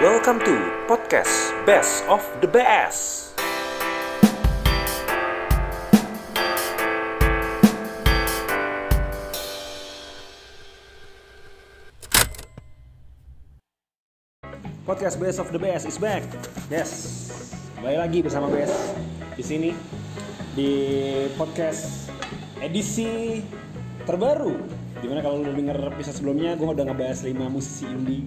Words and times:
Welcome 0.00 0.40
to 0.48 0.56
podcast 0.88 1.52
Best 1.68 2.08
of 2.08 2.24
the 2.40 2.48
Best. 2.48 3.36
Podcast 14.88 15.20
Best 15.20 15.36
of 15.36 15.52
the 15.52 15.60
Best 15.60 15.84
is 15.84 16.00
back. 16.00 16.24
Yes, 16.72 17.28
kembali 17.76 18.00
lagi 18.00 18.24
bersama 18.24 18.48
Best 18.48 18.96
di 19.36 19.44
sini 19.44 19.76
di 20.56 20.72
podcast 21.36 22.08
edisi 22.64 23.44
terbaru. 24.08 24.56
Di 24.96 25.12
mana 25.12 25.20
kalau 25.20 25.44
lu 25.44 25.52
denger 25.52 25.92
episode 25.92 26.24
sebelumnya, 26.24 26.56
gue 26.56 26.64
udah 26.64 26.88
ngebahas 26.88 27.20
5 27.20 27.36
musisi 27.52 27.84
indie 27.84 28.24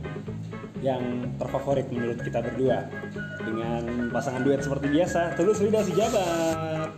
yang 0.84 1.32
terfavorit 1.40 1.88
menurut 1.88 2.20
kita 2.20 2.44
berdua 2.44 2.84
dengan 3.40 4.12
pasangan 4.12 4.44
duet 4.44 4.60
seperti 4.60 4.92
biasa. 4.92 5.40
Tulus 5.40 5.64
Lidah 5.64 5.84
si 5.88 5.96
Jabat. 5.96 6.92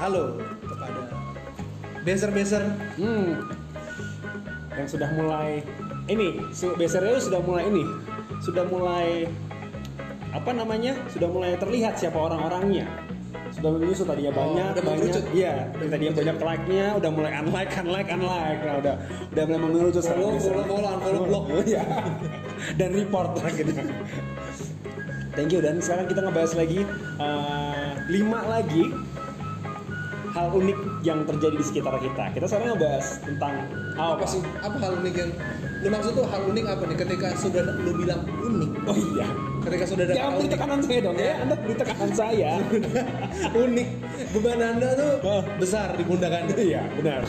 Halo 0.00 0.40
kepada 0.64 1.02
beser-beser 2.02 2.64
Hmm, 2.98 3.44
yang 4.74 4.88
sudah 4.88 5.08
mulai 5.14 5.60
ini, 6.10 6.42
besernya 6.80 7.20
sudah 7.20 7.40
mulai 7.44 7.68
ini, 7.68 7.84
sudah 8.42 8.64
mulai 8.66 9.28
apa 10.34 10.50
namanya? 10.50 10.98
Sudah 11.12 11.28
mulai 11.30 11.54
terlihat 11.60 12.00
siapa 12.00 12.16
orang-orangnya. 12.18 12.88
Sudah 13.54 13.70
menyusut 13.70 14.10
tadinya 14.10 14.34
Oh, 14.34 14.50
banyak, 14.50 14.70
udah 14.74 14.82
banyak. 14.82 15.24
Iya, 15.30 15.54
tadinya 15.78 16.12
banyak 16.18 16.36
like-nya, 16.42 16.86
udah 16.98 17.10
mulai 17.14 17.32
unlike, 17.38 17.72
unlike, 17.78 18.10
unlike. 18.10 18.60
Nah, 18.66 18.76
udah 18.82 18.94
udah 19.30 19.42
mulai 19.46 19.60
mengerucut 19.62 20.02
sekarang. 20.02 20.42
follow, 20.42 20.64
follow, 20.66 20.90
unfollow, 20.98 21.22
block. 21.30 21.44
Iya. 21.62 21.82
Dan 22.76 22.90
report 22.96 23.36
lagi. 23.44 23.62
Thank 25.34 25.50
you 25.50 25.58
dan 25.58 25.82
sekarang 25.82 26.06
kita 26.06 26.22
ngebahas 26.22 26.54
lagi 26.54 26.86
eh, 27.18 27.90
lima 28.06 28.38
lagi 28.46 28.86
hal 30.34 30.50
unik 30.50 30.78
yang 31.06 31.26
terjadi 31.26 31.58
di 31.58 31.64
sekitar 31.66 31.94
kita. 31.98 32.30
Kita 32.34 32.46
sekarang 32.46 32.74
ngebahas 32.74 33.06
tentang 33.22 33.54
oh, 33.98 34.14
apa 34.14 34.26
sih 34.30 34.42
apa 34.62 34.76
hal 34.78 34.98
unik 35.02 35.14
yang 35.14 35.30
lu 35.82 35.88
maksud 35.90 36.12
tuh 36.14 36.26
hal 36.26 36.42
unik 36.48 36.64
apa 36.70 36.82
nih 36.86 36.96
ketika 37.02 37.28
sudah 37.38 37.62
lu 37.66 37.92
bilang 37.98 38.22
unik 38.42 38.70
Oh 38.86 38.96
iya. 38.98 39.28
ketika 39.64 39.84
sudah 39.88 40.04
ada 40.06 40.14
Jangan 40.14 40.22
hal 40.22 40.34
beri 40.38 40.44
unik 40.44 40.52
tekanan 40.54 40.80
saya 40.82 40.98
dong 41.02 41.16
ya. 41.18 41.32
Anda 41.42 41.54
beri 41.58 41.74
tekanan 41.74 42.10
saya. 42.14 42.50
unik 43.66 43.88
beban 44.34 44.60
anda 44.62 44.88
tuh 44.94 45.12
besar 45.58 45.88
di 45.98 46.04
pundak 46.06 46.30
anda 46.30 46.54
Iya, 46.54 46.82
benar. 46.94 47.22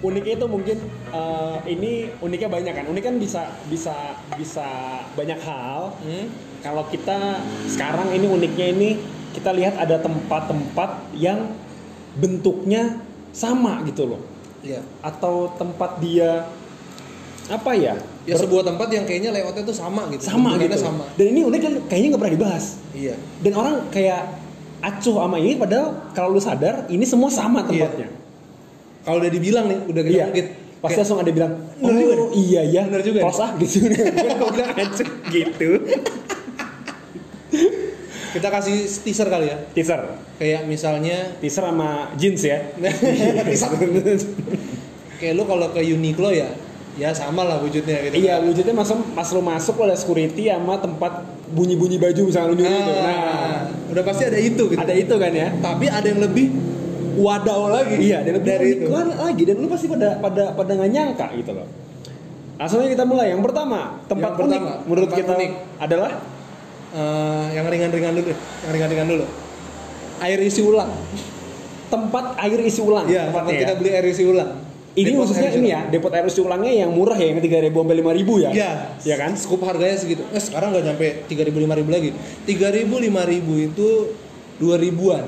Uniknya 0.00 0.34
itu 0.38 0.46
mungkin 0.46 0.76
eh, 1.10 1.56
ini 1.68 1.90
uniknya 2.16 2.48
banyak 2.48 2.72
kan. 2.72 2.84
Unik 2.86 3.02
kan 3.02 3.14
bisa 3.16 3.42
bisa 3.66 3.94
bisa 4.34 4.66
banyak 5.12 5.38
hal. 5.38 5.94
hmm? 5.98 6.26
Kalau 6.60 6.84
kita 6.86 7.40
sekarang 7.66 8.12
ini 8.12 8.26
uniknya 8.26 8.66
ini 8.68 8.90
kita 9.30 9.50
lihat 9.50 9.74
ada 9.76 9.96
tempat-tempat 9.96 10.90
yang 11.14 11.54
bentuknya 12.14 12.98
sama 13.30 13.80
gitu 13.84 14.06
loh. 14.06 14.22
Iya. 14.60 14.82
Atau 15.00 15.54
tempat 15.54 15.98
dia 15.98 16.44
apa 17.46 17.72
ya? 17.72 17.98
ya 18.28 18.36
ber- 18.36 18.42
sebuah 18.42 18.62
tempat 18.62 18.88
yang 18.90 19.04
kayaknya 19.04 19.30
layoutnya 19.32 19.64
tuh 19.64 19.72
sama 19.72 20.06
gitu 20.08 20.22
sama 20.22 20.54
gitu. 20.54 20.76
sama 20.76 21.02
Dan 21.16 21.32
ini 21.32 21.40
unik 21.42 21.60
kan 21.60 21.74
kayaknya 21.88 22.08
nggak 22.14 22.20
pernah 22.20 22.36
dibahas. 22.36 22.64
iya 22.92 23.14
Dan 23.40 23.52
orang 23.54 23.74
kayak 23.88 24.22
acuh 24.80 25.16
sama 25.18 25.36
ini 25.36 25.56
padahal 25.56 26.12
kalau 26.12 26.32
lu 26.32 26.40
sadar 26.40 26.86
ini 26.86 27.02
semua 27.02 27.28
sama 27.28 27.60
tempatnya. 27.62 28.08
kalau 29.02 29.18
udah 29.18 29.32
dibilang 29.32 29.66
nih 29.66 29.78
udah 29.82 30.02
Iya. 30.04 30.26
Pasti 30.80 30.88
kayak, 30.90 31.00
langsung 31.04 31.18
ada 31.20 31.30
bilang, 31.30 31.52
oh 31.76 31.86
Bener 31.86 32.00
juga 32.00 32.14
nih. 32.16 32.28
iya 32.34 32.62
ya, 32.66 32.82
Bener 32.88 33.02
juga. 33.02 33.18
Close 33.22 33.40
ah 33.40 33.50
gitu. 33.54 33.76
Gue 34.40 34.48
bilang 34.50 34.70
acuh 34.72 35.08
gitu. 35.28 35.68
kita 38.30 38.46
kasih 38.48 38.76
teaser 39.02 39.26
kali 39.26 39.50
ya 39.50 39.56
Teaser, 39.74 40.00
kayak 40.38 40.62
misalnya 40.64 41.34
teaser 41.38 41.66
sama 41.66 42.14
jeans 42.14 42.40
ya. 42.40 42.62
Teaser. 43.48 43.70
kayak 45.18 45.34
lu 45.34 45.42
kalau 45.44 45.68
ke 45.68 45.82
Uniqlo 45.82 46.30
ya 46.30 46.48
ya 46.94 47.10
sama 47.10 47.42
lah 47.42 47.58
wujudnya 47.58 48.00
gitu 48.02 48.14
Iya, 48.18 48.38
wujudnya 48.40 48.70
masuk 48.72 48.98
pas 49.12 49.26
lu 49.30 49.42
masuk 49.42 49.74
ada 49.80 49.94
security 49.94 50.46
sama 50.46 50.78
tempat 50.78 51.22
bunyi-bunyi 51.50 51.98
baju 51.98 52.20
misalnya 52.24 52.48
lu 52.48 52.56
nyuri 52.56 52.70
itu. 52.72 52.92
nah, 52.92 53.02
Nah, 53.02 53.58
udah 53.90 54.02
pasti 54.04 54.22
ada 54.24 54.38
itu 54.38 54.62
gitu 54.68 54.78
ada 54.78 54.94
itu 54.94 55.14
kan 55.14 55.32
ya. 55.34 55.48
tapi 55.58 55.86
ada 55.86 56.06
yang 56.06 56.20
lebih 56.22 56.46
wadaw 57.20 57.60
lagi 57.68 57.94
Iya, 58.00 58.24
dan 58.24 58.32
lebih 58.40 58.48
dari 58.48 58.68
unik 58.80 58.88
itu 58.88 59.20
lagi 59.20 59.42
dan 59.44 59.56
lu 59.60 59.66
pasti 59.68 59.86
pada 59.86 60.08
pada 60.18 60.44
pada 60.56 60.70
nggak 60.74 60.90
nyangka 60.90 61.26
gitu 61.36 61.52
loh. 61.52 61.68
Langsung 62.56 62.80
aja 62.80 62.90
kita 62.92 63.04
mulai. 63.04 63.32
Yang 63.32 63.42
pertama, 63.44 64.00
tempat 64.04 64.30
Yang 64.32 64.44
unik 64.44 64.60
pertama, 64.60 64.84
menurut 64.84 65.06
tempat 65.06 65.20
kita 65.20 65.32
unik. 65.36 65.50
adalah 65.78 66.12
Eh, 66.90 67.46
yang 67.54 67.70
ringan-ringan 67.70 68.18
dulu 68.18 68.34
yang 68.34 68.72
ringan-ringan 68.74 69.06
dulu 69.06 69.22
air 70.18 70.42
isi 70.42 70.58
ulang 70.58 70.90
tempat 71.86 72.34
air 72.34 72.58
isi 72.60 72.82
ulang. 72.82 73.06
iya 73.06 73.30
tempat 73.30 73.46
ya. 73.46 73.58
kita 73.62 73.72
beli 73.78 73.90
air 73.94 74.06
isi 74.06 74.26
ulang 74.26 74.58
Ini 74.90 75.14
Depot 75.14 75.22
khususnya 75.22 75.54
ini 75.54 75.70
ya, 75.70 75.86
depot 75.86 76.10
air 76.10 76.26
isi 76.26 76.42
ulangnya 76.42 76.74
yang 76.74 76.90
murah 76.90 77.14
ya, 77.14 77.30
yang 77.30 77.38
3000 77.38 77.70
sampai 77.70 77.94
5000 78.02 78.42
ya. 78.42 78.50
Iya, 78.50 78.70
Ya 79.06 79.14
kan? 79.14 79.38
Scoop 79.38 79.62
harganya 79.62 79.94
segitu. 79.94 80.26
Eh, 80.34 80.42
sekarang 80.42 80.74
nggak 80.74 80.82
nyampe 80.82 81.06
3000 81.30 81.62
5000 81.62 81.94
lagi. 81.94 82.10
3000 82.42 82.90
5000 82.90 83.70
itu 83.70 83.88
2000-an. 84.58 85.24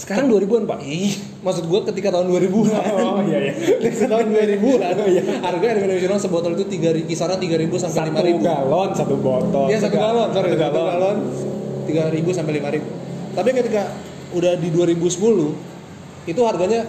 Sekarang 0.00 0.32
2000-an, 0.32 0.64
Pak. 0.64 0.80
Ih, 0.80 1.12
maksud 1.44 1.68
gua 1.68 1.84
ketika 1.84 2.08
tahun 2.08 2.32
2000-an. 2.32 2.84
Oh 2.96 3.20
iya 3.20 3.38
iya. 3.44 3.52
Tahun 4.08 4.26
2000-an. 4.32 4.94
Oh, 4.96 5.06
iya. 5.06 5.22
Harga 5.44 5.64
air 5.68 5.92
isi 5.92 6.06
ulang 6.08 6.16
sebotol 6.16 6.56
itu 6.56 6.64
3000 6.64 7.04
kisaran 7.04 7.36
3000 7.36 7.68
sampai 7.76 8.08
Satu 8.08 8.12
5000. 8.16 8.40
galon, 8.40 8.88
satu 8.96 9.14
botol. 9.20 9.66
Iya, 9.68 9.78
satu 9.78 9.96
galon, 10.00 10.28
sorry, 10.32 10.48
Satu 10.56 10.62
satu 10.64 10.80
galon 10.80 11.16
3000 11.84 12.32
sampai 12.32 12.52
5000. 12.56 13.36
Tapi 13.36 13.48
ketika 13.52 13.82
udah 14.32 14.52
di 14.56 14.68
2010 14.72 15.52
itu 16.24 16.40
harganya 16.42 16.80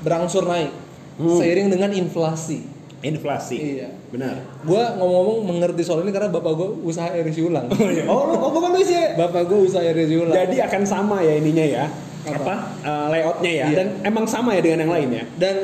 berangsur 0.00 0.44
naik 0.44 0.70
Hmm. 1.16 1.34
seiring 1.34 1.66
dengan 1.66 1.90
inflasi. 1.90 2.62
Inflasi. 2.98 3.56
Iya. 3.58 3.90
Benar. 4.10 4.38
Gua 4.62 4.94
ngomong-ngomong 4.94 5.38
mengerti 5.46 5.82
soal 5.82 6.02
ini 6.02 6.10
karena 6.10 6.30
bapak 6.30 6.52
gua 6.54 6.70
usaha 6.82 7.10
air 7.10 7.26
isi 7.26 7.42
ulang. 7.42 7.66
Oh, 8.06 8.22
lu 8.26 8.34
oh, 8.36 8.50
bukan 8.50 8.70
lu 8.70 8.82
sih. 8.82 9.14
bapak 9.14 9.46
gua 9.46 9.58
usaha 9.62 9.82
air 9.82 9.98
isi 9.98 10.14
ulang. 10.14 10.34
Jadi 10.34 10.58
akan 10.58 10.82
sama 10.82 11.18
ya 11.18 11.34
ininya 11.34 11.62
ya. 11.64 11.84
Apa? 12.26 12.34
Apa? 12.38 12.54
eh, 12.82 13.06
layoutnya 13.14 13.50
ya. 13.52 13.64
Iya. 13.70 13.76
Dan 13.76 13.88
emang 14.02 14.24
sama 14.26 14.56
ya 14.56 14.60
dengan 14.64 14.88
yang 14.88 14.92
lain 14.92 15.08
ya. 15.14 15.24
dan 15.38 15.56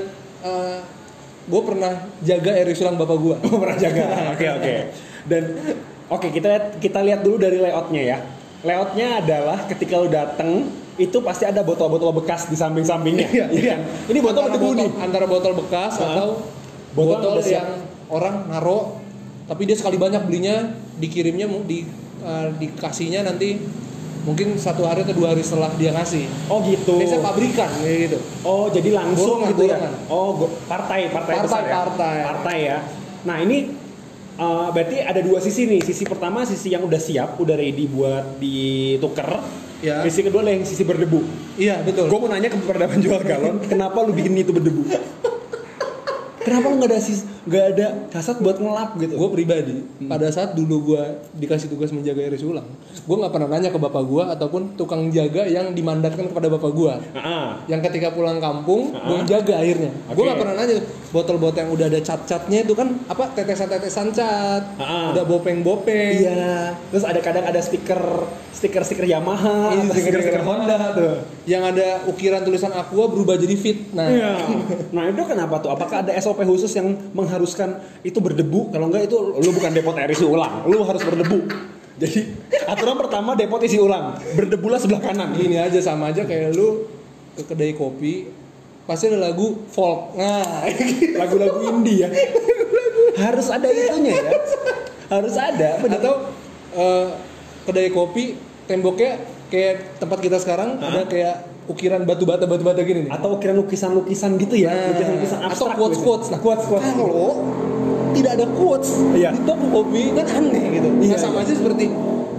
uh, 0.47 0.79
gue 1.45 1.63
pernah 1.65 1.93
jaga 2.25 2.51
air 2.57 2.69
isi 2.73 2.81
ulang 2.85 2.97
bapak 2.97 3.19
gua. 3.21 3.37
Oh, 3.45 3.59
pernah 3.61 3.77
jaga. 3.77 4.05
Oke, 4.33 4.47
oke. 4.49 4.75
Dan 5.29 5.43
oke, 6.09 6.27
kita 6.33 6.47
lihat 6.49 6.65
kita 6.81 7.01
lihat 7.05 7.21
dulu 7.21 7.37
dari 7.37 7.61
layoutnya 7.61 8.03
ya. 8.03 8.19
Layoutnya 8.65 9.21
adalah 9.21 9.69
ketika 9.69 10.01
lu 10.01 10.09
dateng 10.09 10.73
itu 10.97 11.19
pasti 11.21 11.45
ada 11.45 11.61
botol-botol 11.61 12.15
bekas 12.17 12.49
di 12.49 12.57
samping-sampingnya. 12.57 13.29
Iya, 13.29 13.47
ya 13.51 13.63
kan? 13.77 13.81
Ini 14.09 14.19
botol 14.25 14.49
antara 14.49 14.73
nih. 14.73 14.91
Antara 15.03 15.27
botol 15.29 15.53
bekas 15.59 16.01
Hah? 16.01 16.17
atau 16.17 16.29
Botol 16.95 17.43
botol, 17.43 17.43
yang 17.51 17.83
orang 18.07 18.47
naro 18.47 19.03
tapi 19.51 19.67
dia 19.67 19.75
sekali 19.75 19.99
banyak 19.99 20.23
belinya 20.31 20.73
dikirimnya 21.03 21.51
di 21.67 21.83
uh, 22.23 22.55
dikasihnya 22.55 23.27
nanti 23.27 23.59
mungkin 24.25 24.57
satu 24.57 24.89
hari 24.89 25.05
atau 25.05 25.15
dua 25.15 25.37
hari 25.37 25.45
setelah 25.45 25.71
dia 25.77 25.93
ngasih. 25.93 26.25
Oh 26.49 26.65
gitu. 26.65 26.97
Biasanya 26.97 27.23
pabrikan 27.23 27.71
kayak 27.81 27.99
gitu. 28.09 28.19
Oh 28.43 28.67
jadi 28.73 28.89
langsung 28.97 29.45
gitu 29.49 29.63
ya? 29.69 29.77
golongan. 29.77 29.93
Oh 30.09 30.49
partai 30.67 31.13
partai 31.13 31.35
Partai, 31.39 31.47
besar 31.47 31.63
ya? 31.63 31.75
partai. 31.85 32.17
Partai 32.25 32.57
ya. 32.65 32.79
Nah 33.29 33.37
ini 33.45 33.57
uh, 34.41 34.69
berarti 34.73 34.97
ada 35.05 35.21
dua 35.21 35.39
sisi 35.45 35.69
nih. 35.69 35.81
Sisi 35.85 36.05
pertama 36.09 36.43
sisi 36.49 36.73
yang 36.73 36.83
udah 36.89 37.01
siap, 37.01 37.37
udah 37.37 37.55
ready 37.55 37.85
buat 37.87 38.41
dituker. 38.41 39.31
Ya. 39.85 40.01
Sisi 40.09 40.25
kedua 40.25 40.41
yang 40.49 40.65
sisi 40.65 40.81
berdebu. 40.81 41.21
Iya 41.61 41.85
betul. 41.85 42.09
Gue 42.09 42.19
mau 42.25 42.33
nanya 42.33 42.49
ke 42.49 42.57
kepada 42.57 42.89
penjual 42.89 43.21
galon, 43.21 43.61
kenapa 43.73 44.01
lu 44.01 44.17
bikin 44.17 44.33
itu 44.33 44.57
berdebu? 44.57 44.81
Kenapa 46.45 46.67
lu 46.67 46.77
nggak 46.77 46.91
ada 46.91 47.01
sis, 47.01 47.21
nggak 47.43 47.65
ada 47.71 47.87
kasat 48.11 48.37
buat 48.39 48.57
ngelap 48.57 48.97
gitu? 48.97 49.15
gue 49.15 49.31
pribadi 49.31 49.77
pada 50.03 50.29
saat 50.29 50.53
dulu 50.53 50.93
gue 50.93 51.03
dikasih 51.35 51.67
tugas 51.67 51.89
menjaga 51.89 52.21
air 52.21 52.33
isi 52.33 52.45
ulang 52.45 52.65
gue 52.99 53.17
nggak 53.17 53.31
pernah 53.31 53.49
nanya 53.49 53.69
ke 53.69 53.79
bapak 53.79 54.01
gue 54.03 54.25
ataupun 54.31 54.63
tukang 54.75 55.09
jaga 55.09 55.45
yang 55.45 55.73
dimandatkan 55.73 56.25
kepada 56.27 56.49
bapak 56.51 56.71
gue 56.71 56.95
Ah, 57.15 57.61
yang 57.67 57.81
ketika 57.81 58.11
pulang 58.11 58.37
kampung 58.39 58.93
Ah. 58.93 59.09
gue 59.11 59.25
jaga 59.27 59.55
airnya 59.59 59.89
gue 59.89 60.13
Oke. 60.15 60.21
nggak 60.23 60.39
pernah 60.39 60.55
nanya 60.55 60.77
botol-botol 61.11 61.59
yang 61.59 61.71
udah 61.71 61.87
ada 61.87 62.01
cat-catnya 62.01 62.59
itu 62.61 62.73
kan 62.73 62.89
apa 63.07 63.25
tetesan-tetesan 63.33 64.07
cat 64.11 64.63
Ah. 64.77 65.11
udah 65.11 65.25
bopeng-bopeng 65.25 66.13
iya. 66.19 66.77
Terus 66.87 67.05
ada 67.05 67.19
kadang 67.19 67.45
ada 67.45 67.59
stiker 67.59 68.01
stiker-stiker 68.53 69.05
Yamaha, 69.05 69.73
Iya, 69.75 69.91
stiker-stiker 69.91 70.21
stiker-stiker 70.23 70.43
Honda 70.43 70.77
tuh. 70.93 71.15
yang 71.45 71.63
ada 71.63 72.05
ukiran 72.07 72.41
tulisan 72.41 72.71
aqua 72.71 73.05
berubah 73.07 73.35
jadi 73.35 73.53
fit 73.55 73.91
nah 73.91 74.07
Iya. 74.07 74.33
Nah 74.91 75.05
itu 75.07 75.23
kenapa 75.25 75.59
tuh? 75.59 75.69
Apakah 75.71 76.01
ada 76.01 76.13
SOP 76.15 76.34
khusus 76.43 76.75
yang 76.75 76.91
mengharuskan 77.15 77.79
itu 78.03 78.19
berdebu? 78.19 78.75
Kalau 78.75 78.91
enggak 78.91 79.07
itu 79.07 79.17
lu 79.39 79.51
bukan 79.55 79.71
depot 79.71 79.95
air 79.95 80.11
isi 80.11 80.27
ulang, 80.27 80.67
lu 80.67 80.83
harus 80.83 81.03
berdebu. 81.07 81.47
Jadi 81.95 82.35
aturan 82.67 82.99
pertama 82.99 83.39
depot 83.39 83.63
isi 83.63 83.79
ulang, 83.79 84.19
berdebulah 84.35 84.83
sebelah 84.83 84.99
kanan. 84.99 85.39
gini 85.39 85.63
aja 85.63 85.79
sama 85.79 86.11
aja 86.11 86.27
kayak 86.27 86.51
lu 86.59 86.91
ke 87.35 87.43
kedai 87.47 87.75
kopi 87.75 88.31
pasti 88.85 89.09
ada 89.09 89.33
lagu 89.33 89.65
folk 89.73 90.15
nah 90.15 90.45
Lagu-lagu 91.21 91.59
indie 91.73 92.05
ya. 92.05 92.09
harus 93.17 93.49
ada 93.49 93.65
itunya 93.71 94.13
ya. 94.13 94.31
harus 95.09 95.35
ada. 95.41 95.81
atau 95.81 96.15
eh, 96.77 97.07
kedai 97.65 97.89
kopi 97.91 98.37
temboknya 98.69 99.19
kayak 99.55 100.03
tempat 100.03 100.19
kita 100.19 100.37
sekarang 100.37 100.77
Hah? 100.77 100.91
ada 100.91 101.03
kayak 101.07 101.35
ukiran 101.65 102.03
batu 102.03 102.27
bata 102.27 102.45
batu 102.45 102.61
bata 102.61 102.83
gini 102.83 103.07
nih 103.07 103.13
atau 103.15 103.39
ukiran 103.39 103.55
lukisan-lukisan 103.57 104.35
gitu 104.37 104.55
ya, 104.59 104.69
Nah, 104.69 104.91
lukisan-lukisan 104.91 105.39
atau 105.39 105.49
abstrak. 105.49 105.77
quotes 105.79 105.97
gitu. 105.97 106.05
quotes 106.05 106.27
nah 106.29 106.39
quotes 106.39 106.65
quotes. 106.67 106.85
kalau 106.91 107.31
tidak 108.13 108.31
ada 108.35 108.47
quotes 108.51 108.91
Iya. 109.15 109.31
di 109.31 109.41
toko 109.43 109.67
kopi 109.73 110.03
kan 110.13 110.27
aneh 110.35 110.65
gitu 110.75 110.89
Iya, 110.99 111.15
nah, 111.15 111.21
sama 111.21 111.39
iya. 111.41 111.47
aja 111.47 111.53
seperti 111.55 111.85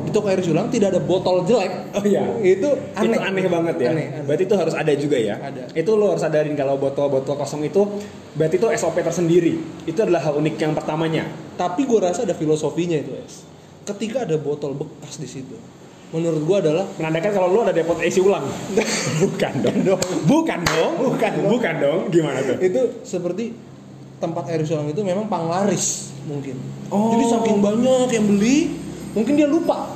di 0.06 0.12
toko 0.14 0.28
air 0.30 0.40
sulang 0.40 0.68
tidak 0.70 0.88
ada 0.92 1.02
botol 1.02 1.42
jelek 1.42 1.72
Oh 1.92 2.04
iya. 2.04 2.22
itu 2.38 2.70
aneh 2.94 3.18
Itu 3.18 3.26
aneh 3.26 3.44
banget 3.50 3.76
ya. 3.80 3.90
Aneh, 3.90 4.06
aneh. 4.12 4.24
Berarti 4.24 4.44
itu 4.46 4.56
harus 4.56 4.76
ada 4.76 4.92
juga 4.94 5.18
ya. 5.18 5.36
Ada. 5.40 5.64
Itu 5.72 5.92
lo 5.96 6.12
harus 6.12 6.22
sadarin 6.22 6.54
kalau 6.54 6.76
botol-botol 6.76 7.34
kosong 7.34 7.64
itu 7.64 7.82
berarti 8.34 8.56
itu 8.56 8.68
SOP 8.76 9.00
tersendiri. 9.00 9.58
Itu 9.84 10.00
adalah 10.00 10.22
hal 10.22 10.36
unik 10.36 10.56
yang 10.60 10.74
pertamanya. 10.74 11.24
tapi 11.56 11.88
gue 11.88 11.96
rasa 11.98 12.28
ada 12.28 12.36
filosofinya 12.36 13.00
itu 13.00 13.16
es 13.16 13.48
ketika 13.88 14.28
ada 14.28 14.36
botol 14.36 14.76
bekas 14.76 15.16
di 15.16 15.24
situ 15.26 15.56
menurut 16.10 16.42
gue 16.42 16.58
adalah 16.60 16.86
Menandakan 16.96 17.32
kalau 17.32 17.48
lo 17.50 17.60
ada 17.62 17.72
depot 17.72 17.98
isi 17.98 18.20
ulang. 18.20 18.46
Bukan 19.22 19.54
dong. 19.60 19.78
Bukan 20.24 20.60
dong. 20.64 20.94
Bukan 21.08 21.32
dong. 21.36 21.50
Bukan 21.50 21.74
dong. 21.78 22.00
Gimana 22.10 22.40
tuh? 22.42 22.58
itu 22.60 22.82
seperti 23.02 23.54
tempat 24.16 24.48
air 24.48 24.64
sulang 24.64 24.88
itu 24.88 25.02
memang 25.02 25.28
panglaris 25.28 26.16
mungkin 26.24 26.56
Oh. 26.88 27.12
jadi 27.12 27.26
saking 27.30 27.60
banyak 27.60 28.08
yang 28.10 28.26
beli 28.26 28.74
mungkin 29.12 29.36
dia 29.36 29.46
lupa 29.46 29.92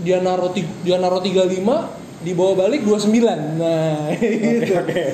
dia 0.00 0.16
ti- 0.50 0.66
dia 0.80 0.96
naruh 0.96 1.20
35 1.20 1.60
dibawa 2.20 2.52
balik 2.58 2.80
29 2.82 3.20
nah 3.60 4.08
gitu 4.16 4.72
Oke. 4.72 5.04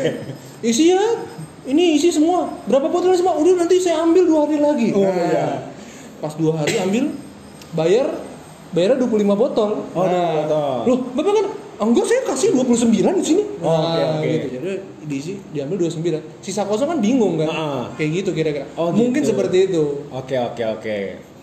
isi 0.62 0.90
ya 0.90 1.02
ini 1.66 1.99
isi 1.99 2.08
semua 2.08 2.46
berapa 2.64 2.87
botol 2.87 3.10
semua 3.12 3.34
udah 3.34 3.58
nanti 3.58 3.82
saya 3.82 4.00
ambil 4.00 4.22
dua 4.25 4.40
hari 4.46 4.56
lagi 4.56 4.88
Oh, 4.94 5.02
Nah, 5.02 5.12
iya. 5.12 5.46
pas 6.19 6.32
dua 6.32 6.54
hari 6.56 6.78
ambil 6.78 7.10
bayar 7.72 8.06
bayarnya 8.76 9.00
25 9.00 9.08
botol 9.34 9.70
Oh, 9.90 10.05
25 10.05 10.12
botol. 10.38 10.76
loh 10.84 10.99
bapak 11.11 11.32
kan 11.32 11.46
enggak 11.78 12.05
saya 12.05 12.20
kasih 12.26 12.49
29 12.52 12.93
di 13.14 13.25
sini 13.25 13.43
Oh, 13.58 13.73
oke, 13.73 13.96
Nah, 13.96 14.08
oke. 14.14 14.28
gitu 14.28 14.46
jadi 14.55 14.70
diisi 15.02 15.32
diambil 15.50 15.76
29 15.82 16.20
sisa 16.38 16.62
kosong 16.62 16.88
kan 16.88 16.99
bingung 17.00 17.34
kan 17.37 17.49
Ah. 17.49 17.84
kayak 17.96 18.11
gitu 18.19 18.31
kira-kira 18.32 18.69
Oh, 18.75 18.93
mungkin 18.93 19.19
gitu. 19.19 19.32
seperti 19.32 19.67
itu 19.67 20.05
Oke 20.11 20.37
oke 20.37 20.62
oke. 20.70 20.99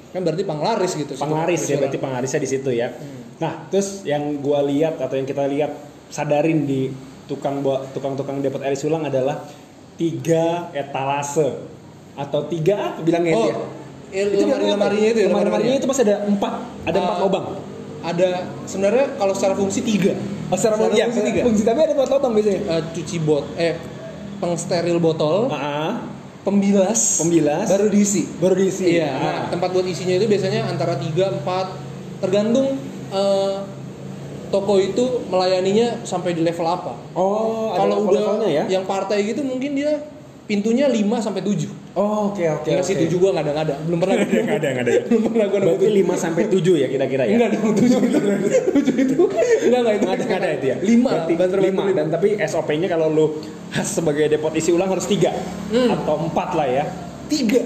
kan 0.10 0.22
berarti 0.22 0.44
panglaris 0.44 0.94
gitu 0.94 1.14
Penglaris 1.16 1.62
ya 1.64 1.76
berarti 1.76 1.98
penglarisnya 1.98 2.38
di 2.38 2.46
situ 2.48 2.70
ya. 2.70 2.94
Nah 3.36 3.66
terus 3.68 4.04
yang 4.04 4.22
gua 4.40 4.62
lihat 4.62 4.96
atau 4.96 5.16
yang 5.16 5.26
kita 5.26 5.46
lihat 5.48 5.74
sadarin 6.08 6.64
di 6.64 6.94
tukang 7.26 7.60
bo- 7.60 7.82
tukang-tukang 7.90 8.38
depot 8.38 8.62
air 8.62 8.74
sulang 8.74 9.02
adalah 9.02 9.42
tiga 9.96 10.70
etalase 10.72 11.50
atau 12.14 12.46
tiga 12.46 12.94
apa 12.94 13.00
bilangnya 13.00 13.34
oh 13.34 13.42
dia? 13.44 13.56
Itu 14.14 14.46
lemari 14.46 14.66
lemarinya 14.70 15.10
itu 15.10 15.20
ya 15.20 15.28
lemari-lemarinya 15.28 15.76
itu 15.76 15.88
pasti 15.90 16.02
ada 16.06 16.22
empat 16.24 16.54
ada 16.86 16.98
empat 17.00 17.16
Ah, 17.16 17.20
lubang. 17.20 17.46
ada 18.04 18.30
sebenarnya 18.64 19.06
kalau 19.18 19.34
secara 19.34 19.54
fungsi 19.54 19.82
tiga 19.82 20.14
Oh, 20.48 20.56
secara 20.56 20.78
fungsi, 20.78 20.96
ya, 20.96 21.06
fungsi 21.10 21.22
tiga 21.26 21.42
fungsi 21.42 21.64
tapi 21.64 21.80
ada 21.82 21.94
empat 21.94 22.10
lubang 22.12 22.32
biasanya. 22.32 22.62
Eh, 22.70 22.82
cuci 22.94 23.18
bot 23.20 23.46
eh 23.56 23.74
pengsteril 24.38 25.00
botol 25.00 25.50
Ah, 25.50 25.58
ah. 25.58 25.92
pembilas 26.44 27.18
Pembilas. 27.20 27.66
baru 27.66 27.88
diisi 27.88 28.28
baru 28.38 28.54
diisi. 28.54 28.86
iya 28.92 29.10
nah, 29.10 29.24
Ah. 29.24 29.44
tempat 29.50 29.70
buat 29.72 29.84
isinya 29.84 30.14
itu 30.14 30.28
biasanya 30.28 30.68
antara 30.68 30.94
3 30.94 31.42
4 31.42 31.74
tergantung 32.20 32.78
eh, 33.10 33.56
toko 34.48 34.78
itu 34.78 35.02
melayaninya 35.26 36.04
sampai 36.04 36.32
di 36.32 36.42
level 36.42 36.68
apa 36.68 36.94
Oh, 37.16 37.74
kalau 37.74 38.06
udah 38.06 38.46
ya? 38.46 38.70
yang 38.70 38.86
partai 38.86 39.26
gitu 39.26 39.42
mungkin 39.42 39.74
dia 39.74 40.06
pintunya 40.44 40.86
5 40.86 41.18
sampai 41.18 41.42
7 41.42 41.66
Oh, 41.94 42.34
oke 42.34 42.42
oke. 42.42 42.70
Enggak 42.70 42.86
sih 42.86 42.96
oke. 42.98 43.06
7 43.06 43.22
gua 43.22 43.30
enggak 43.32 43.46
ada 43.46 43.52
enggak 43.54 43.66
ada 43.70 43.76
belum 43.86 44.00
pernah 44.02 44.16
Nggak 44.18 44.58
ada, 44.58 44.68
nggak 44.74 44.86
ada 44.86 44.94
belum 45.06 45.22
pernah 45.30 45.46
gua 45.46 45.60
Berarti 45.70 45.88
5 45.94 46.24
sampai 46.26 46.44
7 46.50 46.74
ya 46.74 46.88
kira-kira 46.90 47.24
ya? 47.24 47.34
enggak 47.38 47.50
dong 47.54 47.74
7 47.74 47.86
itu 47.86 48.20
7 48.82 49.04
itu 49.06 49.14
enggak 49.64 49.80
enggak 49.80 49.94
itu 49.94 50.04
Nggak 50.04 50.16
ada, 50.18 50.24
nggak 50.26 50.40
ada 50.42 50.50
itu 50.52 50.66
ya? 50.66 50.78
5 50.82 51.06
Berarti 51.06 51.34
lima. 51.62 51.84
Dan 51.94 52.08
tapi 52.10 52.28
SOP-nya 52.36 52.88
kalau 52.88 53.08
lu 53.08 53.26
sebagai 53.86 54.26
depot 54.28 54.50
isi 54.52 54.70
ulang 54.70 54.90
harus 54.90 55.06
3 55.06 55.30
Hmm. 55.70 55.90
atau 55.92 56.16
4 56.24 56.50
lah 56.54 56.68
ya. 56.68 56.84
3 57.30 57.62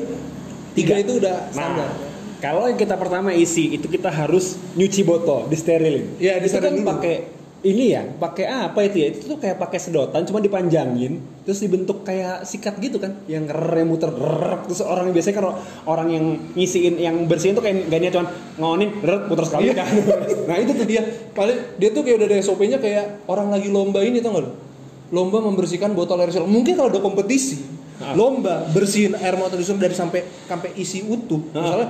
Tiga. 0.76 0.94
3 1.00 1.04
itu 1.04 1.12
udah 1.18 1.36
standar 1.50 1.88
Nah, 1.88 1.92
kalau 2.38 2.70
yang 2.70 2.78
kita 2.78 2.94
pertama 2.94 3.32
isi 3.32 3.74
itu 3.74 3.88
kita 3.88 4.08
harus 4.08 4.62
nyuci 4.74 5.02
botol, 5.02 5.48
disterilin. 5.48 6.06
Iya, 6.18 6.38
Itu 6.38 6.54
kan 6.54 6.70
disterilin 6.70 6.76
dulu. 6.78 6.92
pakai 6.94 7.16
ini 7.58 7.90
ya, 7.90 8.06
pakai 8.06 8.46
apa 8.46 8.86
itu 8.86 9.02
ya? 9.02 9.08
Itu 9.10 9.34
tuh 9.34 9.40
kayak 9.42 9.58
pakai 9.58 9.82
sedotan 9.82 10.22
cuma 10.24 10.38
dipanjangin 10.38 11.18
terus 11.42 11.58
dibentuk 11.58 12.04
kayak 12.04 12.44
sikat 12.44 12.76
gitu 12.78 13.00
kan, 13.00 13.18
yang 13.26 13.48
rem 13.48 13.88
muter 13.88 14.12
rrrr. 14.12 14.68
terus 14.68 14.84
orang 14.84 15.10
biasanya 15.10 15.36
kalau 15.40 15.56
orang 15.88 16.08
yang 16.12 16.26
ngisiin 16.54 17.00
yang 17.00 17.24
bersihin 17.24 17.56
tuh 17.56 17.64
kayak 17.64 17.88
gak 17.88 18.00
niat 18.04 18.14
cuman 18.14 18.28
ngonin 18.60 18.90
rrrr, 19.00 19.26
muter 19.26 19.46
sekali 19.48 19.72
Iya. 19.72 19.74
kan. 19.74 19.88
nah, 20.52 20.56
itu 20.60 20.72
tuh 20.76 20.86
dia 20.86 21.02
paling 21.32 21.58
dia 21.80 21.90
tuh 21.90 22.04
kayak 22.04 22.20
udah 22.20 22.28
ada 22.30 22.38
SOP-nya 22.44 22.78
kayak 22.78 23.26
orang 23.26 23.48
lagi 23.50 23.72
lomba 23.72 24.04
ini 24.04 24.20
tau 24.20 24.36
gak 24.36 24.44
lo? 24.44 24.52
Lomba 25.08 25.40
membersihkan 25.40 25.96
botol 25.96 26.20
air 26.20 26.30
sulam. 26.30 26.52
Mungkin 26.52 26.76
kalau 26.76 26.92
ada 26.92 27.00
kompetisi, 27.00 27.64
Ah. 27.98 28.12
lomba 28.14 28.68
bersihin 28.70 29.16
air 29.18 29.34
motor 29.34 29.58
sulam 29.64 29.80
dari 29.80 29.96
sampai 29.96 30.22
sampai 30.46 30.76
isi 30.76 31.02
utuh. 31.02 31.42
Ah. 31.56 31.64
Misalnya 31.64 31.88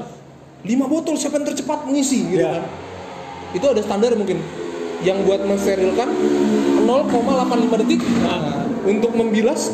5 0.63 0.85
botol 0.85 1.17
siapa 1.17 1.35
yang 1.35 1.49
tercepat 1.49 1.83
mengisi 1.83 2.23
gitu 2.29 2.45
Iya. 2.45 2.61
kan. 2.61 2.63
Itu 3.51 3.65
ada 3.67 3.81
standar 3.81 4.13
mungkin 4.13 4.37
yang 5.01 5.21
buat 5.23 5.41
mensterilkan 5.43 6.09
0,85 6.83 7.81
detik. 7.83 8.01
Nah, 8.21 8.65
untuk 8.83 9.11
membilas 9.13 9.69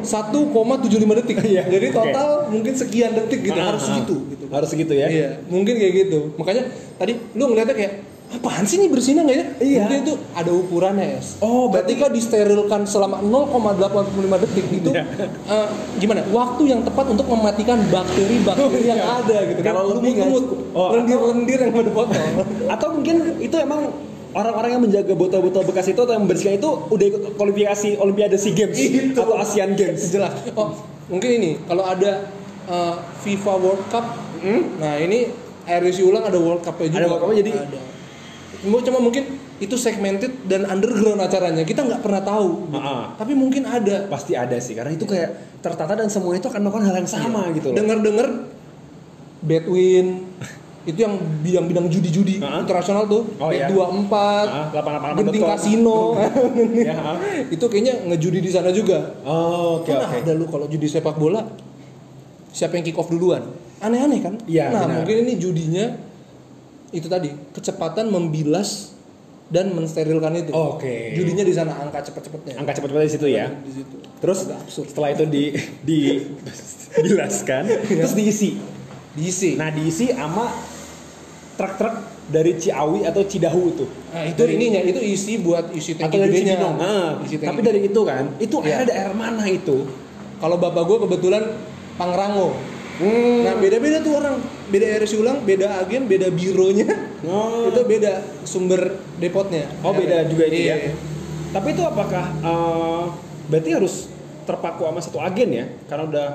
1,75 0.00 1.18
detik. 1.20 1.36
Iya. 1.50 1.62
Jadi 1.66 1.86
total 1.90 2.28
mungkin 2.48 2.72
sekian 2.72 3.12
detik 3.12 3.40
gitu, 3.42 3.56
Ah, 3.56 3.74
harus 3.74 3.82
ah. 3.82 3.86
segitu 3.90 4.14
gitu. 4.28 4.44
harus 4.48 4.68
segitu 4.68 4.92
ya. 4.94 5.06
Iya, 5.08 5.28
mungkin 5.46 5.74
kayak 5.74 5.94
gitu. 6.06 6.18
Makanya 6.36 6.62
tadi 6.96 7.12
lu 7.34 7.44
ngeliatnya 7.46 7.76
kayak 7.76 7.92
apaan 8.30 8.62
sih 8.62 8.78
ini 8.78 8.86
bersihnya 8.86 9.26
nggak 9.26 9.36
ya? 9.36 9.46
Iya. 9.58 9.78
Mungkin 9.82 9.96
itu 10.00 10.14
ada 10.32 10.50
ukurannya 10.54 11.06
ya. 11.10 11.20
Oh, 11.40 11.66
berarti- 11.66 11.98
ketika 11.98 12.06
disterilkan 12.08 12.86
selama 12.86 13.18
0,85 13.20 14.38
detik 14.38 14.66
itu 14.70 14.90
Iya. 14.90 15.04
eh, 15.50 15.68
gimana? 15.98 16.22
Waktu 16.30 16.62
yang 16.64 16.80
tepat 16.80 17.10
untuk 17.10 17.26
mematikan 17.26 17.82
bakteri-bakteri 17.84 18.84
yang 18.86 19.02
Iya. 19.02 19.18
ada 19.20 19.36
gitu. 19.44 19.60
Kalau 19.60 19.82
kan. 19.82 19.90
lebih 19.98 20.10
nggak- 20.14 20.30
Oh, 20.70 20.88
lendir-lendir 20.94 21.58
yang 21.60 21.72
ada 21.74 21.90
botol. 21.90 22.26
Atau 22.68 22.88
mungkin 22.94 23.16
itu 23.38 23.56
emang 23.58 23.90
orang-orang 24.32 24.70
yang 24.70 24.82
menjaga 24.82 25.12
botol-botol 25.12 25.62
bekas 25.64 25.86
itu 25.86 25.98
atau 25.98 26.10
yang 26.10 26.22
membersihkan 26.22 26.56
itu 26.56 26.70
udah 26.86 27.06
ikut 27.06 27.22
kualifikasi 27.34 27.88
Olimpiade 27.96 28.34
SEA 28.34 28.52
Games 28.52 28.76
Itu. 28.76 29.16
atau 29.16 29.34
Asian 29.36 29.74
Games. 29.74 30.00
Jelas. 30.06 30.34
Oh, 30.52 30.74
mungkin 31.06 31.30
ini 31.32 31.50
kalau 31.64 31.82
ada 31.82 32.30
eh, 32.64 32.94
FIFA 33.20 33.54
World 33.56 33.84
Cup, 33.88 34.06
Hmm? 34.40 34.80
nah 34.80 34.96
ini 34.96 35.28
air 35.64 35.82
isi 35.84 36.00
ulang 36.00 36.22
ada 36.22 36.36
World 36.36 36.62
Cup-nya 36.62 36.88
juga. 36.88 36.96
Ada 36.96 37.06
World 37.06 37.22
Cup-nya 37.22 37.38
jadi- 37.40 37.56
ada. 37.60 37.80
Cuma, 38.60 39.00
mungkin 39.00 39.24
itu 39.56 39.72
segmented 39.74 40.32
dan 40.44 40.64
underground 40.64 41.16
acaranya 41.18 41.64
kita 41.64 41.80
nggak 41.80 42.00
pernah 42.00 42.20
tahu. 42.20 42.68
gitu. 42.68 42.76
Ah. 42.78 43.12
Tapi 43.14 43.32
mungkin 43.32 43.64
ada. 43.64 44.04
Pasti 44.06 44.32
ada 44.32 44.56
sih 44.56 44.72
karena 44.72 44.92
itu 44.92 45.04
kayak 45.04 45.60
tertata 45.60 45.92
dan 45.94 46.08
semua 46.08 46.32
itu 46.32 46.44
akan 46.44 46.60
melakukan 46.62 46.84
hal 46.88 46.96
yang 46.96 47.08
sama 47.10 47.48
gitu 47.52 47.72
loh. 47.72 47.76
Dengar-dengar 47.76 48.28
Bedwin 49.40 50.28
itu 50.82 50.96
yang 50.96 51.12
bidang-bidang 51.44 51.86
judi-judi 51.86 52.40
Ah. 52.40 52.58
internasional 52.58 53.04
tuh, 53.04 53.28
Oh, 53.36 53.48
iya. 53.48 53.68
24, 53.68 54.46
Ah, 54.46 54.66
888 54.72 55.16
Genting. 55.22 55.44
Kasino. 55.44 55.98
Ya, 56.74 56.96
ah. 56.96 57.16
itu 57.46 57.60
kayaknya 57.62 57.94
ngejudi 58.06 58.40
di 58.40 58.48
sana 58.48 58.70
juga. 58.70 59.20
Oh, 59.22 59.78
oke 59.78 59.88
Kan 59.88 60.00
oke. 60.02 60.16
ada 60.20 60.32
lu 60.32 60.46
kalau 60.46 60.64
judi 60.66 60.86
sepak 60.86 61.14
bola 61.14 61.44
siapa 62.50 62.74
yang 62.74 62.84
kick 62.84 62.96
off 62.96 63.06
duluan? 63.06 63.44
Aneh-aneh 63.78 64.20
kan? 64.20 64.34
Iya, 64.44 64.68
Nah, 64.68 64.84
benar. 64.84 64.96
mungkin 65.00 65.16
ini 65.22 65.32
judinya 65.36 65.84
itu 66.90 67.06
tadi, 67.06 67.28
kecepatan 67.50 68.08
membilas 68.08 68.92
dan 69.46 69.70
mensterilkan 69.70 70.32
itu. 70.34 70.50
Oke. 70.50 71.12
Judinya 71.12 71.42
di 71.42 71.50
sana 71.50 71.76
angka 71.76 72.02
cepet-cepetnya. 72.02 72.56
Angka 72.56 72.72
cepat-cepat 72.72 73.02
di 73.02 73.12
situ 73.12 73.26
ya. 73.26 73.46
Di 73.52 73.72
situ. 73.74 73.96
Terus 74.16 74.38
setelah 74.66 75.10
itu 75.10 75.24
di 75.24 75.54
dijelaskan, 76.94 77.62
terus 78.00 78.12
diisi. 78.12 78.79
Diisi. 79.14 79.58
Nah, 79.58 79.68
diisi 79.74 80.14
sama 80.14 80.50
truk-truk 81.58 81.94
dari 82.30 82.56
Ciawi 82.56 83.04
atau 83.04 83.22
Cidahu 83.26 83.62
itu. 83.74 83.84
Nah, 84.14 84.24
itu 84.24 84.42
ininya 84.46 84.80
itu 84.80 85.00
isi 85.02 85.42
buat 85.42 85.74
isi 85.74 85.98
Atau 85.98 86.06
tangki 86.06 86.16
dari 86.18 86.30
gedenya. 86.32 86.54
Cibinong. 86.56 86.76
Nah, 86.78 87.08
Isi 87.26 87.36
tapi 87.36 87.60
dari 87.60 87.80
itu 87.84 88.00
kan, 88.06 88.24
itu 88.38 88.56
Iya. 88.62 88.66
airnya 88.80 88.86
daerah 88.86 89.14
mana 89.14 89.44
itu? 89.44 89.76
Kalau 90.40 90.56
bapak 90.56 90.82
gue 90.88 90.98
kebetulan 91.04 91.44
Pangrango. 91.98 92.56
Hmm. 93.00 93.44
Nah 93.44 93.56
beda-beda 93.56 94.00
tuh 94.00 94.12
orang, 94.20 94.36
beda 94.68 94.86
RSI 95.00 95.16
ulang, 95.20 95.40
beda 95.44 95.80
agen, 95.80 96.04
beda 96.04 96.28
bironya, 96.28 96.88
Oh. 97.24 97.68
itu 97.68 97.80
beda 97.84 98.24
sumber 98.44 98.96
depotnya. 99.16 99.68
Oh 99.80 99.92
beda 99.92 100.24
juga 100.28 100.48
itu 100.48 100.68
ya. 100.68 100.76
Iya. 100.76 100.92
Tapi 101.50 101.68
itu 101.72 101.82
apakah 101.84 102.24
eh, 102.40 103.04
berarti 103.48 103.70
harus 103.72 104.08
terpaku 104.44 104.84
sama 104.84 105.00
satu 105.00 105.18
agen 105.20 105.48
ya? 105.48 105.64
Karena 105.88 106.04
udah 106.08 106.28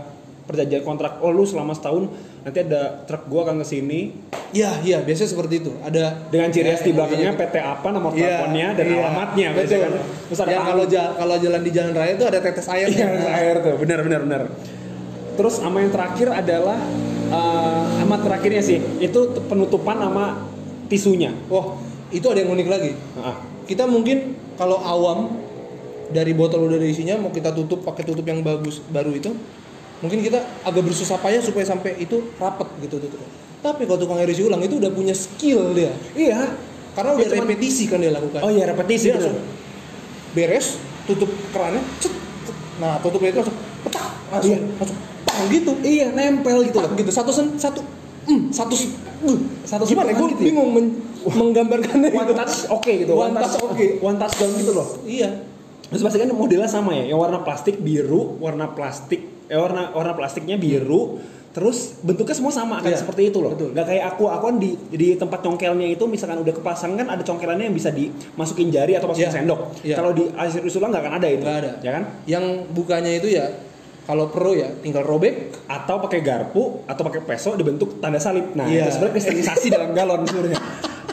perjanjian 0.45 0.81
kontrak. 0.81 1.17
Oh 1.19 1.29
lu 1.29 1.43
selama 1.43 1.71
setahun 1.71 2.09
nanti 2.41 2.61
ada 2.61 3.01
truk 3.03 3.25
gua 3.25 3.43
akan 3.43 3.59
ke 3.59 3.67
sini 3.67 3.99
Iya, 4.49 4.79
iya, 4.81 4.97
biasanya 5.01 5.29
seperti 5.29 5.59
itu. 5.59 5.71
Ada 5.77 6.31
dengan 6.31 6.47
ciri 6.47 6.69
khas 6.69 6.79
di 6.79 6.89
Ya, 6.89 6.95
belakangnya 6.95 7.27
iya. 7.27 7.41
PT 7.41 7.55
apa, 7.57 7.87
nomor 7.91 8.09
Iya, 8.09 8.23
teleponnya 8.39 8.67
dan 8.71 8.85
iya. 8.85 8.95
alamatnya 9.01 9.47
Betul. 9.51 9.79
kan. 9.81 9.91
Terus 10.25 10.39
ada 10.39 10.51
yang 10.53 10.65
kalau 10.65 10.85
ja- 10.87 11.13
kalau 11.13 11.35
jalan 11.35 11.61
di 11.61 11.71
jalan 11.71 11.91
raya 11.91 12.11
itu 12.13 12.23
ada 12.23 12.39
tetes 12.39 12.67
air. 12.67 12.87
Iya, 12.87 13.05
air 13.27 13.55
tuh. 13.59 13.75
Benar 13.77 13.99
benar 14.01 14.19
benar. 14.21 14.41
Terus 15.35 15.53
sama 15.57 15.77
yang 15.79 15.91
terakhir 15.91 16.27
adalah 16.31 16.79
eh, 17.25 17.83
sama 17.97 18.15
terakhirnya 18.17 18.61
sih 18.61 18.79
itu 18.97 19.19
penutupan 19.43 19.97
sama 19.97 20.47
tisunya. 20.85 21.35
Wah, 21.45 21.75
itu 22.07 22.23
ada 22.23 22.39
yang 22.39 22.53
unik 22.53 22.67
lagi. 22.69 22.91
Ah, 23.17 23.35
Kita 23.65 23.83
mungkin 23.83 24.17
kalau 24.55 24.77
awam 24.77 25.35
dari 26.07 26.31
botol 26.31 26.63
udah 26.63 26.77
ada 26.77 26.85
isinya 26.85 27.17
mau 27.17 27.27
kita 27.27 27.49
tutup 27.49 27.81
pakai 27.81 28.05
tutup 28.05 28.23
yang 28.23 28.39
bagus 28.39 28.77
baru 28.85 29.09
itu 29.11 29.33
mungkin 30.05 30.21
kita 30.21 30.38
agak 30.62 30.81
bersusah 30.81 31.17
payah 31.17 31.41
supaya 31.41 31.65
sampai 31.65 31.97
itu 31.97 32.31
rapet 32.38 32.69
gitu 32.79 32.95
tutupnya. 32.97 33.29
Tapi 33.59 33.83
kalau 33.83 33.97
tukang 33.97 34.17
air 34.17 34.29
isi 34.29 34.41
ulang 34.41 34.62
itu 34.62 34.77
udah 34.77 34.89
punya 34.89 35.12
skill 35.12 35.74
dia. 35.74 35.89
Iya. 36.13 36.53
Karena 36.93 37.12
udah 37.12 37.25
cuman- 37.25 37.43
repetisi 37.43 37.83
kan 37.85 37.97
dia 37.97 38.13
lakukan. 38.13 38.39
Oh 38.39 38.47
iya 38.47 38.63
repetisi 38.65 39.09
Dia 39.09 39.17
langsung 39.17 39.35
beres, 40.31 40.77
tutup 41.03 41.29
kerannya, 41.50 41.81
cet, 41.97 42.13
cet. 42.43 42.55
nah 42.77 43.00
tutupnya 43.00 43.31
itu 43.31 43.39
langsung 43.39 43.57
petak, 43.81 44.07
langsung, 44.29 44.51
Iya. 44.51 44.59
langsung 44.77 45.00
pang 45.24 45.45
gitu. 45.50 45.71
Iya 45.81 46.05
nempel 46.12 46.57
gitu 46.63 46.77
loh. 46.77 46.91
gitu 46.93 47.09
satu 47.09 47.31
sen, 47.31 47.55
satu, 47.55 47.81
mm, 48.25 48.51
satu, 48.51 48.74
uh, 49.25 49.38
Satu 49.63 49.83
gimana? 49.83 50.12
Gue 50.12 50.27
gitu 50.31 50.41
ya? 50.41 50.47
bingung 50.51 50.69
men- 50.71 50.95
menggambarkannya. 51.25 52.09
One 52.12 52.21
gitu. 52.24 52.33
touch 52.35 52.55
oke 52.69 52.91
gitu. 52.91 53.12
One 53.12 53.33
touch 53.33 53.55
oke. 53.59 53.85
One 54.00 54.17
touch 54.17 54.35
down 54.38 54.51
gitu 54.53 54.71
loh. 54.71 54.88
Iya. 55.03 55.29
Terus 55.85 56.01
pasti 56.01 56.17
kan 56.17 56.29
modelnya 56.29 56.65
sama 56.65 56.91
ya, 56.93 57.05
yang 57.07 57.17
warna 57.17 57.41
plastik 57.41 57.77
biru, 57.77 58.39
warna 58.39 58.71
plastik, 58.71 59.21
eh 59.45 59.55
warna 59.55 59.89
warna 59.89 60.11
plastiknya 60.11 60.55
biru, 60.55 61.21
terus 61.51 61.99
bentuknya 61.99 62.33
semua 62.33 62.49
sama 62.49 62.79
kayak 62.79 62.91
Iya, 62.91 62.99
seperti 62.99 63.21
itu 63.29 63.39
loh. 63.39 63.51
betul. 63.51 63.69
Gak 63.71 63.85
kayak 63.85 64.03
aku, 64.09 64.23
aku 64.27 64.43
kan 64.45 64.57
di 64.57 64.69
di 64.89 65.07
tempat 65.13 65.39
congkelnya 65.39 65.87
itu 65.87 66.03
misalkan 66.05 66.41
udah 66.41 66.51
kepasang 66.51 66.93
kan 66.93 67.07
ada 67.07 67.21
congkelannya 67.21 67.65
yang 67.65 67.73
bisa 67.73 67.89
dimasukin 67.89 68.69
jari 68.69 68.93
atau 68.93 69.07
masukin 69.07 69.25
Iya, 69.25 69.35
sendok. 69.35 69.59
iya. 69.81 69.95
Kalau 69.95 70.11
di 70.11 70.27
air 70.27 70.61
usulan 70.61 70.89
nggak 70.89 71.03
akan 71.03 71.13
ada 71.15 71.27
itu. 71.27 71.43
Nggak 71.43 71.57
ada. 71.57 71.71
Ya 71.79 71.91
kan? 71.93 72.03
Yang 72.25 72.45
bukanya 72.71 73.11
itu 73.13 73.27
ya 73.29 73.45
kalau 74.03 74.27
pro 74.27 74.51
ya 74.51 74.69
tinggal 74.79 75.01
robek. 75.01 75.53
Atau 75.65 75.97
pakai 75.99 76.19
garpu 76.19 76.81
atau 76.83 77.01
pakai 77.01 77.21
peso 77.21 77.53
dibentuk 77.53 77.97
tanda 77.97 78.17
salib. 78.17 78.53
Nah, 78.53 78.65
Iya. 78.65 78.85
itu 78.85 78.91
sebenarnya 78.93 79.13
kristenisasi 79.15 79.67
dalam 79.75 79.89
galon 79.91 80.21
sebenarnya. 80.23 80.59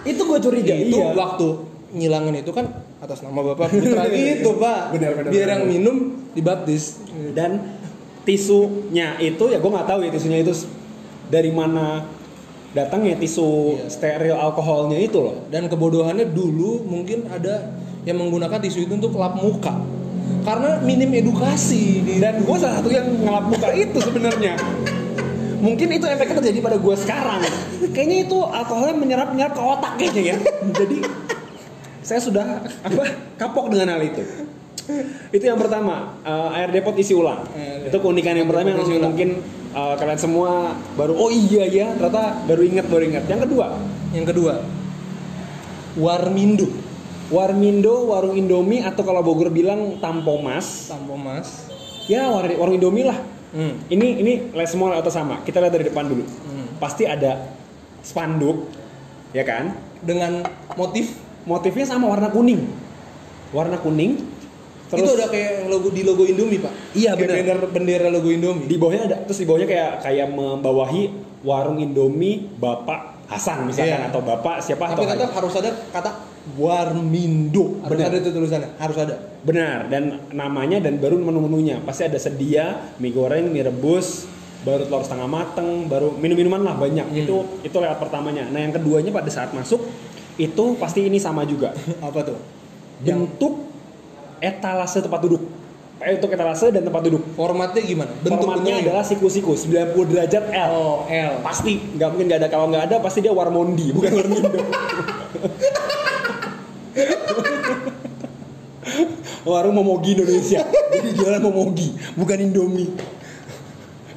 itu 0.03 0.19
gue 0.19 0.39
curiga. 0.41 0.75
itu 0.75 0.93
iya. 0.93 1.13
waktu 1.13 1.47
nyilangin 1.93 2.35
itu 2.37 2.51
kan 2.51 2.67
atas 2.99 3.21
nama 3.21 3.39
bapak 3.45 3.71
putra 3.71 4.09
gitu 4.11 4.57
pak. 4.57 4.91
Benar, 4.91 5.11
benar, 5.15 5.31
Biar 5.31 5.45
benar. 5.45 5.53
yang 5.55 5.63
minum 5.65 5.97
dibaptis. 6.33 6.99
dan 7.33 7.79
tisunya 8.23 9.19
itu 9.19 9.45
ya 9.51 9.59
gue 9.59 9.71
nggak 9.71 9.89
tahu 9.89 10.07
ya 10.07 10.11
tisunya 10.15 10.47
itu 10.47 10.55
dari 11.27 11.51
mana 11.51 12.07
datangnya 12.73 13.21
tisu 13.21 13.77
Iya. 13.77 13.89
steril 13.89 14.37
alkoholnya 14.37 14.99
itu 15.01 15.21
loh. 15.21 15.37
Dan 15.53 15.69
kebodohannya 15.69 16.29
dulu 16.33 16.85
mungkin 16.89 17.29
ada 17.29 17.73
yang 18.09 18.19
menggunakan 18.19 18.59
tisu 18.59 18.89
itu 18.89 18.93
untuk 18.97 19.17
lap 19.17 19.37
muka. 19.39 19.77
Karena 20.43 20.81
minim 20.83 21.13
edukasi 21.13 22.03
dan 22.19 22.43
gue 22.43 22.57
salah 22.59 22.83
satu 22.83 22.91
yang 22.91 23.07
ngelap 23.23 23.47
muka 23.47 23.69
itu 23.85 23.99
sebenarnya. 24.01 24.57
Mungkin 25.63 25.95
itu 25.95 26.07
efeknya 26.11 26.43
terjadi 26.43 26.59
pada 26.59 26.77
gue 26.81 26.95
sekarang. 26.99 27.41
Kayaknya 27.95 28.19
itu 28.27 28.39
alkoholnya 28.43 28.97
menyerap 28.99 29.31
menyerap 29.31 29.55
ke 29.55 29.63
otak 29.63 29.93
kayaknya 30.01 30.23
ya. 30.35 30.37
Jadi 30.83 30.99
saya 32.03 32.19
sudah 32.19 32.67
apa 32.83 33.03
kapok 33.39 33.71
dengan 33.71 33.95
hal 33.95 34.03
itu 34.03 34.27
itu 35.31 35.45
yang 35.47 35.59
pertama 35.61 36.19
eh, 36.23 36.57
air 36.59 36.71
depot 36.75 36.95
isi 36.95 37.15
ulang 37.15 37.47
Eh, 37.55 37.87
itu 37.87 37.97
keunikan 38.03 38.35
yang 38.35 38.51
pertama 38.51 38.75
yang 38.75 39.03
mungkin 39.03 39.39
eh, 39.71 39.95
kalian 39.97 40.19
semua 40.19 40.75
baru 40.95 41.15
oh 41.15 41.31
iya 41.31 41.65
ya 41.67 41.87
ternyata 41.95 42.43
baru 42.45 42.63
ingat 42.67 42.87
baru 42.91 43.03
ingat 43.07 43.25
yang 43.31 43.41
kedua 43.41 43.67
yang 44.13 44.27
kedua 44.27 44.55
Warmindo 45.93 46.67
Warmindo, 47.33 48.13
warung 48.13 48.37
Indomie 48.37 48.85
atau 48.85 49.01
kalau 49.09 49.25
Bogor 49.25 49.49
bilang 49.49 49.97
Tampomas. 50.05 50.93
Sampo 50.93 51.17
Mas. 51.17 51.65
Ya, 52.05 52.29
war- 52.29 52.45
warung 52.45 52.77
Indomie 52.77 53.09
lah. 53.09 53.17
Hmm. 53.57 53.81
Ini 53.89 54.21
ini 54.21 54.33
lihat 54.53 54.69
semua 54.69 55.01
atau 55.01 55.09
sama. 55.09 55.41
Kita 55.41 55.57
lihat 55.57 55.73
dari 55.73 55.89
depan 55.89 56.13
dulu. 56.13 56.29
Hmm. 56.29 56.77
Pasti 56.77 57.09
ada 57.09 57.41
spanduk, 58.05 58.69
ya 59.33 59.49
kan? 59.49 59.73
Dengan 60.05 60.45
motif 60.77 61.17
Motifnya 61.43 61.89
sama 61.89 62.07
warna 62.07 62.29
kuning. 62.29 62.69
Warna 63.51 63.81
kuning. 63.81 64.23
Terus 64.93 65.09
itu 65.09 65.13
udah 65.17 65.29
kayak 65.33 65.53
logo 65.73 65.89
di 65.89 66.03
logo 66.05 66.23
Indomie 66.29 66.61
pak. 66.61 66.73
Iya, 66.93 67.17
benar. 67.17 67.37
Bendera, 67.41 67.67
bendera 67.73 68.07
logo 68.13 68.29
Indomie. 68.29 68.69
di 68.69 68.77
bawahnya 68.77 69.03
ada 69.09 69.17
terus 69.25 69.39
di 69.41 69.47
bawahnya 69.49 69.69
kayak 69.69 69.91
kayak 70.05 70.29
membawahi 70.29 71.03
warung 71.43 71.81
Indomie 71.81 72.45
Bapak 72.61 73.25
Hasan 73.33 73.65
misalkan 73.65 73.97
Iya. 74.05 74.13
atau 74.13 74.21
Bapak 74.21 74.61
siapa 74.61 74.93
Tapi 74.93 75.01
atau 75.01 75.05
tetap 75.09 75.31
harus 75.33 75.55
ada 75.57 75.71
kata 75.89 76.11
Warmindo. 76.61 77.81
Harus 77.87 77.97
Benar. 77.97 78.11
ada 78.11 78.17
itu 78.19 78.31
tulisannya. 78.35 78.71
Harus 78.77 78.97
ada. 78.99 79.15
Benar, 79.47 79.87
dan 79.89 80.03
namanya 80.35 80.83
dan 80.83 80.99
baru 80.99 81.17
menu-menunya. 81.19 81.79
Pasti 81.87 82.07
ada 82.07 82.19
sedia 82.19 82.93
mie 82.99 83.15
goreng, 83.15 83.47
mie 83.49 83.63
rebus, 83.63 84.27
baru 84.63 84.87
telur 84.87 85.03
setengah 85.07 85.31
mateng, 85.31 85.87
baru 85.87 86.11
minum-minuman 86.15 86.63
lah 86.63 86.75
banyak. 86.77 87.07
Hmm. 87.09 87.21
Itu 87.25 87.37
itu 87.63 87.77
lewat 87.79 87.99
pertamanya. 87.99 88.51
Nah, 88.51 88.59
yang 88.59 88.75
keduanya 88.75 89.15
pada 89.15 89.31
saat 89.31 89.55
masuk 89.55 89.81
itu 90.37 90.65
pasti 90.83 91.07
ini 91.07 91.19
sama 91.23 91.47
juga. 91.47 91.73
Apa 92.07 92.27
tuh? 92.27 92.39
Bentuk 93.03 93.72
etalase 94.43 94.99
tempat 94.99 95.23
duduk. 95.23 95.43
Eh, 96.03 96.19
untuk 96.19 96.35
etalase 96.35 96.75
dan 96.75 96.83
tempat 96.83 97.07
duduk. 97.07 97.23
Formatnya 97.39 97.79
gimana? 97.79 98.11
Formatnya 98.27 98.43
bentuknya 98.43 98.75
adalah 98.83 99.07
siku-siku 99.07 99.55
90 99.55 100.11
derajat 100.11 100.51
L. 100.51 100.71
Oh, 100.75 101.07
L. 101.07 101.39
Pasti 101.47 101.79
nggak 101.79 102.09
mungkin 102.11 102.27
nggak 102.27 102.41
ada 102.43 102.51
kalau 102.51 102.67
nggak 102.75 102.91
ada 102.91 102.99
pasti 102.99 103.23
dia 103.23 103.31
Warmondi 103.31 103.95
bukan 103.95 104.11
Warmindo. 104.11 104.51
Warung 109.43 109.75
Momogi 109.75 110.15
Indonesia. 110.15 110.63
Jadi 110.67 111.19
jualan 111.19 111.43
Momogi, 111.43 111.91
bukan 112.15 112.39
Indomie. 112.39 112.91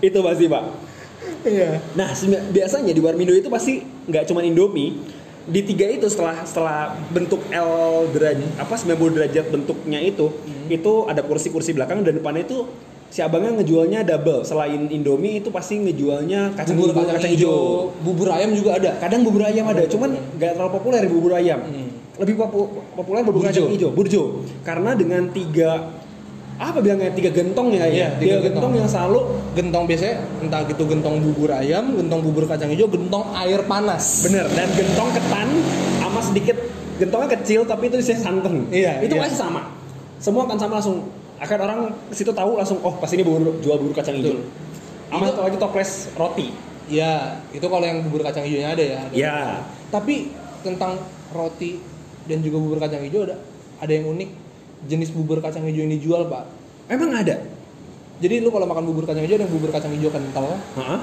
Itu 0.01 0.22
pasti 0.22 0.46
pak. 0.46 0.63
Iya. 1.46 1.82
Nah 1.98 2.10
biasanya 2.50 2.94
di 2.94 3.01
Warmindo 3.01 3.34
itu 3.34 3.50
pasti 3.50 3.82
nggak 4.10 4.25
cuma 4.29 4.46
Indomie. 4.46 4.98
Di 5.46 5.62
tiga 5.62 5.86
itu 5.86 6.10
setelah 6.10 6.42
setelah 6.42 6.98
bentuk 7.14 7.46
L 7.54 8.10
derajat 8.10 8.50
apa 8.58 8.74
90 8.74 9.16
derajat 9.16 9.46
bentuknya 9.54 10.02
itu, 10.02 10.34
itu 10.68 10.92
ada 11.06 11.22
kursi-kursi 11.22 11.78
belakang 11.78 12.02
dan 12.02 12.18
depannya 12.18 12.50
itu 12.50 12.66
si 13.14 13.22
abangnya 13.22 13.62
ngejualnya 13.62 14.02
double. 14.02 14.42
Selain 14.42 14.90
Indomie 14.90 15.40
itu 15.40 15.54
pasti 15.54 15.78
ngejualnya 15.80 16.58
kacang 16.58 16.75
Bubur 16.75 16.92
bubur 16.98 17.14
kacang, 17.14 17.32
hijau. 17.32 17.94
Bubur 18.02 18.28
ayam 18.34 18.52
juga 18.58 18.82
ada. 18.82 18.92
Kadang 18.98 19.22
bubur 19.22 19.46
ayam 19.46 19.66
ada, 19.70 19.86
cuman 19.86 20.18
nggak 20.36 20.52
terlalu 20.58 20.72
populer 20.74 21.02
bubur 21.08 21.32
ayam. 21.38 21.62
Hmm. 21.62 21.90
Lebih 22.16 22.36
popu- 22.42 22.70
populer 22.98 23.22
bubur 23.22 23.40
Burjo. 23.46 23.50
kacang 23.54 23.70
hijau, 23.70 23.90
burjo. 23.94 24.24
Karena 24.66 24.98
dengan 24.98 25.30
tiga 25.30 25.94
apa 26.56 26.80
bilangnya 26.80 27.12
tiga 27.12 27.36
gentong 27.36 27.68
ya, 27.76 27.84
Iya, 27.84 27.92
ya? 27.92 28.08
tiga 28.16 28.40
tiga 28.40 28.48
gentong 28.48 28.72
gentong. 28.72 28.74
yang 28.80 28.88
selalu 28.88 29.20
Gentong 29.56 29.84
biasanya 29.88 30.16
entah 30.40 30.62
gitu 30.68 30.84
gentong 30.88 31.16
bubur 31.20 31.52
ayam, 31.52 31.96
gentong 31.96 32.22
bubur 32.24 32.44
kacang 32.48 32.72
hijau, 32.72 32.88
gentong 32.88 33.24
air 33.36 33.60
panas. 33.68 34.24
bener 34.28 34.48
dan 34.52 34.68
gentong 34.72 35.10
ketan 35.16 35.48
sama 36.00 36.20
sedikit 36.20 36.58
gentongnya 36.96 37.30
kecil 37.40 37.62
tapi 37.68 37.92
itu 37.92 38.00
isinya 38.00 38.20
santan. 38.24 38.68
Iya, 38.72 39.04
Itu 39.04 39.16
iya. 39.16 39.24
pasti 39.28 39.36
sama. 39.36 39.68
Semua 40.20 40.48
akan 40.48 40.58
sama 40.60 40.74
langsung. 40.80 40.98
Akan 41.36 41.60
orang 41.60 41.80
situ 42.16 42.32
tahu 42.32 42.56
langsung 42.56 42.80
oh 42.80 42.96
pasti 43.00 43.20
ini 43.20 43.24
bubur 43.28 43.60
jual 43.60 43.76
bubur 43.76 43.92
kacang 43.92 44.16
hijau. 44.16 44.40
Sama 45.12 45.24
satu 45.28 45.42
lagi 45.44 45.58
toples 45.60 45.92
roti. 46.16 46.48
Ya, 46.88 47.42
itu 47.52 47.66
kalau 47.68 47.84
yang 47.84 48.00
bubur 48.08 48.24
kacang 48.24 48.48
hijaunya 48.48 48.72
ada 48.72 48.84
ya. 48.84 49.00
Ada. 49.04 49.16
Ya. 49.16 49.36
Tapi 49.92 50.32
tentang 50.64 51.00
roti 51.36 51.84
dan 52.32 52.40
juga 52.40 52.64
bubur 52.64 52.80
kacang 52.80 53.04
hijau 53.04 53.28
ada 53.28 53.36
ada 53.76 53.92
yang 53.92 54.08
unik 54.08 54.45
jenis 54.86 55.10
bubur 55.15 55.39
kacang 55.39 55.63
hijau 55.65 55.88
yang 55.88 55.94
dijual 55.96 56.27
pak. 56.27 56.44
Emang 56.91 57.15
ada? 57.15 57.41
Jadi 58.20 58.39
lu 58.39 58.50
kalau 58.53 58.67
makan 58.67 58.84
bubur 58.88 59.03
kacang 59.08 59.24
hijau 59.24 59.39
ada 59.39 59.48
bubur 59.50 59.70
kacang 59.72 59.91
hijau 59.96 60.12
kental, 60.12 60.55
Hah? 60.79 61.00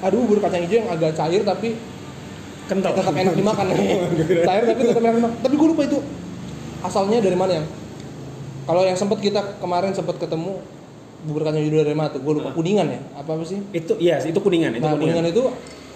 ada 0.00 0.14
bubur 0.16 0.40
kacang 0.40 0.64
hijau 0.64 0.84
yang 0.84 0.90
agak 0.92 1.16
cair 1.16 1.40
tapi 1.44 1.76
Kental. 2.68 2.94
tetap 2.94 3.14
enak 3.14 3.34
dimakan. 3.34 3.66
cair 4.48 4.62
tapi 4.68 4.80
tetap 4.84 5.02
enak 5.02 5.16
dimakan. 5.18 5.36
Tapi 5.40 5.54
gue 5.56 5.68
lupa 5.72 5.82
itu 5.88 5.98
asalnya 6.84 7.18
dari 7.20 7.36
mana 7.36 7.52
yang? 7.62 7.66
Kalau 8.68 8.82
yang 8.86 8.94
sempat 8.94 9.18
kita 9.18 9.58
kemarin 9.58 9.90
sempat 9.96 10.20
ketemu 10.20 10.60
bubur 11.24 11.42
kacang 11.48 11.64
hijau 11.64 11.80
dari 11.80 11.96
mana 11.96 12.08
tuh? 12.12 12.20
Gue 12.20 12.38
lupa. 12.38 12.52
Kuningan 12.52 12.86
ya? 12.92 13.00
Apa 13.16 13.40
apa 13.40 13.44
sih? 13.48 13.58
Itu 13.72 13.96
iya, 13.96 14.20
itu 14.20 14.36
kuningan, 14.38 14.76
itu 14.76 14.84
nah, 14.84 14.94
kuningan. 14.94 15.24
kuningan 15.24 15.32
itu 15.32 15.42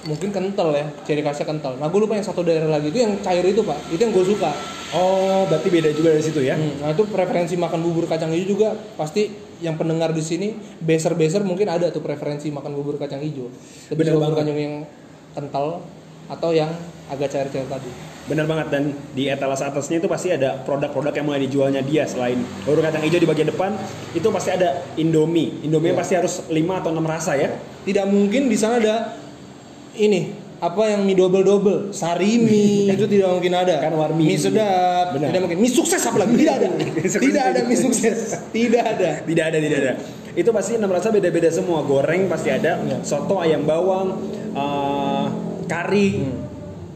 mungkin 0.04 0.28
kental 0.30 0.68
ya, 0.76 0.84
ciri 1.04 1.24
khasnya 1.24 1.48
kental. 1.48 1.80
Nah, 1.80 1.88
gue 1.88 2.00
lupa 2.00 2.16
yang 2.16 2.26
satu 2.26 2.44
daerah 2.44 2.68
lagi 2.68 2.92
itu 2.92 3.00
yang 3.00 3.16
cair 3.24 3.44
itu 3.44 3.64
pak, 3.64 3.78
itu 3.88 4.00
yang 4.00 4.12
gue 4.12 4.24
suka. 4.24 4.52
Oh, 4.94 5.48
berarti 5.48 5.68
beda 5.72 5.90
juga 5.90 6.14
dari 6.14 6.22
situ 6.22 6.40
ya? 6.44 6.54
Hmm, 6.54 6.78
nah 6.84 6.94
itu 6.94 7.02
preferensi 7.08 7.58
makan 7.58 7.80
bubur 7.82 8.06
kacang 8.06 8.30
hijau 8.30 8.54
juga 8.54 8.78
pasti 8.94 9.26
yang 9.58 9.74
pendengar 9.74 10.12
di 10.12 10.22
sini 10.22 10.54
beser-beser 10.78 11.42
mungkin 11.42 11.66
ada 11.66 11.88
tuh 11.90 12.04
preferensi 12.04 12.52
makan 12.52 12.72
bubur 12.76 13.00
kacang 13.00 13.18
hijau. 13.18 13.48
Lebih 13.90 14.14
bubur 14.14 14.30
banget. 14.30 14.38
kacang 14.44 14.58
yang 14.60 14.74
kental 15.34 15.66
atau 16.24 16.50
yang 16.54 16.70
agak 17.10 17.28
cair-cair 17.32 17.66
tadi. 17.66 17.90
Benar 18.24 18.48
banget 18.48 18.66
dan 18.72 18.96
di 19.12 19.28
etalase 19.28 19.68
atasnya 19.68 20.00
itu 20.00 20.08
pasti 20.08 20.32
ada 20.32 20.56
produk-produk 20.64 21.12
yang 21.12 21.26
mulai 21.28 21.40
dijualnya 21.44 21.84
dia 21.84 22.08
selain 22.08 22.40
bubur 22.64 22.80
kacang 22.80 23.02
hijau 23.04 23.20
di 23.20 23.28
bagian 23.28 23.48
depan 23.50 23.76
itu 24.14 24.28
pasti 24.30 24.54
ada 24.54 24.84
Indomie. 24.96 25.64
Indomie 25.66 25.92
Iya. 25.92 25.98
pasti 25.98 26.14
harus 26.16 26.34
5 26.48 26.80
atau 26.80 26.94
6 26.94 27.04
rasa 27.04 27.34
ya. 27.36 27.50
Tidak 27.84 28.06
mungkin 28.08 28.48
di 28.48 28.56
sana 28.56 28.80
ada 28.80 29.23
ini 29.96 30.20
apa 30.56 30.80
yang 30.86 31.02
mie 31.02 31.12
double 31.14 31.42
double 31.42 31.78
sarimi 31.90 32.86
itu 32.94 33.04
tidak 33.04 33.28
mungkin 33.30 33.52
ada 33.52 33.74
Kan 33.78 33.92
warmi. 33.92 34.22
mie 34.24 34.38
sedap 34.38 35.12
Benar. 35.12 35.28
tidak 35.28 35.40
mungkin 35.42 35.58
mie 35.58 35.70
sukses 35.70 36.00
apalagi 36.00 36.34
tidak 36.36 36.54
ada 36.56 36.68
tidak 37.26 37.42
ada 37.44 37.60
mie 37.62 37.76
sukses 37.76 38.18
tidak 38.50 38.82
ada 38.88 39.10
Tidak 39.20 39.44
ada, 39.44 39.58
tidak 39.58 39.78
ada. 39.78 39.92
itu 40.32 40.50
pasti 40.50 40.72
enam 40.74 40.88
rasa 40.88 41.08
beda-beda 41.08 41.46
semua 41.48 41.82
goreng 41.82 42.26
pasti 42.26 42.48
ada 42.48 42.80
Iya. 42.80 42.98
soto 43.02 43.38
ayam 43.38 43.62
bawang 43.62 44.08
eh, 44.50 45.26
kari 45.64 46.08
Hmm. 46.16 46.38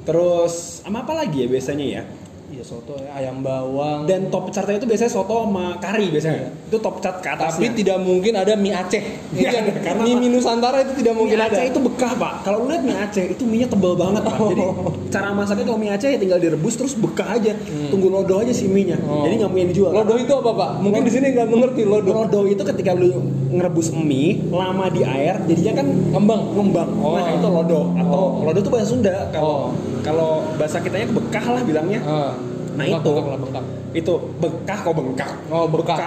terus 0.04 0.80
sama 0.80 1.04
apa 1.04 1.12
lagi 1.14 1.44
ya 1.44 1.48
biasanya 1.48 1.84
ya 1.84 2.02
Iya 2.48 2.64
soto 2.64 2.96
ya, 2.96 3.12
ayam 3.12 3.40
bawang. 3.40 4.08
dan 4.08 4.32
top 4.32 4.48
chartnya 4.48 4.76
itu 4.76 4.88
biasanya 4.88 5.12
soto 5.12 5.44
sama 5.44 5.76
kari 5.76 6.08
biasanya 6.08 6.48
itu 6.64 6.76
top 6.78 6.96
chart 6.98 7.20
ke 7.20 7.28
tapi 7.28 7.44
atasnya 7.44 7.76
tidak 7.76 8.00
mungkin 8.00 8.32
ada 8.34 8.56
mie 8.56 8.72
Aceh. 8.72 9.04
Itu 9.30 9.36
Iya, 9.38 9.50
yang 9.52 9.66
karena 9.78 10.00
mie, 10.00 10.16
mie 10.16 10.30
Nusantara 10.30 10.80
itu 10.80 10.96
tidak 10.96 11.12
mie 11.12 11.20
mungkin 11.20 11.36
ada. 11.36 11.52
Aceh 11.52 11.64
itu 11.66 11.76
bekah 11.78 12.12
pak 12.14 12.32
kalau 12.42 12.64
lu 12.64 12.72
lihat 12.72 12.82
mie 12.82 12.96
Aceh 12.96 13.24
itu 13.28 13.44
mie 13.44 13.58
nya 13.58 13.68
tebel 13.68 13.92
banget 13.94 14.22
pak 14.22 14.36
jadi 14.40 14.64
cara 15.14 15.28
masaknya 15.30 15.64
kalau 15.66 15.76
mie 15.76 15.92
Aceh 15.92 16.08
ya 16.08 16.16
tinggal 16.16 16.38
direbus 16.38 16.74
terus 16.74 16.94
bekah 16.94 17.28
aja 17.30 17.52
tunggu 17.86 18.08
lodo 18.08 18.34
aja 18.34 18.50
si 18.50 18.64
mie 18.64 18.84
nya 18.86 18.96
Hmm. 18.98 19.12
Oh. 19.12 19.22
jadi 19.22 19.34
nggak 19.38 19.50
mungkin 19.50 19.68
dijual 19.68 19.90
Lodo 19.92 20.14
itu 20.16 20.32
apa 20.34 20.50
pak? 20.50 20.70
Mungkin 20.80 21.00
di 21.02 21.10
sini 21.10 21.26
nggak 21.30 21.48
mengerti 21.48 21.82
lodo. 21.84 22.10
Lodo 22.14 22.40
itu 22.44 22.62
ketika 22.64 22.92
lu 22.92 23.12
ngerebus 23.50 23.92
mie 23.92 24.40
lama 24.48 24.88
di 24.88 25.00
air 25.00 25.36
jadinya 25.44 25.72
kan 25.76 25.86
Ngembang. 26.08 26.42
ngembang. 26.54 26.88
Oh. 26.98 27.12
Nah, 27.14 27.28
itu 27.30 27.44
lodo 27.46 27.80
atau 27.94 28.16
Oh. 28.16 28.42
lodo 28.42 28.58
itu 28.58 28.70
bahasa 28.70 28.88
Sunda. 28.88 29.28
Kalau 29.28 29.44
Oh. 29.44 29.64
Kalau 30.08 30.30
bahasa 30.56 30.80
kitanya 30.80 31.04
bekah 31.06 31.44
lah 31.46 31.62
bilangnya. 31.62 32.00
Ah. 32.02 32.32
Nah, 32.74 32.84
Bengkak, 32.86 33.00
itu. 33.00 33.10
bengkak 33.10 33.28
lah, 33.28 33.38
bengkak. 33.38 33.64
Itu 33.92 34.12
bekah 34.38 34.78
kok 34.80 34.94
bengkak. 34.94 35.30
Oh 35.48 35.66
bekah. 35.66 35.98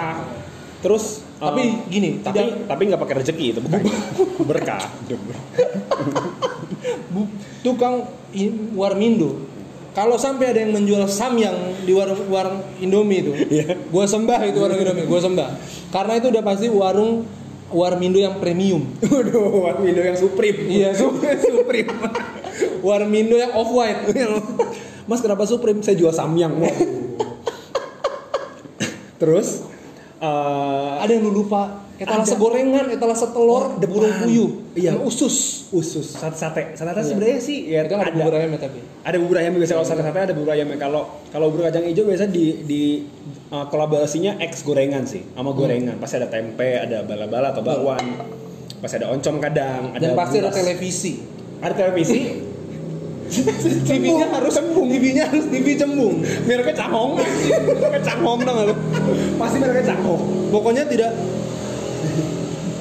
Terus 0.82 1.22
Tapi 1.38 1.62
eh, 1.62 1.72
gini, 1.88 2.10
tapi 2.20 2.38
tidak- 2.38 2.58
tapi 2.68 2.82
nggak 2.86 3.02
pakai 3.02 3.16
rezeki 3.20 3.46
itu 3.48 3.60
bekah. 3.60 3.82
Berkah. 4.50 4.82
Tukang 7.62 8.06
warmindo. 8.74 9.50
Kalau 9.92 10.16
sampai 10.16 10.56
ada 10.56 10.64
yang 10.64 10.72
menjual 10.72 11.04
samyang 11.04 11.84
di 11.84 11.92
warung 11.92 12.16
warung 12.32 12.64
Indomie 12.80 13.20
itu, 13.20 13.32
Iya. 13.60 13.76
gua 13.92 14.08
sembah 14.08 14.40
itu 14.48 14.58
warung 14.58 14.80
Indomie, 14.80 15.04
gua 15.04 15.20
sembah. 15.20 15.50
Karena 15.92 16.14
itu 16.16 16.32
udah 16.32 16.40
pasti 16.42 16.72
warung 16.72 17.28
warmindo 17.68 18.16
yang 18.16 18.40
premium. 18.40 18.88
Waduh, 18.98 19.68
warmindo 19.68 20.00
yang 20.00 20.16
supreme. 20.16 20.64
Iya, 20.64 20.96
su- 20.96 21.20
supreme. 21.20 21.92
Warmindo 22.82 23.34
yang 23.34 23.52
off 23.52 23.70
white. 23.70 24.12
Mas 25.10 25.20
kenapa 25.20 25.46
supreme? 25.46 25.80
Saya 25.80 25.96
jual 25.96 26.12
samyang. 26.12 26.54
Terus 29.18 29.62
eh, 30.18 30.92
ada 30.98 31.10
yang 31.10 31.24
lu 31.24 31.34
lupa, 31.36 31.86
etalase 31.96 32.34
Ada. 32.34 32.42
gorengan, 32.42 32.86
etalase 32.90 33.26
telur, 33.28 33.64
Oh, 33.72 33.82
burung 33.84 34.14
puyuh, 34.20 34.50
Iya. 34.74 34.98
usus. 34.98 35.70
usus 35.72 36.04
sate 36.12 36.36
sate 36.36 36.64
sate 36.76 36.92
Iya. 36.92 37.04
sebenarnya 37.06 37.40
sih 37.40 37.64
ya 37.66 37.82
Itu 37.82 37.96
kan 37.96 38.04
ada 38.04 38.12
ada 38.12 38.18
bubur 38.18 38.34
ayam 38.36 38.52
ya 38.52 38.60
tapi. 38.60 38.80
ada 39.00 39.16
bubur 39.18 39.38
ayam 39.38 39.56
biasa 39.56 39.74
kalau 39.74 39.88
sate 39.88 40.04
sate 40.04 40.20
ada 40.22 40.36
bubur 40.36 40.52
ayam 40.52 40.68
kalau 40.76 41.02
kalau 41.30 41.48
bubur 41.48 41.64
kacang 41.64 41.88
hijau 41.88 42.04
biasa 42.04 42.28
di 42.28 42.60
di 42.62 42.82
uh, 43.50 43.66
kolaborasinya 43.66 44.36
X 44.42 44.62
gorengan 44.62 45.08
sih 45.08 45.24
sama 45.32 45.56
gorengan 45.56 45.96
pasti 45.96 46.20
ada 46.20 46.28
tempe 46.28 46.76
ada 46.76 47.02
bala-bala 47.02 47.56
atau 47.56 47.64
bakwan 47.64 48.04
pasti 48.78 49.00
ada 49.00 49.08
oncom 49.10 49.40
kadang 49.40 49.96
ada 49.96 50.04
Dan 50.04 50.12
pasti 50.12 50.38
ada 50.38 50.52
televisi. 50.52 51.14
ada 51.58 51.72
televisi 51.72 52.20
TV-nya 53.88 54.28
harus 54.28 54.54
TV-nya 54.60 55.24
harus 55.32 55.46
TV 55.48 55.80
cembung. 55.80 56.20
mereknya 56.46 56.86
cangong 56.86 57.18
mereknya 57.64 58.04
cangong 58.12 58.40
dong 58.44 58.58
lu? 58.68 58.76
Pasti 59.40 59.58
mereknya 59.64 59.96
cangong 59.96 60.22
Pokoknya 60.52 60.84
tidak. 60.86 61.12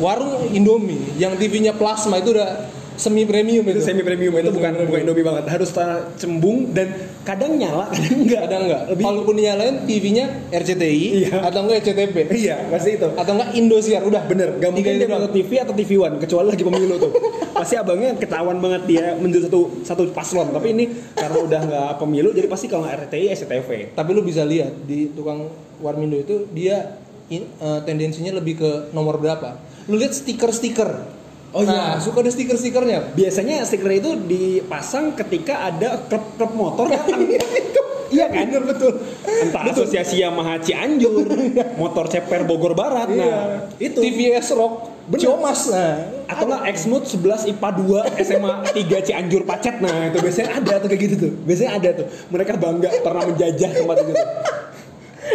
Warung 0.01 0.49
Indomie 0.57 0.97
yang 1.21 1.37
TV-nya 1.37 1.77
plasma 1.77 2.19
itu 2.19 2.33
udah 2.33 2.80
semi 3.01 3.25
premium 3.25 3.65
itu 3.65 3.73
itu. 3.75 3.81
semi 3.83 4.03
premium 4.03 4.29
itu 4.35 4.47
bukan 4.47 4.61
Semi-premium. 4.71 4.87
bukan 4.87 5.01
Indomie 5.03 5.25
banget 5.25 5.45
harus 5.49 5.71
tanah 5.71 5.99
cembung 6.15 6.69
dan 6.71 6.93
kadang 7.23 7.57
nyala 7.57 7.89
kadang 7.89 8.17
enggak 8.21 8.41
Ada 8.43 8.57
enggak? 8.59 8.83
lebih 8.89 9.05
Kalaupun 9.05 9.35
dinyalain 9.35 9.77
TV-nya 9.83 10.25
RCTI 10.53 11.07
Iya. 11.19 11.29
atau 11.41 11.61
enggak 11.63 11.77
RCTP 11.83 12.17
iya 12.37 12.57
pasti 12.69 12.91
itu 12.95 13.09
atau 13.11 13.33
enggak 13.33 13.51
Indosiar 13.53 14.03
udah 14.03 14.23
Bener, 14.23 14.49
gak 14.55 14.71
mungkin 14.71 14.93
itu 14.93 15.01
dia 15.01 15.09
nonton 15.09 15.33
TV 15.33 15.51
atau 15.59 15.73
TV 15.73 15.91
One 15.97 16.17
kecuali 16.19 16.47
lagi 16.47 16.61
pemilu 16.61 16.95
tuh. 16.97 17.13
pasti 17.57 17.75
abangnya 17.75 18.15
ketahuan 18.15 18.57
banget 18.57 18.83
dia 18.87 19.05
menjadi 19.15 19.49
satu 19.49 19.61
satu 19.83 20.03
paslon. 20.11 20.49
Tapi 20.51 20.71
ini 20.71 20.85
karena 21.13 21.39
udah 21.41 21.61
nggak 21.63 21.91
pemilu, 21.97 22.31
jadi 22.31 22.47
pasti 22.47 22.67
kalau 22.67 22.85
nggak 22.85 23.07
RTI, 23.07 23.27
SCTV. 23.35 23.69
Tapi 23.93 24.11
lu 24.11 24.21
bisa 24.21 24.45
lihat 24.45 24.73
di 24.83 25.09
tukang 25.09 25.49
Warmindo 25.79 26.17
itu 26.17 26.45
dia 26.51 27.01
in- 27.27 27.49
eh, 27.51 27.81
tendensinya 27.83 28.33
lebih 28.35 28.55
ke 28.57 28.71
nomor 28.91 29.17
berapa. 29.17 29.57
Lu 29.87 29.97
lihat 29.97 30.13
stiker-stiker. 30.13 31.20
Oh 31.51 31.67
nah, 31.67 31.99
iya. 31.99 32.03
suka 32.03 32.23
ada 32.23 32.31
stiker-stikernya. 32.31 33.11
Biasanya 33.19 33.67
stiker 33.67 33.91
itu 33.91 34.11
dipasang 34.23 35.19
ketika 35.19 35.67
ada 35.67 35.99
klub-klub 36.07 36.53
motor 36.55 36.87
datang. 36.87 37.27
iya 38.15 38.31
kan? 38.31 38.47
Bener 38.47 38.63
betul. 38.71 39.03
Entah 39.27 39.67
asosiasi 39.67 40.23
Yamaha 40.23 40.63
Cianjur, 40.63 41.27
motor 41.83 42.07
ceper 42.07 42.47
Bogor 42.47 42.79
Barat. 42.79 43.11
Nah, 43.11 43.67
itu. 43.83 43.99
TVS 43.99 44.55
Rock, 44.55 44.95
Bener. 45.11 45.27
Ciomas. 45.27 45.75
Nah, 45.75 46.23
Atau 46.31 46.47
nggak 46.47 46.71
Exmut 46.71 47.03
11 47.11 47.51
IPA 47.51 47.69
2 47.83 48.23
SMA 48.23 48.55
3 48.71 49.07
Cianjur 49.11 49.43
Pacet. 49.43 49.83
Nah, 49.83 50.07
itu 50.07 50.23
biasanya 50.23 50.51
ada 50.63 50.75
tuh 50.79 50.87
kayak 50.87 51.03
gitu 51.03 51.15
tuh. 51.19 51.33
Biasanya 51.43 51.73
ada 51.83 51.89
tuh. 51.99 52.07
Mereka 52.31 52.53
bangga 52.63 52.89
pernah 53.03 53.27
menjajah 53.27 53.71
tempat 53.75 53.97
itu 54.07 54.15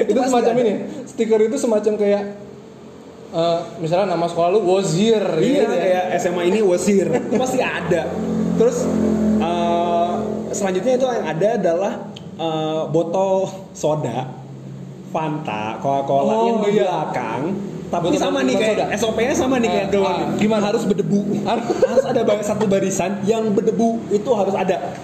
itu 0.03 0.19
pasti 0.19 0.31
semacam 0.31 0.53
ada. 0.53 0.61
ini. 0.63 0.73
Stiker 1.07 1.39
itu 1.47 1.57
semacam 1.57 1.93
kayak 1.95 2.23
eh, 3.27 3.59
misalnya 3.77 4.11
nama 4.11 4.25
sekolah 4.25 4.49
lu 4.49 4.61
Wozir 4.63 5.17
Iya, 5.37 5.65
gitu 5.65 5.73
ya. 5.73 5.81
kayak 5.81 6.05
SMA 6.19 6.43
ini 6.45 6.59
wasir. 6.59 7.07
Itu 7.07 7.33
pasti 7.41 7.59
ada. 7.59 8.11
Terus 8.55 8.83
eh, 9.39 10.11
selanjutnya 10.51 10.93
itu 10.95 11.05
yang 11.05 11.25
ada 11.25 11.47
adalah 11.55 11.93
eh, 12.35 12.81
botol 12.89 13.45
soda, 13.71 14.29
Fanta, 15.09 15.79
Coca-Cola 15.79 16.31
Oh, 16.31 16.43
yang 16.45 16.57
di 16.61 16.71
iya. 16.75 16.85
belakang. 16.85 17.41
Tapi 17.85 18.09
Botol 18.09 18.19
sama 18.19 18.39
nih 18.41 18.55
kayak. 18.55 18.97
SOP-nya 18.97 19.31
sama 19.31 19.55
nih 19.55 19.69
kayak 19.69 19.87
dulu. 19.89 20.03
ah, 20.03 20.33
gimana? 20.35 20.63
Harus 20.65 20.83
berdebu. 20.83 21.21
harus 21.45 22.03
ada 22.03 22.21
satu 22.41 22.65
barisan 22.65 23.21
yang 23.23 23.49
berdebu 23.49 24.01
itu 24.09 24.29
harus 24.29 24.51
ada. 24.51 24.97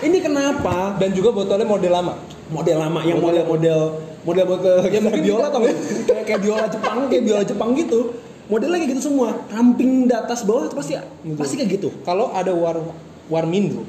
Ini 0.00 0.18
kenapa? 0.18 0.96
Dan 0.96 1.12
juga 1.12 1.30
botolnya 1.30 1.62
model 1.62 1.92
lama. 1.92 2.14
Model 2.50 2.76
lama 2.78 3.00
yang 3.00 3.16
Model- 3.16 3.46
model-model 3.46 3.80
model-model 4.22 4.74
Ya, 4.82 4.88
kayak 4.88 5.02
mungkin 5.02 5.22
biola 5.22 5.38
kita- 5.38 5.50
atau 5.50 5.60
kayak 5.62 6.24
kayak 6.26 6.40
biola 6.40 6.66
Jepang, 6.66 6.98
kayak 7.10 7.22
biola 7.22 7.42
Jepang 7.42 7.70
gitu. 7.74 8.00
Modelnya 8.50 8.78
kayak 8.78 8.90
gitu 8.98 9.02
semua. 9.08 9.28
Ramping 9.48 10.10
di 10.10 10.14
atas 10.14 10.42
bawah 10.42 10.66
itu 10.66 10.74
pasti 10.74 10.92
pasti 11.34 11.54
kayak 11.56 11.70
gitu. 11.80 11.88
Kalau 12.02 12.30
ada 12.30 12.52
war 12.52 12.78
Warmindo 13.30 13.86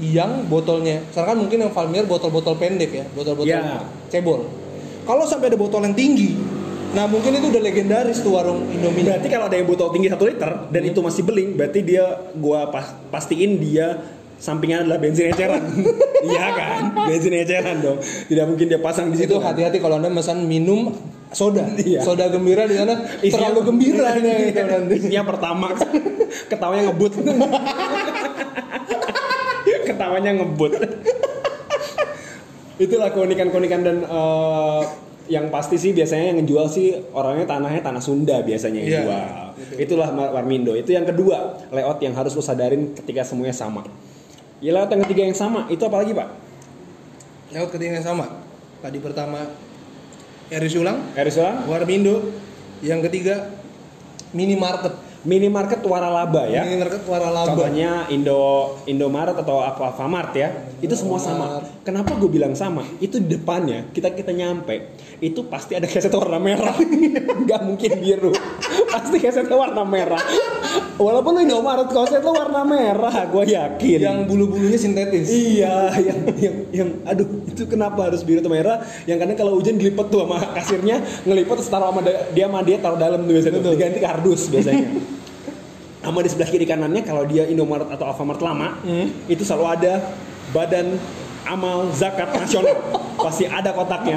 yang 0.00 0.48
botolnya, 0.48 1.04
sekarang 1.12 1.36
kan 1.36 1.38
mungkin 1.44 1.58
yang 1.60 1.72
Valmir 1.74 2.08
botol-botol 2.08 2.56
pendek 2.56 2.88
ya, 2.88 3.04
botol-botol 3.12 3.50
Ya. 3.52 3.84
cebol. 4.08 4.48
Kalau 5.04 5.28
sampai 5.28 5.52
ada 5.52 5.58
botol 5.60 5.84
yang 5.84 5.92
tinggi, 5.92 6.32
nah 6.96 7.04
mungkin 7.04 7.36
itu 7.36 7.52
udah 7.52 7.60
legendaris 7.60 8.24
tuh 8.24 8.32
warung 8.32 8.64
Indomie. 8.72 9.04
Berarti 9.04 9.28
kalau 9.28 9.52
ada 9.52 9.60
yang 9.60 9.68
botol 9.68 9.92
tinggi 9.92 10.08
1 10.08 10.24
liter 10.24 10.48
dan 10.72 10.82
itu 10.86 10.98
masih 11.04 11.22
beling, 11.26 11.52
berarti 11.52 11.84
dia 11.84 12.04
gua 12.32 12.72
pas, 12.72 12.96
pastiin 13.12 13.60
dia 13.60 14.00
sampingnya 14.40 14.82
adalah 14.82 14.96
bensin 14.96 15.28
eceran. 15.28 15.60
iya 16.26 16.46
kan? 16.50 16.82
Bensin 17.06 17.36
eceran 17.36 17.76
dong. 17.78 18.00
Tidak 18.00 18.44
mungkin 18.48 18.66
dia 18.66 18.80
pasang 18.80 19.12
di 19.12 19.16
situ. 19.16 19.30
itu 19.30 19.38
hati-hati 19.38 19.78
kalau 19.78 20.00
anda 20.00 20.08
pesan 20.08 20.48
minum 20.48 20.96
soda, 21.30 21.62
Iya. 21.76 22.00
soda 22.02 22.26
gembira 22.26 22.64
di 22.64 22.74
sana 22.74 23.04
Isinya- 23.20 23.52
terlalu 23.52 23.60
gembira 23.68 24.08
nih 24.18 24.50
gitu 24.50 24.62
nanti. 24.64 24.94
Isinya 24.98 25.22
pertama 25.22 25.66
ketawanya 26.50 26.82
ngebut. 26.90 27.12
ketawanya 29.84 30.30
ngebut. 30.36 30.72
Itulah 32.80 33.12
keunikan-keunikan 33.12 33.80
dan 33.84 33.96
eh, 34.02 34.82
yang 35.28 35.46
pasti 35.46 35.76
sih 35.76 35.92
biasanya 35.92 36.32
yang 36.32 36.42
ngejual 36.42 36.66
sih 36.66 36.86
orangnya 37.12 37.46
tanahnya 37.46 37.84
tanah 37.84 38.02
Sunda 38.02 38.40
biasanya 38.40 38.80
yang 38.80 38.88
Iya. 38.88 39.00
jual. 39.04 39.24
Itulah 39.78 40.08
Warmindo. 40.10 40.72
Itu 40.72 40.90
yang 40.90 41.04
kedua, 41.04 41.60
layout 41.68 42.00
yang 42.00 42.16
harus 42.16 42.32
lo 42.32 42.40
sadarin 42.40 42.96
ketika 42.96 43.22
semuanya 43.22 43.52
sama. 43.52 43.84
Ya 44.60 44.76
yang 44.76 45.08
ketiga 45.08 45.24
yang 45.24 45.36
sama, 45.36 45.64
itu 45.72 45.80
apa 45.80 45.96
lagi, 46.04 46.12
Pak? 46.12 46.28
Lewat 47.50 47.68
ketiga 47.72 47.96
yang 47.96 48.06
sama. 48.06 48.28
Tadi 48.80 49.00
pertama 49.00 49.48
Eris 50.52 50.76
Ulang, 50.76 51.00
Eris 51.16 51.40
Ulang? 51.40 51.64
Warmindo. 51.64 52.32
Yang 52.84 53.08
ketiga 53.08 53.48
minimarket. 54.36 55.09
Minimarket 55.20 55.84
Waralaba 55.84 56.48
ya. 56.48 56.64
Minimarket 56.64 57.04
Waralaba. 57.04 57.52
Contohnya 57.52 58.08
Indo 58.08 58.72
Indomaret 58.88 59.36
atau 59.36 59.60
apa 59.60 59.92
Alfamart 59.92 60.32
ya, 60.32 60.48
itu 60.80 60.96
semua 60.96 61.20
sama. 61.20 61.60
Kenapa 61.84 62.16
gue 62.16 62.30
bilang 62.32 62.56
sama? 62.56 62.88
Itu 63.04 63.20
di 63.20 63.36
depannya 63.36 63.92
kita 63.92 64.16
kita 64.16 64.32
nyampe, 64.32 64.96
itu 65.20 65.44
pasti 65.44 65.76
ada 65.76 65.84
keset 65.84 66.08
warna 66.16 66.40
merah, 66.40 66.72
nggak 67.44 67.60
mungkin 67.68 68.00
biru, 68.00 68.32
pasti 68.88 69.20
kesetnya 69.20 69.56
warna 69.60 69.84
merah. 69.84 70.20
Walaupun 70.96 71.36
lu 71.36 71.40
Indomaret 71.44 71.92
keset 71.92 72.24
lu 72.24 72.32
warna 72.32 72.64
merah, 72.64 73.12
gue 73.28 73.44
yakin. 73.52 73.98
yang 74.00 74.18
bulu-bulunya 74.24 74.80
sintetis. 74.80 75.28
Iya, 75.28 76.00
yang, 76.00 76.18
yang, 76.40 76.56
yang, 76.72 76.88
aduh, 77.04 77.28
itu 77.44 77.68
kenapa 77.68 78.08
harus 78.08 78.24
biru 78.24 78.40
atau 78.40 78.48
merah? 78.48 78.80
Yang 79.04 79.28
kadang 79.28 79.36
kalau 79.36 79.52
hujan 79.60 79.76
gelipet 79.76 80.08
tuh 80.08 80.24
sama 80.24 80.40
kasirnya, 80.56 81.04
ngelipet 81.28 81.60
terus 81.60 81.68
taruh 81.68 81.92
sama 81.92 82.00
dia 82.08 82.44
sama 82.48 82.60
dia 82.64 82.76
taruh 82.80 82.96
dalam 82.96 83.20
tuh 83.28 83.36
biasanya. 83.36 83.60
Betul. 83.60 83.72
diganti 83.76 84.00
kardus 84.00 84.48
biasanya. 84.48 84.88
sama 86.00 86.18
di 86.20 86.28
sebelah 86.28 86.48
kiri 86.48 86.64
kanannya 86.64 87.02
kalau 87.02 87.24
dia 87.24 87.44
Indomaret 87.44 87.86
atau 87.86 88.04
Alfamart 88.06 88.40
lama, 88.40 88.80
Hmm. 88.80 89.12
itu 89.26 89.44
selalu 89.44 89.66
ada 89.70 89.92
badan 90.50 90.96
amal 91.44 91.92
zakat 91.92 92.32
nasional. 92.32 92.72
Pasti 93.20 93.44
ada 93.44 93.70
kotaknya. 93.70 94.16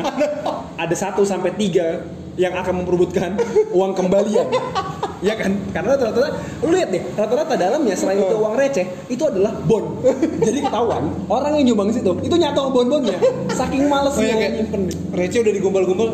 Ada 0.73 0.95
1 0.95 1.21
sampai 1.21 1.51
3 1.51 1.99
yang 2.33 2.55
akan 2.55 2.81
memperebutkan 2.81 3.35
uang 3.69 3.93
kembalian. 3.93 4.47
ya 5.27 5.35
kan? 5.35 5.55
Karena 5.69 5.93
rata-rata 5.93 6.33
lu 6.59 6.71
lihat 6.71 6.89
deh, 6.89 7.03
rata-rata 7.13 7.53
dalamnya 7.53 7.95
selain 7.95 8.19
itu 8.19 8.33
uang 8.33 8.55
receh, 8.55 8.87
itu 9.05 9.23
adalah 9.23 9.51
bond. 9.61 10.01
Jadi 10.39 10.59
ketahuan 10.59 11.03
orang 11.27 11.59
yang 11.59 11.71
nyumbang 11.71 11.91
situ 11.91 12.11
itu 12.19 12.33
nyatong 12.33 12.71
bon-bonnya. 12.71 13.15
Saking 13.59 13.85
males 13.85 14.15
Oh, 14.15 14.23
kayak- 14.23 14.55
nyimpen. 14.57 14.81
Receh 15.11 15.39
udah 15.39 15.53
digumpal-gumpal 15.53 16.09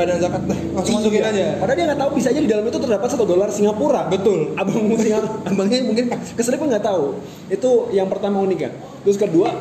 badan 0.00 0.16
zakat 0.16 0.42
langsung 0.72 0.94
masukin 0.96 1.20
Iya. 1.20 1.28
aja. 1.28 1.44
Padahal 1.56 1.76
dia 1.76 1.86
nggak 1.86 2.00
tahu 2.00 2.10
bisa 2.16 2.28
aja 2.28 2.40
di 2.40 2.48
dalam 2.48 2.64
itu 2.64 2.78
terdapat 2.78 3.08
satu 3.08 3.24
dolar 3.24 3.48
Singapura. 3.48 4.08
Betul. 4.08 4.56
Abang 4.56 4.88
Singapura, 4.96 5.28
abangnya 5.48 5.78
mungkin 5.84 6.04
keselip 6.32 6.58
nggak 6.58 6.80
tahu. 6.80 7.20
Itu 7.46 7.70
yang 7.90 8.08
pertama 8.08 8.40
unik 8.40 8.58
ya. 8.58 8.70
Terus 9.02 9.16
kedua, 9.16 9.52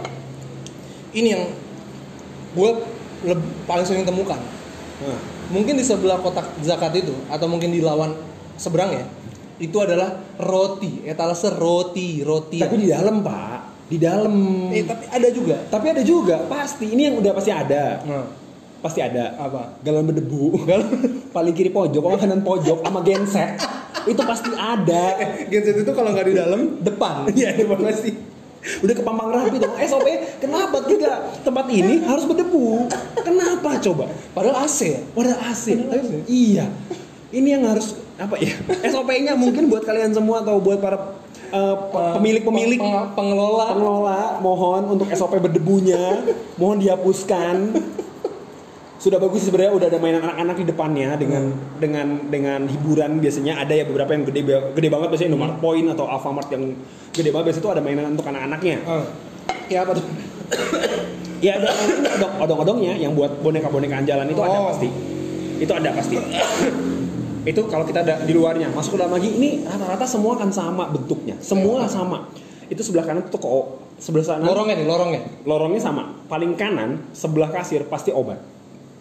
Ini 1.09 1.27
yang 1.27 1.43
gue 2.51 2.69
paling 3.65 3.81
sering 3.83 4.05
temukan. 4.05 4.37
nah, 4.99 5.19
Mungkin 5.49 5.73
di 5.73 5.83
sebelah 5.83 6.21
kotak 6.21 6.45
zakat 6.61 6.93
itu 6.95 7.17
atau 7.25 7.49
mungkin 7.49 7.69
di 7.69 7.81
lawan 7.81 8.13
seberang 8.55 8.93
ya. 8.93 9.05
Itu 9.57 9.81
adalah 9.81 10.21
roti, 10.37 11.01
etalase 11.03 11.49
roti, 11.51 12.21
roti. 12.21 12.61
tapi 12.61 12.79
di 12.79 12.87
dalam 12.87 13.19
pak, 13.19 13.89
di 13.89 13.97
dalam. 13.97 14.33
eh 14.69 14.85
tapi 14.85 15.09
ada 15.09 15.29
juga. 15.29 15.57
Tapi 15.65 15.85
ada 15.89 16.03
juga 16.05 16.45
pasti 16.45 16.85
ini 16.87 17.09
yang 17.09 17.17
udah 17.17 17.33
pasti 17.33 17.49
ada, 17.49 18.05
Nah, 18.05 18.23
pasti 18.79 18.99
ada. 18.99 19.35
apa? 19.35 19.79
Galon 19.79 20.07
berdebu, 20.09 20.63
paling 21.29 21.53
kiri 21.53 21.69
pojok, 21.69 21.99
sama 21.99 22.17
kanan 22.17 22.41
pojok, 22.41 22.79
sama 22.79 22.99
genset 23.01 23.59
itu 24.01 24.21
pasti 24.21 24.49
ada. 24.51 25.03
Genset 25.45 25.75
itu 25.77 25.91
kalau 25.91 26.09
nggak 26.11 26.25
di 26.25 26.35
dalam 26.35 26.61
depan. 26.79 27.27
Iya, 27.35 27.55
depan 27.57 27.79
pasti. 27.83 28.11
Udah 28.59 28.91
kepampang 28.91 29.27
rapi 29.29 29.55
dong. 29.55 29.71
SOP 29.79 30.03
kenapa 30.37 30.83
tiga 30.83 31.31
tempat 31.41 31.65
ini 31.69 32.03
harus 32.03 32.27
berdebu? 32.27 32.91
Kenapa 33.17 33.79
coba? 33.79 34.11
Padahal 34.35 34.67
AC 34.67 34.79
ya. 34.85 34.99
Padahal 35.09 35.39
AC. 35.45 35.65
Iya. 36.27 36.67
Ini 37.29 37.55
yang 37.55 37.63
harus 37.63 37.95
apa 38.15 38.35
ya? 38.35 38.51
SOP-nya 38.83 39.39
mungkin 39.39 39.71
buat 39.71 39.87
kalian 39.87 40.11
semua 40.11 40.43
atau 40.43 40.59
buat 40.59 40.83
para 40.83 41.15
eh, 41.47 41.75
pe- 41.87 42.13
pemilik-pemilik 42.19 42.75
Peng- 42.75 42.91
peng- 42.91 43.11
pengelola 43.15 43.65
pengelola 43.71 44.19
mohon 44.39 44.81
untuk 44.91 45.07
SOP 45.07 45.39
berdebunya 45.39 46.19
mohon 46.57 46.83
dihapuskan 46.83 47.79
sudah 48.99 49.15
bagus 49.15 49.47
sebenarnya 49.47 49.73
udah 49.79 49.87
ada 49.87 49.97
mainan 50.03 50.19
anak-anak 50.27 50.55
di 50.59 50.65
depannya 50.67 51.15
dengan 51.15 51.43
dengan 51.79 52.07
dengan 52.27 52.59
hiburan 52.67 53.23
biasanya. 53.23 53.63
Ada 53.63 53.73
ya 53.79 53.83
beberapa 53.87 54.11
yang 54.11 54.27
gede 54.27 54.41
gede 54.75 54.87
banget 54.91 55.07
biasanya 55.15 55.29
Indomaret 55.31 55.57
Point 55.63 55.87
atau 55.87 56.05
Alfamart 56.11 56.51
yang 56.51 56.75
gede 57.15 57.31
banget 57.31 57.45
biasanya 57.47 57.63
itu 57.63 57.71
ada 57.71 57.81
mainan 57.81 58.05
untuk 58.11 58.27
anak-anaknya. 58.27 58.77
Ah. 58.83 59.07
ya 59.71 59.87
apa 59.87 59.95
tuh? 59.95 60.05
ya 61.39 61.55
ada 61.55 61.71
odong 62.19 62.33
odong-odongnya 62.43 62.99
yang 62.99 63.15
buat 63.15 63.39
boneka-boneka 63.39 64.03
jalan 64.03 64.27
itu 64.27 64.41
ada 64.43 64.57
Oh. 64.59 64.67
pasti. 64.75 64.89
Itu 65.63 65.71
ada 65.71 65.89
pasti. 65.95 66.15
Itu 67.39 67.71
kalau 67.71 67.87
kita 67.87 68.03
ada 68.03 68.19
di 68.27 68.35
luarnya 68.35 68.67
masuk 68.75 68.93
ke 68.93 68.97
dalam 68.99 69.15
lagi 69.15 69.31
ini 69.31 69.63
rata-rata 69.63 70.03
semua 70.03 70.35
akan 70.35 70.51
sama 70.51 70.91
bentuknya. 70.91 71.39
Semua 71.39 71.87
sama. 71.87 72.27
Itu 72.67 72.83
sebelah 72.83 73.07
kanan 73.07 73.31
tuh 73.31 73.39
toko 73.39 73.79
sebelah 73.95 74.27
sana. 74.27 74.43
Lorongnya 74.43 74.75
nih, 74.75 74.85
lorongnya. 74.85 75.21
lorongnya 75.47 75.79
sama. 75.79 76.03
Paling 76.27 76.59
kanan 76.59 76.99
sebelah 77.15 77.47
kasir 77.47 77.87
pasti 77.87 78.11
obat 78.11 78.58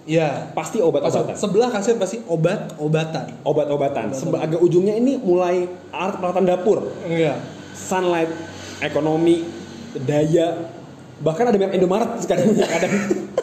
Iya. 0.08 0.56
pasti 0.56 0.80
obat-obatan 0.80 1.36
Sebelah 1.36 1.68
kasir 1.68 1.94
pasti 1.94 2.24
obat-obatan. 2.24 3.44
obat-obatan 3.44 4.08
sebelah 4.10 4.40
agak 4.42 4.58
ujungnya 4.58 4.96
ini 4.96 5.20
mulai 5.20 5.68
alat 5.92 6.16
peralatan 6.16 6.48
dapur 6.48 6.80
Iya. 7.04 7.36
sunlight 7.70 8.32
ekonomi 8.80 9.44
daya 9.98 10.72
bahkan 11.18 11.44
ada 11.44 11.58
merek 11.58 11.76
Indomaret 11.76 12.16
sekarang 12.18 12.54
yang 12.54 12.64
kadang 12.64 12.92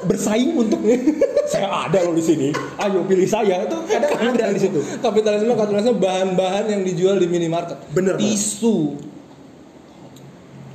bersaing 0.03 0.55
untuk 0.55 0.81
saya 1.51 1.67
ada 1.69 2.01
loh 2.01 2.13
di 2.13 2.23
sini 2.23 2.49
ayo 2.79 3.05
pilih 3.05 3.27
saya 3.27 3.61
itu 3.61 3.77
kadang 3.85 4.33
ada 4.33 4.49
di 4.49 4.57
situ 4.57 4.79
Kapitalisme 4.97 5.53
kapitalisme 5.53 5.93
bahan-bahan 5.95 6.65
yang 6.67 6.81
dijual 6.81 7.15
di 7.15 7.27
minimarket. 7.27 7.77
Bener. 7.91 8.17
Tisu. 8.17 8.97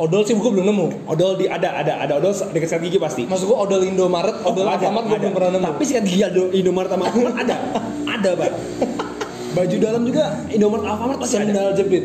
Odol 0.00 0.24
sih 0.24 0.32
gue 0.32 0.48
belum 0.50 0.64
nemu. 0.64 0.86
odol 1.04 1.36
di 1.36 1.44
ada 1.44 1.76
ada 1.76 2.00
ada 2.00 2.12
odol 2.16 2.32
dekat 2.32 2.66
sikat 2.66 2.82
gigi 2.82 2.96
pasti 2.96 3.28
Maksud 3.28 3.46
gue 3.46 3.58
odol 3.58 3.84
Indomaret, 3.84 4.32
odol 4.42 4.64
ada, 4.64 4.80
Alfamart 4.80 5.04
gue 5.04 5.12
ada. 5.12 5.22
belum 5.22 5.34
pernah 5.34 5.50
nemu. 5.52 5.66
tapi 5.70 5.84
sikat 5.84 6.04
gigi 6.04 6.22
Aldo- 6.22 6.50
Indomaret 6.50 6.88
sama 6.88 7.04
Alfamart 7.06 7.36
ada 7.44 7.56
ada 8.08 8.30
pak 8.34 8.50
baju 9.50 9.76
dalam 9.76 10.02
juga 10.02 10.24
Indomaret 10.48 10.84
Alfamart 10.86 11.18
pasti 11.18 11.34
ada 11.36 11.44
sandal 11.46 11.74
jepit. 11.74 12.04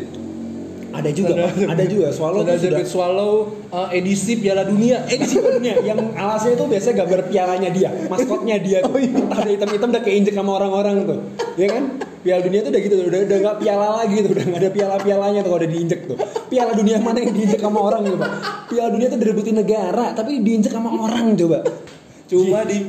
ada 0.88 1.10
juga 1.10 1.32
Pak. 1.36 1.68
ada 1.68 1.84
juga 1.84 2.06
swallow 2.08 2.40
Sandal 2.40 2.56
jepit 2.58 2.86
swallow 2.86 3.32
uh, 3.68 3.88
edisi 3.90 4.32
Piala 4.34 4.64
Dunia. 4.64 5.04
Eh 5.06 5.16
di 5.16 5.28
dunia 5.28 5.76
yang 5.82 6.00
alasnya 6.12 6.52
itu 6.52 6.64
biasanya 6.64 6.94
gambar 7.00 7.20
pialanya 7.28 7.68
dia, 7.68 7.90
maskotnya 8.08 8.56
dia 8.56 8.80
tuh. 8.80 8.96
Ada 9.36 9.44
hitam-hitam 9.46 9.88
udah 9.88 10.02
keinjek 10.02 10.32
sama 10.32 10.56
orang-orang 10.56 11.04
tuh. 11.04 11.18
Ya 11.56 11.68
kan? 11.68 12.00
Piala 12.26 12.42
dunia 12.42 12.60
tuh 12.66 12.70
udah 12.74 12.82
gitu, 12.82 12.94
udah 13.06 13.20
udah 13.22 13.38
nggak 13.38 13.56
piala 13.62 13.86
lagi 14.02 14.14
tuh, 14.18 14.30
udah 14.34 14.44
nggak 14.50 14.60
ada 14.66 14.70
piala-pialanya 14.74 15.40
tuh 15.46 15.50
kalau 15.54 15.60
udah 15.62 15.70
diinjek 15.70 16.00
tuh. 16.10 16.18
Piala 16.50 16.72
dunia 16.74 16.98
mana 16.98 17.22
yang 17.22 17.30
diinjek 17.30 17.60
sama 17.62 17.78
orang 17.78 18.02
coba? 18.02 18.26
Piala 18.66 18.90
dunia 18.90 19.06
tuh 19.06 19.18
direbutin 19.22 19.54
negara, 19.54 20.10
tapi 20.10 20.42
diinjek 20.42 20.74
sama 20.74 20.90
orang 20.90 21.38
coba. 21.38 21.62
Cuma 22.26 22.66
di 22.66 22.82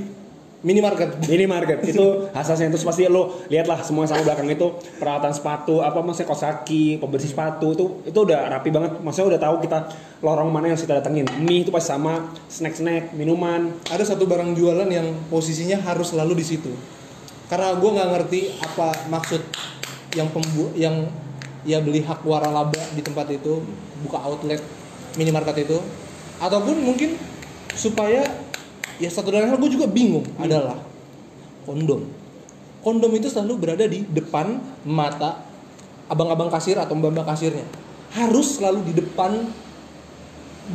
minimarket. 0.65 1.21
Minimarket 1.29 1.79
itu 1.93 2.33
khasnya 2.33 2.73
itu 2.73 2.81
pasti 2.81 3.05
lo 3.05 3.45
lihatlah 3.45 3.85
semua 3.85 4.09
sama 4.09 4.25
belakang 4.25 4.49
itu 4.49 4.73
peralatan 4.97 5.29
sepatu 5.29 5.85
apa 5.85 6.01
maksudnya 6.01 6.33
kaos 6.33 6.41
kaki 6.41 6.97
pembersih 6.97 7.29
sepatu 7.29 7.77
itu 7.77 7.85
itu 8.09 8.17
udah 8.17 8.49
rapi 8.57 8.73
banget 8.73 8.97
maksudnya 9.05 9.37
udah 9.37 9.41
tahu 9.45 9.55
kita 9.61 9.77
lorong 10.25 10.49
mana 10.49 10.73
yang 10.73 10.73
harus 10.73 10.85
kita 10.89 10.97
datengin 10.97 11.29
mie 11.45 11.61
itu 11.61 11.69
pasti 11.69 11.93
sama 11.93 12.33
snack 12.49 12.73
snack 12.73 13.13
minuman 13.13 13.69
Ada 13.93 14.17
satu 14.17 14.25
barang 14.25 14.57
jualan 14.57 14.89
yang 14.89 15.13
posisinya 15.29 15.77
harus 15.85 16.09
selalu 16.09 16.41
di 16.41 16.45
situ. 16.45 16.73
Karena 17.47 17.79
gue 17.79 17.89
nggak 17.95 18.09
ngerti 18.11 18.41
apa 18.59 19.07
maksud 19.07 19.39
yang 20.19 20.27
pembu 20.31 20.75
yang 20.75 21.07
ya 21.63 21.79
beli 21.79 22.03
hak 22.03 22.23
waralaba 22.27 22.79
di 22.91 22.99
tempat 22.99 23.31
itu 23.31 23.63
buka 24.03 24.19
outlet 24.19 24.59
minimarket 25.15 25.63
itu. 25.63 25.79
Ataupun 26.43 26.83
mungkin 26.83 27.15
supaya 27.73 28.27
ya 28.99 29.09
satu 29.09 29.31
dan 29.31 29.47
hal 29.47 29.55
gue 29.55 29.71
juga 29.71 29.87
bingung 29.87 30.27
adalah 30.35 30.75
kondom. 31.63 32.03
Kondom 32.83 33.11
itu 33.15 33.31
selalu 33.31 33.53
berada 33.63 33.87
di 33.87 34.03
depan 34.11 34.59
mata 34.83 35.43
abang-abang 36.11 36.51
kasir 36.51 36.75
atau 36.75 36.99
mbak-mbak 36.99 37.31
kasirnya. 37.31 37.63
Harus 38.11 38.59
selalu 38.59 38.91
di 38.91 38.93
depan 38.99 39.47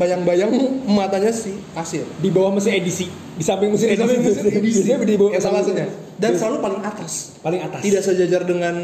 bayang-bayang 0.00 0.52
matanya 0.88 1.32
si 1.32 1.52
kasir. 1.76 2.08
Di 2.20 2.32
bawah 2.32 2.52
mesin 2.52 2.80
edisi. 2.80 3.12
Di 3.36 3.44
samping 3.44 3.72
mesin 3.72 3.92
Di 3.92 3.96
samping 3.96 4.20
edisi, 4.20 4.40
mesin 4.40 4.52
edisi. 4.56 4.80
biasanya 4.84 5.04
di 5.04 5.16
bawah 5.20 5.32
etalasenya 5.36 5.86
dan 6.16 6.30
Bias- 6.30 6.40
selalu 6.40 6.56
paling 6.60 6.80
atas. 6.82 7.12
Paling 7.38 7.60
atas. 7.62 7.80
Tidak 7.80 8.02
sejajar 8.02 8.42
dengan 8.42 8.74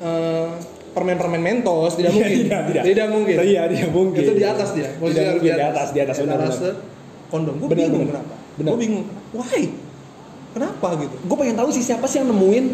eh, 0.00 0.48
permen-permen 0.90 1.38
mentos 1.38 1.94
tidak 1.94 2.10
Iya, 2.10 2.18
mungkin. 2.18 2.38
tidak, 2.42 2.60
tidak. 2.82 3.06
mungkin. 3.08 3.34
Iya, 3.38 3.62
tidak 3.68 3.90
mungkin. 3.90 4.20
itu 4.20 4.32
di 4.32 4.44
atas 4.44 4.68
dia. 4.72 4.88
Posisi 4.96 5.16
Tidak 5.16 5.32
mungkin, 5.34 5.46
di 5.46 5.62
atas, 5.62 5.86
di 5.90 5.98
atas, 6.00 6.16
benar, 6.18 6.36
Etalase 6.40 6.70
kondom. 7.28 7.54
Gue 7.56 7.68
Benar, 7.68 7.80
bingung 7.86 8.02
benar. 8.02 8.14
kenapa. 8.18 8.34
Benar. 8.56 8.70
gue 8.70 8.78
bingung 8.80 9.04
why? 9.30 9.62
Kenapa? 10.50 10.86
Gitu. 10.98 11.14
Gue 11.22 11.36
pengen 11.38 11.56
tahu 11.56 11.68
sih 11.70 11.80
siapa 11.80 12.04
sih 12.04 12.18
yang 12.18 12.28
nemuin 12.28 12.64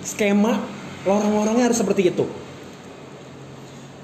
skema 0.00 0.64
lorong-lorongnya 1.02 1.68
harus 1.68 1.76
seperti 1.76 2.08
itu 2.08 2.24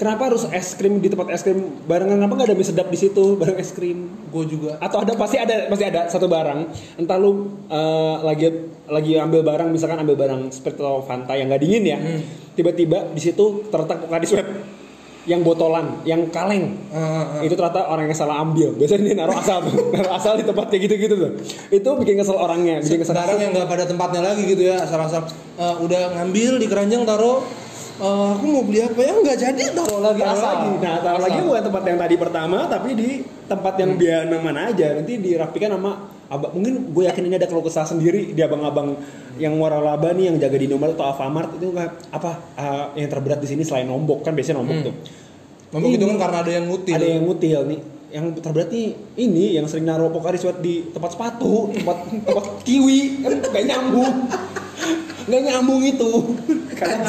kenapa 0.00 0.32
harus 0.32 0.44
es 0.52 0.76
krim 0.76 1.00
di 1.00 1.08
tempat 1.08 1.32
es 1.32 1.42
krim? 1.44 1.82
Barengan 1.88 2.20
kenapa 2.20 2.32
nggak 2.38 2.48
ada 2.52 2.56
mie 2.56 2.68
sedap 2.68 2.88
di 2.88 2.98
situ? 2.98 3.24
Bareng 3.40 3.58
es 3.58 3.70
krim. 3.72 4.08
Gue 4.30 4.44
juga. 4.48 4.78
Atau 4.78 5.02
ada 5.02 5.12
pasti 5.16 5.36
ada 5.40 5.66
pasti 5.68 5.84
ada 5.88 6.08
satu 6.08 6.26
barang. 6.28 6.60
Entah 7.00 7.16
lu 7.18 7.52
eh, 7.68 8.16
lagi 8.22 8.46
lagi 8.88 9.12
ambil 9.16 9.40
barang 9.42 9.68
misalkan 9.72 10.00
ambil 10.04 10.16
barang 10.18 10.52
seperti 10.52 10.80
atau 10.82 11.04
Fanta 11.04 11.34
yang 11.38 11.48
nggak 11.48 11.62
dingin 11.62 11.84
ya. 11.84 11.98
Hmm. 11.98 12.22
tiba-tiba 12.52 13.08
di 13.16 13.20
situ 13.22 13.64
terletak 13.72 14.04
Pocari 14.04 14.28
Sweat 14.28 14.44
yang 15.22 15.46
botolan 15.46 16.02
yang 16.02 16.26
kaleng. 16.34 16.74
Ah, 16.90 17.38
ah. 17.38 17.42
itu 17.46 17.54
ternyata 17.54 17.86
orang 17.86 18.10
yang 18.10 18.18
salah 18.18 18.42
ambil. 18.42 18.74
Biasanya 18.74 19.02
dia 19.06 19.14
naruh 19.14 19.38
asal 19.38 19.62
naruh 19.94 20.12
asal 20.18 20.32
di 20.34 20.44
tempat 20.44 20.66
kayak 20.66 20.90
gitu-gitu 20.90 21.14
tuh. 21.14 21.32
Itu 21.70 21.90
bikin 21.94 22.18
kesel 22.18 22.34
orangnya 22.34 22.82
bikin 22.82 23.06
kesel 23.06 23.14
barang 23.14 23.38
yang 23.38 23.50
nggak 23.54 23.68
pada 23.70 23.84
tempatnya 23.86 24.20
lagi 24.20 24.42
gitu 24.44 24.62
ya 24.66 24.82
asal-asal 24.82 25.22
eh, 25.56 25.76
udah 25.78 26.18
ngambil 26.18 26.58
di 26.58 26.66
keranjang 26.66 27.06
taruh 27.06 27.46
eh, 27.98 28.28
aku 28.32 28.44
mau 28.46 28.62
beli 28.64 28.80
apa 28.80 29.00
ya? 29.00 29.12
Nggak 29.14 29.36
jadi 29.38 29.62
taruh 29.72 30.00
lagi 30.00 30.20
taruh 30.20 30.42
lagi? 30.42 30.68
Nah 30.80 30.96
taruh 31.00 31.22
lagi 31.22 31.38
bukan 31.40 31.62
tempat 31.66 31.82
yang 31.84 31.98
tadi 31.98 32.14
pertama 32.16 32.58
tapi 32.66 32.88
di 32.94 33.08
tempat 33.44 33.74
yang 33.76 33.90
biar 33.96 34.20
mana 34.38 34.70
aja. 34.70 34.96
Nanti 34.96 35.12
dirapikan 35.16 35.76
sama 35.76 35.92
abang. 36.26 36.50
Mungkin 36.56 36.92
gue 36.92 37.04
yakin 37.04 37.22
ini 37.28 37.36
ada 37.36 37.44
keluh 37.44 37.60
kesah 37.60 37.84
sendiri 37.84 38.32
di 38.32 38.40
abang-abang 38.40 38.96
yang 39.36 39.52
waralaba 39.56 40.12
nih 40.12 40.32
yang 40.32 40.36
jaga 40.38 40.56
di 40.56 40.64
Indomaret 40.66 40.96
atau 40.96 41.12
Alfamart. 41.12 41.60
Itu 41.60 41.68
apa 42.08 42.30
uh, 42.56 42.86
yang 42.96 43.08
terberat 43.08 43.38
di 43.38 43.48
sini 43.48 43.62
selain 43.62 43.84
nombok. 43.84 44.24
Kan 44.24 44.32
biasanya 44.32 44.60
nombok 44.60 44.76
Hmm. 44.78 44.86
tuh. 44.88 44.94
Gitu 45.72 46.04
Ini. 46.04 46.10
kan 46.12 46.18
karena 46.20 46.38
ada 46.44 46.52
yang 46.52 46.64
ngutil. 46.68 46.92
ada 46.92 47.06
yang 47.06 47.22
ngutil 47.24 47.60
nih. 47.64 47.80
Yang 48.12 48.24
terberat 48.44 48.68
nih 48.68 48.86
ini 49.16 49.56
yang 49.56 49.64
sering 49.64 49.88
naruh 49.88 50.12
Pocari 50.12 50.36
Sweat 50.36 50.60
di 50.60 50.84
tempat 50.88 51.16
sepatu 51.16 51.72
tempat 51.72 51.96
tempat 52.28 52.44
kiwi. 52.60 53.24
Kan 53.24 53.40
gak 53.40 53.64
nyambung. 53.64 54.14
Nggak 55.22 55.42
nyambung 55.48 55.80
itu. 55.80 56.10
Kadang 56.78 57.08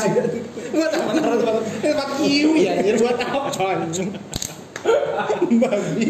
Gua 0.74 0.88
tahu 0.90 1.04
naruh 1.14 1.38
tempat 1.38 1.56
tempat 1.80 2.10
kiwi 2.18 2.62
anjir 2.66 2.96
buat 2.98 3.16
apa 3.16 3.50
anjing. 3.78 4.10
Babi. 5.54 6.08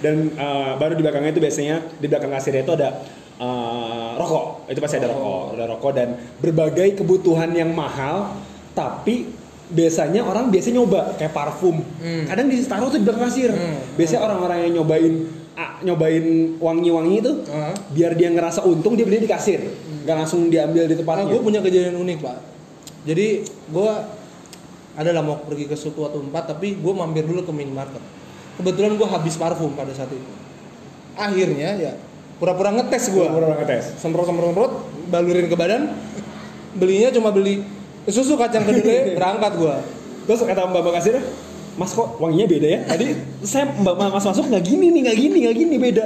dan 0.00 0.16
uh, 0.36 0.76
baru 0.76 0.92
di 0.94 1.02
belakangnya 1.02 1.32
itu 1.32 1.40
biasanya 1.40 1.76
di 1.96 2.06
belakang 2.08 2.28
kasirnya 2.28 2.60
itu 2.60 2.76
ada 2.76 2.88
eh, 3.34 4.10
rokok 4.14 4.68
itu 4.68 4.76
pasti 4.76 5.00
ada 5.00 5.08
rokok 5.08 5.56
ada 5.56 5.64
rokok 5.64 5.92
dan 5.96 6.08
berbagai 6.38 7.00
kebutuhan 7.00 7.48
yang 7.50 7.72
mahal 7.72 8.36
tapi 8.72 9.32
biasanya 9.64 10.20
orang 10.20 10.52
biasanya 10.52 10.76
nyoba 10.76 11.16
kayak 11.16 11.32
parfum 11.32 11.80
Hmm. 11.96 12.28
kadang 12.28 12.52
ditaruh 12.52 12.92
tuh 12.92 13.00
di 13.00 13.04
belakang 13.08 13.32
kasir 13.32 13.48
Hmm. 13.48 13.80
biasanya 13.96 14.20
orang-orang 14.22 14.58
yang 14.68 14.72
nyobain 14.76 15.14
ah, 15.56 15.80
nyobain 15.80 16.26
wangi-wangi 16.60 17.14
itu 17.24 17.32
Ah. 17.48 17.72
biar 17.88 18.12
dia 18.12 18.28
ngerasa 18.28 18.60
untung 18.60 18.92
dia 18.92 19.08
beli 19.08 19.24
di 19.24 19.30
kasir 19.30 19.64
nggak 20.04 20.16
langsung 20.20 20.52
diambil 20.52 20.84
di 20.84 20.92
Nah, 20.92 21.00
tempatnya 21.00 21.24
gue 21.26 21.40
punya 21.40 21.64
kejadian 21.64 21.96
unik 21.96 22.18
pak. 22.20 22.36
Jadi 23.04 23.44
gue 23.46 23.92
adalah 24.94 25.22
mau 25.22 25.36
pergi 25.44 25.68
ke 25.68 25.76
suatu 25.76 26.08
atau 26.08 26.24
tempat, 26.24 26.56
tapi 26.56 26.76
gue 26.80 26.92
mampir 26.96 27.24
dulu 27.28 27.44
ke 27.44 27.52
minimarket. 27.52 28.00
Kebetulan 28.60 28.96
gue 28.96 29.08
habis 29.08 29.34
parfum 29.36 29.76
pada 29.76 29.92
saat 29.92 30.08
itu. 30.08 30.32
Akhirnya 31.14 31.76
ya 31.78 31.92
pura-pura 32.40 32.74
ngetes 32.74 33.12
gue. 33.12 33.26
orang 33.26 33.60
ngetes 33.62 33.98
Semprot 34.00 34.26
semprot 34.26 34.50
semprot, 34.50 34.72
balurin 35.12 35.46
ke 35.46 35.56
badan. 35.58 35.92
Belinya 36.74 37.14
cuma 37.14 37.30
beli 37.30 37.62
susu 38.08 38.34
kacang 38.34 38.66
kedelai, 38.66 39.12
berangkat 39.18 39.52
gue. 39.56 39.76
terus 40.24 40.40
kata 40.40 40.72
mbak 40.72 40.80
mbak 40.80 40.94
kasir 41.00 41.20
mas 41.76 41.92
kok 41.92 42.16
wanginya 42.16 42.48
beda 42.48 42.68
ya 42.68 42.80
tadi 42.88 43.12
saya 43.44 43.68
mbak 43.68 43.92
mas 43.92 44.24
masuk 44.24 44.48
nggak 44.48 44.64
gini 44.64 44.88
nih 44.88 45.00
nggak 45.04 45.18
gini 45.20 45.36
nggak 45.44 45.56
gini 45.60 45.76
beda 45.76 46.04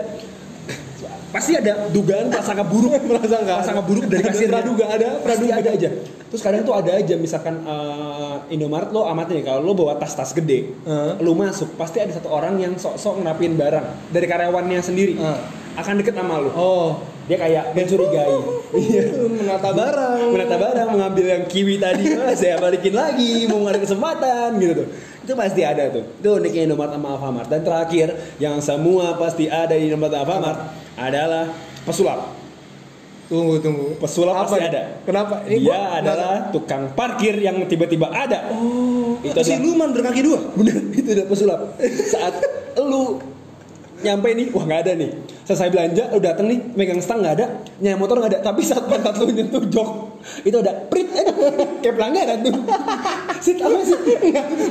pasti 1.28 1.52
ada 1.56 1.88
dugaan 1.92 2.32
prasangka 2.32 2.64
buruk. 2.64 3.00
Merasa 3.08 3.36
nggak? 3.44 3.58
prasangka 3.62 3.84
buruk 3.84 4.04
dari 4.08 4.22
kasir 4.24 4.48
praduga, 4.48 4.84
ada 4.88 5.08
praduga. 5.20 5.54
ada. 5.60 5.70
aja. 5.72 5.90
Terus 6.28 6.42
kadang 6.44 6.62
tuh 6.64 6.76
ada 6.76 6.92
aja 6.92 7.14
misalkan 7.16 7.64
eh, 7.64 8.36
Indomaret 8.52 8.92
lo 8.92 9.08
amat 9.16 9.32
nih 9.32 9.44
kalau 9.44 9.64
lo 9.64 9.72
bawa 9.72 9.96
tas-tas 9.96 10.36
gede 10.36 10.76
Heeh. 10.84 11.12
lo 11.24 11.32
masuk 11.32 11.72
pasti 11.80 12.04
ada 12.04 12.12
satu 12.12 12.28
orang 12.28 12.60
yang 12.60 12.76
sok-sok 12.76 13.24
ngerapin 13.24 13.56
barang 13.56 14.12
dari 14.12 14.26
karyawannya 14.28 14.80
sendiri. 14.84 15.16
Heeh. 15.16 15.40
akan 15.78 15.94
deket 16.02 16.10
sama 16.18 16.42
lo. 16.42 16.50
Oh, 16.58 16.90
dia 17.30 17.38
kayak 17.38 17.64
mencurigai. 17.76 18.36
Iya. 18.68 19.08
Menata 19.32 19.72
barang. 19.72 20.28
menata 20.28 20.56
barang 20.60 20.88
mengambil 20.92 21.24
yang 21.24 21.44
kiwi 21.48 21.80
tadi. 21.80 22.12
Oh, 22.20 22.28
saya 22.40 22.60
balikin 22.60 22.92
lagi 22.92 23.48
mau 23.48 23.64
ada 23.64 23.80
kesempatan 23.80 24.60
gitu 24.60 24.84
tuh. 24.84 24.86
Itu 25.24 25.32
pasti 25.32 25.64
ada 25.64 25.88
tuh. 25.88 26.04
Itu 26.20 26.36
uniknya 26.36 26.68
Indomaret 26.68 26.92
sama 26.98 27.16
Alfamart. 27.16 27.48
Dan 27.48 27.64
terakhir 27.64 28.12
yang 28.36 28.60
semua 28.60 29.16
pasti 29.16 29.48
ada 29.48 29.72
di 29.72 29.88
Indomaret 29.88 30.20
Alfamart 30.20 30.87
adalah 30.98 31.46
pesulap. 31.82 32.34
Tunggu 33.28 33.60
tunggu. 33.60 33.92
pesulap 33.98 34.40
pasti 34.42 34.56
nih? 34.56 34.70
ada. 34.72 34.82
Kenapa? 35.04 35.34
dia 35.44 35.60
gua- 35.60 36.00
adalah 36.00 36.34
tukang 36.48 36.88
parkir 36.92 37.36
yang 37.36 37.60
tiba-tiba 37.64 38.08
ada. 38.08 38.48
Oh, 38.50 39.20
Itu 39.20 39.28
itu 39.28 39.36
adalah- 39.36 39.48
siluman 39.52 39.88
berkaki 39.92 40.20
dua. 40.22 40.38
bener 40.58 40.76
itu 40.90 41.08
udah 41.12 41.26
pesulap. 41.28 41.60
Saat 42.08 42.34
lu 42.80 43.20
nyampe 43.98 44.30
nih 44.32 44.48
wah 44.48 44.64
nggak 44.64 44.80
ada 44.80 44.92
nih. 44.96 45.10
Selesai 45.44 45.68
belanja 45.68 46.08
lu 46.08 46.18
dateng 46.18 46.46
nih 46.48 46.58
megang 46.72 47.00
stang 47.00 47.20
nggak 47.20 47.34
ada. 47.36 47.46
Nyai 47.78 48.00
motor 48.00 48.16
nggak 48.16 48.32
ada. 48.32 48.40
Tapi 48.42 48.64
saat 48.64 48.88
pantat 48.88 49.12
lu 49.14 49.28
nyentuh 49.28 49.60
jok 49.68 49.90
itu 50.48 50.56
ada 50.56 50.72
prit. 50.88 51.12
Eh, 51.12 51.24
kayak 51.84 51.94
pelanggaran 51.94 52.38
tuh. 52.42 52.54
Sit 53.44 53.60
apa 53.60 53.76
sih. 53.84 53.98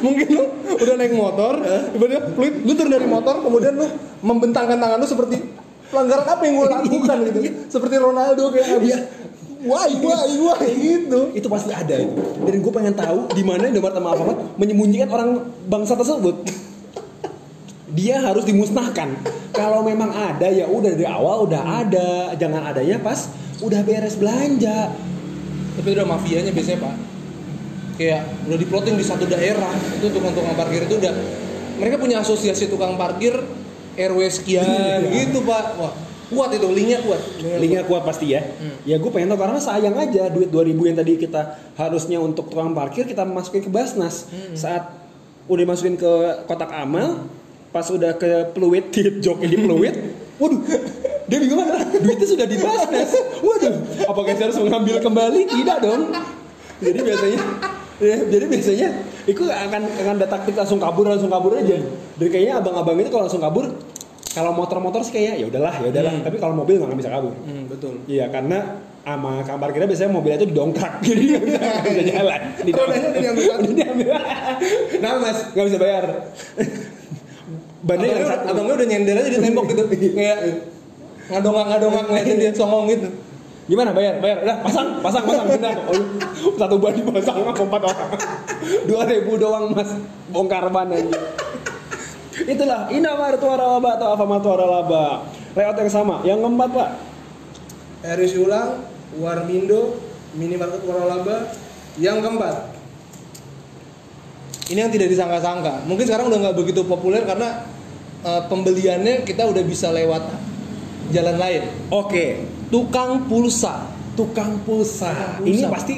Mungkin 0.02 0.28
lu 0.34 0.44
udah 0.74 0.96
naik 0.98 1.14
motor 1.14 1.62
tiba-tiba 1.94 2.22
fluid 2.34 2.56
lu 2.66 2.74
turun 2.74 2.90
dari 2.90 3.06
motor 3.06 3.38
kemudian 3.40 3.78
lu 3.78 3.86
membentangkan 4.18 4.82
tangan 4.82 4.98
lu 4.98 5.06
seperti 5.06 5.38
pelanggaran 5.88 6.28
apa 6.28 6.42
yang 6.44 6.54
gue 6.60 6.68
lakukan 6.68 7.18
gitu? 7.32 7.40
Seperti 7.72 7.96
Ronaldo 8.00 8.44
kayak 8.52 8.68
habis 8.78 8.96
why 9.64 9.90
why 10.00 10.30
why? 10.38 10.68
Gitu. 10.68 11.20
Itu 11.34 11.48
pasti 11.48 11.72
ada 11.74 11.96
itu. 11.98 12.14
Dan 12.44 12.60
gue 12.62 12.74
pengen 12.74 12.94
tahu 12.94 13.32
di 13.34 13.44
mana 13.44 13.68
Indomaret 13.68 13.96
sama 13.98 14.10
Alfamart 14.14 14.38
menyembunyikan 14.60 15.10
orang 15.10 15.30
bangsa 15.66 15.94
tersebut. 15.98 16.36
Dia 17.98 18.22
harus 18.22 18.46
dimusnahkan. 18.46 19.16
Kalau 19.56 19.82
memang 19.82 20.14
ada 20.14 20.46
ya 20.52 20.70
udah 20.70 20.92
dari 20.94 21.08
awal 21.08 21.50
udah 21.50 21.88
ada. 21.88 22.36
Jangan 22.38 22.70
adanya 22.70 23.02
pas 23.02 23.32
udah 23.64 23.82
beres 23.82 24.20
belanja. 24.20 24.94
Tapi 25.78 25.88
udah 25.94 26.06
mafianya 26.06 26.52
biasanya 26.54 26.84
pak. 26.84 26.96
Kayak 27.98 28.22
udah 28.46 28.58
diploting 28.62 28.96
di 29.00 29.06
satu 29.06 29.26
daerah 29.26 29.74
itu 29.98 30.14
tukang-tukang 30.14 30.54
parkir 30.54 30.86
itu 30.86 31.02
udah 31.02 31.14
mereka 31.78 31.98
punya 31.98 32.22
asosiasi 32.22 32.70
tukang 32.70 32.94
parkir 32.94 33.34
RW 33.98 34.20
sekian 34.30 35.02
gitu 35.10 35.42
pak. 35.44 35.66
Wah 35.82 35.94
kuat 36.28 36.52
itu 36.52 36.68
linknya 36.68 37.00
kuat. 37.04 37.22
Linknya 37.40 37.84
kuat 37.88 38.04
pasti 38.04 38.36
ya. 38.36 38.44
Ya 38.84 39.00
gue 39.00 39.12
pengen 39.12 39.32
tahu 39.32 39.40
karena 39.40 39.60
sayang 39.64 39.96
aja 39.96 40.28
duit 40.28 40.52
2000 40.52 40.76
yang 40.92 40.98
tadi 41.00 41.14
kita 41.16 41.42
harusnya 41.80 42.20
untuk 42.20 42.52
tukang 42.52 42.76
parkir 42.76 43.08
kita 43.08 43.24
masukin 43.24 43.64
ke 43.64 43.72
Basnas. 43.72 44.28
Saat 44.54 44.92
udah 45.48 45.64
masukin 45.64 45.96
ke 45.96 46.12
kotak 46.44 46.72
amal 46.76 47.24
pas 47.72 47.88
udah 47.88 48.16
ke 48.20 48.52
peluit 48.52 48.90
di 48.94 49.24
joknya 49.24 49.48
di 49.48 49.58
peluit 49.60 49.96
waduh 50.42 50.60
dia 51.28 51.38
bingung 51.44 51.60
mana? 51.60 51.84
Duitnya 51.92 52.28
sudah 52.28 52.48
di 52.48 52.56
Basnas. 52.56 53.12
Waduh 53.48 54.08
apakah 54.08 54.32
saya 54.32 54.48
harus 54.48 54.60
mengambil 54.64 55.04
kembali? 55.04 55.44
Tidak 55.44 55.78
dong. 55.84 56.16
Jadi 56.80 57.00
biasanya 57.04 57.40
ya, 57.98 58.18
jadi 58.28 58.46
biasanya 58.46 58.90
itu 59.26 59.44
akan 59.44 59.82
akan 59.86 60.14
ada 60.22 60.28
taktik 60.28 60.56
langsung 60.56 60.80
kabur 60.80 61.06
langsung 61.10 61.30
kabur 61.30 61.58
aja 61.58 61.78
dan 62.18 62.28
kayaknya 62.30 62.62
abang-abang 62.62 62.98
itu 63.02 63.10
kalau 63.10 63.26
langsung 63.28 63.44
kabur 63.44 63.66
kalau 64.32 64.54
motor-motor 64.54 65.02
sih 65.02 65.18
kayaknya 65.18 65.34
ya 65.42 65.46
udahlah 65.50 65.74
ya 65.82 65.88
udahlah 65.90 66.14
Hmm. 66.14 66.24
tapi 66.24 66.38
kalau 66.38 66.54
mobil 66.54 66.78
nggak 66.78 66.94
bisa 66.94 67.10
kabur 67.10 67.34
hmm, 67.34 67.64
betul 67.68 67.94
Iya 68.06 68.30
karena 68.30 68.86
sama 69.02 69.40
kang 69.48 69.56
parkirnya 69.56 69.88
biasanya 69.88 70.12
mobilnya 70.12 70.38
itu 70.44 70.48
didongkrak 70.52 70.94
jadi 71.08 71.22
nggak 71.32 71.44
bisa, 71.48 71.60
bisa 71.80 72.04
jalan. 72.12 72.42
Rodanya 72.60 73.08
udah 73.08 73.22
diambil 73.24 73.44
satu. 73.48 73.62
Udah 73.64 73.76
diambil. 73.80 74.08
Nah 75.00 75.12
mas 75.18 75.38
nggak 75.56 75.66
bisa 75.72 75.78
bayar. 75.80 76.06
Bannya 77.88 78.08
abangnya, 78.10 78.38
abangnya 78.52 78.74
udah 78.74 78.88
nyender 78.90 79.16
aja 79.16 79.30
di 79.32 79.40
tembok 79.40 79.66
gitu 79.72 79.84
kayak 80.18 80.38
ngadongak 81.32 81.66
ngadongak 81.72 82.04
ngeliatin 82.08 82.36
dia 82.36 82.52
songong 82.52 82.86
gitu 82.92 83.08
Gimana 83.68 83.92
bayar? 83.92 84.24
Bayar. 84.24 84.48
Udah 84.48 84.58
pasang, 84.64 84.88
pasang, 85.04 85.24
pasang. 85.28 85.46
Benar. 85.52 85.76
Oh, 85.92 86.00
satu 86.56 86.80
ban 86.80 86.96
dipasang 86.96 87.44
sama 87.44 87.52
empat 87.52 87.82
orang. 87.84 88.10
Dua 88.88 89.04
ribu 89.04 89.36
doang 89.36 89.76
mas. 89.76 89.92
Bongkar 90.32 90.72
ban 90.72 90.88
aja. 90.88 91.20
Itulah 92.48 92.88
Indomaret 92.88 93.44
waralaba 93.44 94.00
atau 94.00 94.08
Alfamart 94.16 94.46
waralaba. 94.48 95.06
Layout 95.52 95.78
yang 95.84 95.92
sama. 95.92 96.16
Yang 96.24 96.40
keempat 96.48 96.70
pak. 96.72 96.90
RS 98.08 98.34
Ulang, 98.40 98.88
Warmindo, 99.20 100.00
Minimarket 100.38 100.86
Waralaba, 100.88 101.52
yang 102.00 102.24
keempat. 102.24 102.72
Ini 104.72 104.80
yang 104.88 104.92
tidak 104.94 105.12
disangka-sangka. 105.12 105.84
Mungkin 105.90 106.06
sekarang 106.08 106.32
udah 106.32 106.40
nggak 106.40 106.56
begitu 106.56 106.88
populer 106.88 107.26
karena 107.28 107.68
eh, 108.24 108.42
pembeliannya 108.48 109.28
kita 109.28 109.44
udah 109.44 109.64
bisa 109.66 109.92
lewat 109.92 110.24
jalan 111.12 111.36
lain. 111.36 111.64
Oke. 111.92 112.57
Tukang 112.68 113.26
pulsa. 113.28 113.88
tukang 114.18 114.58
pulsa. 114.66 115.14
Tukang 115.14 115.46
pulsa. 115.46 115.46
Ini 115.46 115.62
pasti 115.70 115.96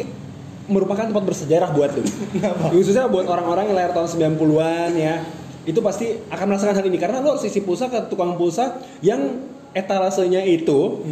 merupakan 0.69 1.07
tempat 1.09 1.23
bersejarah 1.25 1.69
buat 1.73 1.91
lu. 1.97 2.03
Khususnya 2.75 3.09
buat 3.09 3.25
orang-orang 3.25 3.73
yang 3.73 3.77
lahir 3.79 3.91
tahun 3.95 4.35
90-an 4.37 4.91
ya. 4.93 5.15
Itu 5.65 5.81
pasti 5.81 6.19
akan 6.29 6.45
merasakan 6.45 6.77
hal 6.77 6.85
ini 6.85 6.97
karena 7.01 7.19
lu 7.23 7.33
harus 7.33 7.43
isi 7.45 7.63
pulsa 7.65 7.89
ke 7.89 8.11
tukang 8.11 8.37
pulsa 8.37 8.77
yang 9.01 9.41
etalasenya 9.73 10.45
itu 10.45 11.05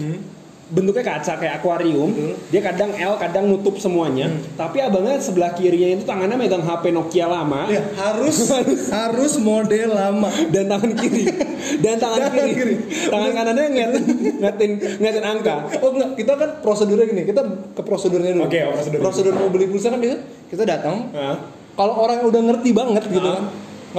bentuknya 0.68 1.00
kaca 1.02 1.34
kayak 1.36 1.54
akuarium. 1.58 2.10
Hmm. 2.10 2.36
Dia 2.48 2.60
kadang 2.60 2.92
L, 2.92 3.16
kadang 3.16 3.48
nutup 3.48 3.76
semuanya. 3.78 4.28
Tapi 4.54 4.80
abangnya 4.80 5.16
sebelah 5.18 5.52
kirinya 5.52 5.96
itu 5.96 6.04
tangannya 6.04 6.36
megang 6.36 6.60
HP 6.60 6.92
Nokia 6.92 7.26
lama. 7.26 7.68
Ya, 7.68 7.80
harus 8.02 8.52
harus 8.88 9.34
model 9.38 9.92
lama. 9.92 10.28
dan 10.48 10.68
tangan 10.68 10.92
kiri 10.94 11.24
dan 11.84 11.96
tangan 11.98 12.20
Tangan 12.20 12.36
kiri, 12.38 12.52
kiri. 12.54 12.76
tangan 13.08 13.32
kanannya 13.32 13.66
ngeliatin 13.70 14.04
ngeliatin 14.40 14.72
ngeliatin 15.00 15.26
angka 15.26 15.56
Oh 15.80 15.90
enggak, 15.92 16.10
kita 16.16 16.34
kan 16.36 16.50
prosedurnya 16.60 17.06
gini, 17.06 17.24
kita 17.24 17.42
ke 17.72 17.82
prosedurnya 17.82 18.32
dulu. 18.34 18.46
Oke, 18.46 18.60
prosedur. 18.66 19.00
Prosedur 19.00 19.34
mau 19.34 19.48
beli 19.48 19.66
pulsa 19.66 19.88
kan 19.88 20.00
biasa 20.00 20.18
kita 20.48 20.64
datang, 20.64 21.12
Hah? 21.12 21.36
kalau 21.76 21.94
orang 22.00 22.24
yang 22.24 22.28
udah 22.28 22.42
ngerti 22.44 22.70
banget 22.72 23.04
gitu 23.08 23.24
Ah. 23.24 23.36
kan 23.36 23.44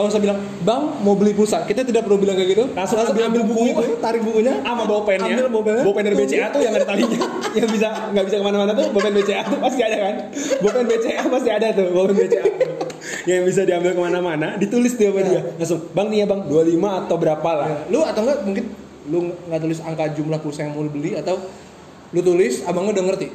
nggak 0.05 0.15
usah 0.15 0.23
bilang 0.23 0.39
bang 0.63 0.83
mau 1.03 1.15
beli 1.19 1.33
pulsa. 1.35 1.67
Kita 1.67 1.83
tidak 1.83 2.07
perlu 2.07 2.23
bilang 2.23 2.39
kayak 2.39 2.51
gitu. 2.55 2.65
Langsung 2.71 3.03
ambil 3.03 3.25
ambil 3.31 3.43
buku 3.47 3.63
buku. 3.73 3.81
itu. 3.83 3.95
tarik 3.99 4.23
bukunya. 4.23 4.55
Sama 4.63 4.85
bolpennya 4.87 5.27
ambil 5.27 5.47
bolpennya 5.51 5.83
bolpen 5.83 6.03
dari 6.07 6.17
BCA 6.17 6.47
tuh 6.55 6.61
yang 6.63 6.73
ada 6.77 6.87
talinya. 6.87 7.21
Yang 7.59 7.69
bisa 7.81 7.89
nggak 8.13 8.25
bisa 8.29 8.37
ke 8.39 8.45
mana-mana 8.45 8.73
tuh 8.77 8.87
bolpen 8.95 9.13
BCA 9.17 9.43
tuh 9.49 9.59
pasti 9.59 9.81
ada 9.83 9.97
kan? 9.99 10.15
Bolpen 10.63 10.85
BCA 10.87 11.23
pasti 11.27 11.51
ada 11.51 11.67
tuh 11.75 11.87
bolpen 11.91 12.15
BCA 12.15 12.45
yang 13.31 13.43
bisa 13.45 13.63
diambil 13.65 13.93
ke 13.95 14.01
mana-mana 14.01 14.49
ditulis 14.61 14.95
dia 14.95 15.11
sama 15.11 15.23
dia. 15.25 15.41
Langsung 15.57 15.81
bang 15.93 16.07
nih 16.13 16.19
ya 16.23 16.27
bang 16.29 16.41
25 16.47 17.01
atau 17.07 17.17
berapa 17.17 17.51
lah. 17.51 17.69
Ya, 17.69 17.79
lu 17.91 17.99
atau 18.05 18.21
enggak 18.25 18.39
mungkin 18.45 18.65
lu 19.09 19.19
nggak 19.49 19.61
tulis 19.65 19.79
angka 19.81 20.05
jumlah 20.13 20.39
pulsa 20.45 20.69
yang 20.69 20.77
mau 20.77 20.85
lu 20.85 20.93
beli 20.93 21.17
atau 21.17 21.41
lu 22.13 22.21
tulis 22.21 22.63
abangnya 22.69 23.01
udah 23.01 23.05
ngerti? 23.13 23.29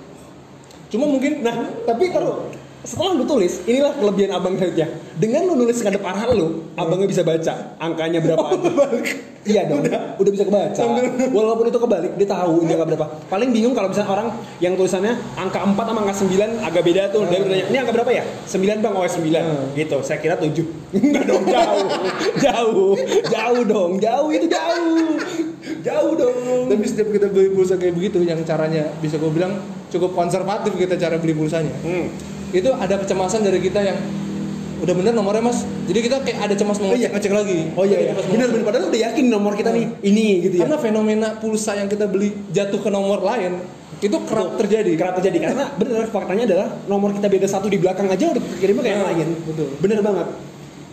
Cuma 0.93 1.09
mungkin 1.09 1.41
nah 1.41 1.73
tapi 1.89 2.13
kalau 2.13 2.47
setelah 2.83 3.15
lu 3.15 3.23
tulis 3.23 3.63
inilah 3.63 3.95
kelebihan 3.95 4.31
abang 4.35 4.59
selanjutnya 4.59 4.87
dengan 5.15 5.41
lu 5.47 5.55
nulis 5.55 5.79
ngadep 5.79 6.03
arah 6.03 6.27
lu 6.35 6.67
abangnya 6.75 7.07
bisa 7.07 7.23
baca 7.23 7.79
angkanya 7.79 8.19
berapa 8.19 8.43
aja. 8.43 8.71
iya 9.43 9.67
dong 9.67 9.83
udah, 9.83 10.31
bisa 10.31 10.43
kebaca. 10.47 10.81
Walaupun 11.35 11.65
itu 11.67 11.79
kebalik 11.79 12.11
dia 12.15 12.27
tahu 12.27 12.63
ini 12.63 12.73
angka 12.75 12.85
berapa. 12.95 13.05
Paling 13.27 13.49
bingung 13.51 13.75
kalau 13.75 13.91
misalnya 13.91 14.09
orang 14.11 14.27
yang 14.63 14.73
tulisannya 14.79 15.13
angka 15.35 15.59
4 15.63 15.75
sama 15.75 15.99
angka 16.03 16.15
9 16.23 16.63
agak 16.63 16.83
beda 16.83 17.01
tuh. 17.11 17.21
Dia 17.27 17.39
bertanya 17.43 17.65
ini 17.67 17.77
angka 17.77 17.93
berapa 17.93 18.11
ya? 18.11 18.23
9 18.47 18.83
bang. 18.83 18.93
Oh 18.95 19.03
9 19.03 19.77
gitu. 19.77 19.97
Saya 20.01 20.17
kira 20.23 20.35
7 20.39 20.49
enggak 20.95 21.23
dong 21.27 21.43
jauh. 21.45 21.87
Jauh. 22.39 22.91
Jauh 23.27 23.63
dong. 23.67 23.91
Jauh 23.99 24.29
itu 24.31 24.47
jauh. 24.47 25.19
Jauh 25.83 26.11
dong. 26.15 26.67
Tapi 26.71 26.83
setiap 26.87 27.07
kita 27.11 27.27
beli 27.27 27.51
pulsa 27.51 27.75
kayak 27.75 27.95
begitu, 27.99 28.23
yang 28.23 28.39
caranya 28.47 28.87
bisa 29.03 29.19
gue 29.19 29.31
bilang 29.31 29.59
cukup 29.91 30.15
konservatif 30.15 30.73
kita 30.73 30.95
cara 30.95 31.19
beli 31.19 31.35
pulsanya. 31.35 31.75
Hmm. 31.83 32.07
Itu 32.53 32.69
ada 32.71 32.95
kecemasan 32.95 33.41
dari 33.41 33.57
kita 33.59 33.81
yang 33.81 33.97
udah 34.79 34.93
bener 34.93 35.11
nomornya 35.11 35.41
mas. 35.41 35.63
Jadi 35.83 35.99
kita 36.01 36.21
kayak 36.21 36.39
ada 36.43 36.53
cemas 36.53 36.77
mau 36.77 36.91
Oh 36.91 36.95
iya. 36.95 37.09
ngecek 37.09 37.31
lagi. 37.31 37.59
Oh 37.73 37.83
iya, 37.83 37.97
iya. 37.99 38.11
bener 38.13 38.47
bener 38.47 38.63
padahal 38.63 38.87
udah 38.87 39.01
yakin 39.01 39.25
nomor 39.27 39.55
kita 39.55 39.71
nih 39.71 39.85
ini 40.01 40.43
gitu 40.43 40.55
ya. 40.59 40.67
Karena 40.67 40.77
fenomena 40.77 41.27
pulsa 41.35 41.73
yang 41.73 41.87
kita 41.87 42.05
beli 42.05 42.35
jatuh 42.51 42.77
ke 42.77 42.89
nomor 42.89 43.19
lain 43.19 43.63
itu 43.97 44.17
kerap 44.27 44.59
terjadi. 44.59 44.91
Kerap 44.93 45.13
terjadi 45.17 45.37
karena 45.41 45.65
bener 45.73 46.05
faktanya 46.07 46.43
adalah 46.45 46.67
nomor 46.85 47.15
kita 47.15 47.25
beda 47.25 47.47
satu 47.47 47.67
di 47.67 47.79
belakang 47.79 48.05
aja 48.05 48.25
udah 48.29 48.43
kirimnya 48.59 48.83
kayak 48.83 48.93
yang 48.93 49.01
Nah, 49.01 49.09
lain. 49.09 49.27
betul. 49.47 49.67
Bener 49.79 49.99
banget. 50.03 50.27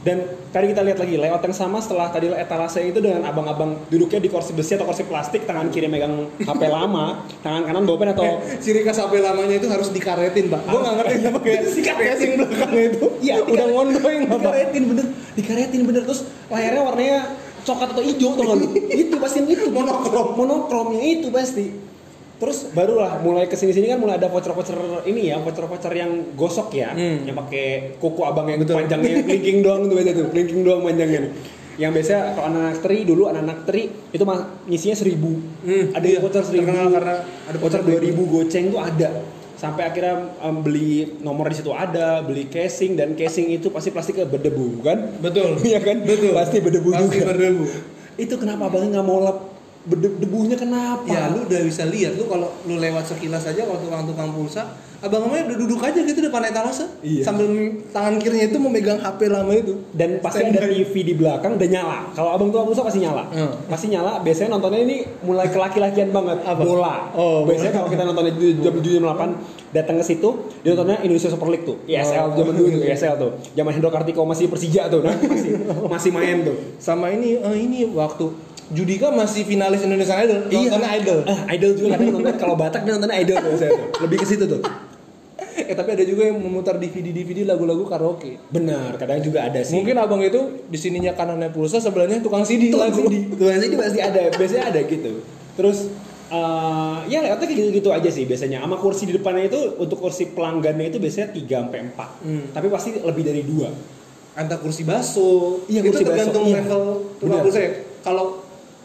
Dan 0.00 0.24
tadi 0.48 0.72
kita 0.72 0.80
lihat 0.80 0.96
lagi 0.96 1.20
layout 1.20 1.44
yang 1.44 1.52
sama 1.52 1.76
setelah 1.76 2.08
tadi 2.08 2.32
etalase 2.32 2.80
itu 2.80 3.04
dengan 3.04 3.20
abang-abang 3.28 3.84
duduknya 3.92 4.16
di 4.16 4.32
kursi 4.32 4.56
besi 4.56 4.72
atau 4.72 4.88
kursi 4.88 5.04
plastik, 5.04 5.44
tangan 5.44 5.68
kiri 5.68 5.92
megang 5.92 6.24
HP 6.40 6.62
lama, 6.72 7.28
tangan 7.44 7.68
kanan 7.68 7.84
bawa 7.84 7.96
pen 8.00 8.10
atau 8.16 8.40
Ciri 8.64 8.80
khas 8.80 8.96
HP 8.96 9.20
lamanya 9.20 9.60
itu 9.60 9.68
harus 9.68 9.92
dikaretin, 9.92 10.48
Pak. 10.48 10.64
Gue 10.64 10.80
nggak 10.80 10.94
ngerti 11.04 11.14
kenapa 11.20 11.38
kayak 11.44 11.60
Dikaretin. 11.68 12.08
casing 12.16 12.30
belakangnya 12.40 12.82
itu. 12.96 13.06
Iya, 13.20 13.34
udah 13.44 13.66
ngondoing 13.68 14.22
apa? 14.24 14.36
dikaretin 14.40 14.82
bener, 14.88 15.06
dikaretin 15.36 15.80
bener 15.84 16.02
terus 16.08 16.20
layarnya 16.48 16.80
warnanya 16.80 17.18
coklat 17.60 17.88
atau 17.92 18.00
hijau 18.00 18.30
tuh 18.40 18.44
lu. 18.56 18.66
itu 19.04 19.14
pasti 19.20 19.38
itu 19.44 19.68
monokrom, 19.68 20.28
monokromnya 20.32 21.02
itu 21.04 21.28
pasti. 21.28 21.89
Terus 22.40 22.72
barulah 22.72 23.20
mulai 23.20 23.44
ke 23.44 23.54
sini 23.54 23.76
sini 23.76 23.86
kan 23.86 24.00
mulai 24.00 24.16
ada 24.16 24.32
voucher-voucher 24.32 25.04
ini 25.04 25.28
ya, 25.28 25.36
voucher-voucher 25.44 25.92
yang 25.92 26.32
gosok 26.32 26.72
ya, 26.72 26.96
Hmm. 26.96 27.28
yang 27.28 27.36
pakai 27.36 27.94
kuku 28.00 28.24
abang 28.24 28.48
yang 28.48 28.64
panjangnya 28.64 29.20
linking 29.28 29.60
doang 29.60 29.84
tuh 29.84 29.92
biasa 29.92 30.10
tuh, 30.16 30.26
linking 30.32 30.64
doang 30.64 30.80
panjangnya. 30.80 31.28
Yang 31.76 31.90
biasa 32.00 32.14
kalau 32.32 32.46
anak-anak 32.48 32.78
teri 32.80 32.98
dulu 33.04 33.22
anak-anak 33.28 33.58
teri 33.68 33.82
itu 33.92 34.24
mah 34.24 34.64
ngisinya 34.64 34.96
seribu. 34.96 35.36
Hmm, 35.60 35.92
ada 35.92 36.00
iya. 36.00 36.16
yang 36.16 36.22
voucher 36.24 36.44
seribu, 36.48 36.72
karena 36.72 37.14
ada 37.20 37.56
voucher 37.60 37.60
voucher 37.60 37.80
dua 37.84 37.98
ribu 38.00 38.22
goceng 38.24 38.72
tuh 38.72 38.80
ada. 38.80 39.10
Sampai 39.60 39.84
akhirnya 39.84 40.40
um, 40.40 40.64
beli 40.64 41.20
nomor 41.20 41.52
di 41.52 41.60
situ 41.60 41.68
ada, 41.76 42.24
beli 42.24 42.48
casing 42.48 42.96
dan 42.96 43.12
casing 43.12 43.52
itu 43.52 43.68
pasti 43.68 43.92
plastiknya 43.92 44.24
berdebu 44.24 44.80
kan? 44.80 45.12
Betul. 45.20 45.60
Iya 45.68 45.84
kan? 45.84 46.00
Betul. 46.00 46.32
Pasti 46.32 46.64
berdebu 46.64 46.88
Pasti 46.88 47.20
juga. 47.20 47.36
berdebu. 47.36 47.64
Itu 48.16 48.40
kenapa 48.40 48.72
abangnya 48.72 48.96
nggak 48.96 49.04
mau 49.04 49.20
lap 49.20 49.59
debunya 49.88 50.60
kenapa? 50.60 51.08
Ya 51.08 51.32
lu 51.32 51.48
udah 51.48 51.60
bisa 51.64 51.88
lihat 51.88 52.20
lu 52.20 52.28
kalau 52.28 52.52
lu 52.68 52.76
lewat 52.76 53.08
sekilas 53.08 53.48
aja 53.48 53.64
kalau 53.64 53.80
tukang-tukang 53.80 54.30
pulsa, 54.36 54.68
abang-abangnya 55.00 55.44
udah 55.48 55.58
duduk 55.58 55.80
aja 55.80 55.96
gitu 55.98 56.20
depan 56.20 56.44
etalase 56.44 56.84
Iya. 57.00 57.24
sambil 57.24 57.48
tangan 57.88 58.20
kirinya 58.20 58.46
itu 58.46 58.58
memegang 58.58 59.00
HP 59.00 59.20
lama 59.26 59.48
itu. 59.50 59.80
dan 59.90 60.20
pasti 60.20 60.44
ada 60.44 60.60
Standby. 60.60 60.76
TV 60.82 60.94
di 61.02 61.14
belakang 61.14 61.56
dan 61.56 61.68
nyala. 61.68 61.98
Kalau 62.12 62.30
abang 62.30 62.48
tua 62.48 62.62
pulsa 62.62 62.84
pasti 62.84 63.00
nyala. 63.00 63.24
Hmm. 63.28 63.52
Pasti 63.66 63.88
nyala. 63.88 64.20
Biasanya 64.20 64.52
nontonnya 64.52 64.80
ini 64.80 64.96
mulai 65.20 65.48
ke 65.48 65.56
laki-lakian 65.56 66.08
banget. 66.10 66.38
Apa? 66.42 66.60
Bola. 66.60 67.08
Oh, 67.12 67.42
biasanya 67.42 67.72
kalau 67.74 67.88
kita 67.88 68.02
nontonnya 68.02 68.32
di 68.32 68.60
jam 68.60 68.72
7 68.72 68.84
jam 68.86 69.04
8 69.08 69.72
datang 69.72 69.96
ke 69.96 70.04
situ, 70.04 70.28
dia 70.60 70.70
nontonnya 70.72 71.00
Indonesia 71.00 71.28
Super 71.28 71.48
League 71.48 71.64
tuh. 71.64 71.76
ISL 71.84 72.26
Oh. 72.26 72.36
zaman 72.36 72.52
dulu 72.54 72.68
tuh, 72.70 72.82
ISL 72.82 73.14
tuh. 73.16 73.30
Zaman 73.50 73.70
Hendro 73.72 73.88
Kartiko 73.88 74.20
masih 74.22 74.46
Persija 74.46 74.86
tuh, 74.86 75.00
nah, 75.00 75.16
masih 75.16 75.52
masih 75.88 76.10
main 76.10 76.44
tuh. 76.44 76.56
Sama 76.76 77.08
ini 77.08 77.36
eh, 77.36 77.56
ini 77.56 77.88
waktu 77.88 78.28
Judika 78.70 79.10
masih 79.10 79.42
finalis 79.42 79.82
Indonesian 79.82 80.14
Idol, 80.22 80.46
nontonnya 80.46 80.90
Idol. 80.94 81.18
Ah, 81.26 81.42
idol 81.50 81.74
juga 81.74 81.98
kadang 81.98 82.14
nonton 82.14 82.34
kalau 82.38 82.54
Batak 82.54 82.86
dia 82.86 82.94
nontonnya 82.94 83.18
idol 83.18 83.36
tuh. 83.36 83.50
Lebih 83.98 84.22
ke 84.22 84.26
situ 84.28 84.46
tuh. 84.46 84.62
Eh 85.64 85.74
tapi 85.74 85.92
ada 85.92 86.04
juga 86.04 86.22
yang 86.24 86.38
memutar 86.38 86.76
DVD-DVD 86.76 87.44
lagu-lagu 87.44 87.84
karaoke. 87.84 88.38
Benar, 88.48 88.96
kadang 88.96 89.20
juga 89.20 89.44
ada 89.44 89.60
sih. 89.60 89.74
Mungkin 89.74 89.96
abang 89.96 90.20
itu 90.20 90.38
di 90.64 90.76
sininya 90.76 91.12
kanannya 91.12 91.50
pulsa, 91.50 91.76
sebelahnya 91.76 92.20
tukang 92.20 92.42
CD 92.42 92.70
Tukang 92.70 92.88
lagu. 92.88 93.04
CD. 93.04 93.28
Tukang 93.28 93.58
CD 93.58 93.72
pasti 93.74 93.98
ada, 93.98 94.22
biasanya 94.30 94.64
ada 94.68 94.80
gitu. 94.84 95.12
Terus 95.56 95.78
eh, 96.30 96.98
ya 97.08 97.18
layoutnya 97.20 97.46
kayak 97.46 97.58
gitu-gitu 97.58 97.88
aja 97.90 98.08
sih 98.08 98.24
biasanya. 98.24 98.62
Sama 98.62 98.76
kursi 98.76 99.04
di 99.04 99.14
depannya 99.14 99.50
itu 99.50 99.60
untuk 99.76 99.98
kursi 99.98 100.30
pelanggannya 100.30 100.88
itu 100.88 100.96
biasanya 100.96 101.34
3 101.34 101.42
sampai 101.66 101.78
4. 101.90 102.24
Hmm. 102.24 102.44
Tapi 102.54 102.66
pasti 102.70 102.90
lebih 102.96 103.22
dari 103.26 103.42
dua. 103.42 103.68
Antar 104.30 104.62
kursi 104.62 104.86
baso. 104.86 105.60
Iya, 105.66 105.82
itu 105.82 105.90
kursi 105.90 106.04
baso. 106.06 106.10
tergantung 106.14 106.44
Iya. 106.46 106.56
level 106.62 106.82
tukang 107.18 107.30
Benar. 107.34 107.44
pulsa 107.44 107.60
ya. 107.60 107.70
Kalau 108.00 108.24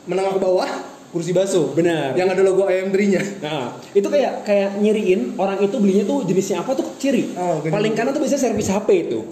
menengah 0.06 0.34
ke 0.34 0.42
bawah, 0.42 0.70
kursi 1.16 1.32
baso. 1.32 1.72
Benar. 1.72 2.12
Yang 2.20 2.28
ada 2.36 2.42
logo 2.44 2.68
ayam 2.68 2.92
terinya. 2.92 3.24
Nah, 3.40 3.80
itu 3.96 4.04
kayak 4.04 4.44
kayak 4.44 4.84
nyiriin 4.84 5.40
orang 5.40 5.64
itu 5.64 5.80
belinya 5.80 6.04
tuh 6.04 6.28
jenisnya 6.28 6.60
apa 6.60 6.76
tuh 6.76 6.84
ciri. 7.00 7.32
Oh. 7.40 7.64
Paling 7.64 7.96
kanan 7.96 8.12
tuh 8.12 8.20
biasanya 8.20 8.52
servis 8.52 8.68
HP 8.68 9.08
itu. 9.08 9.24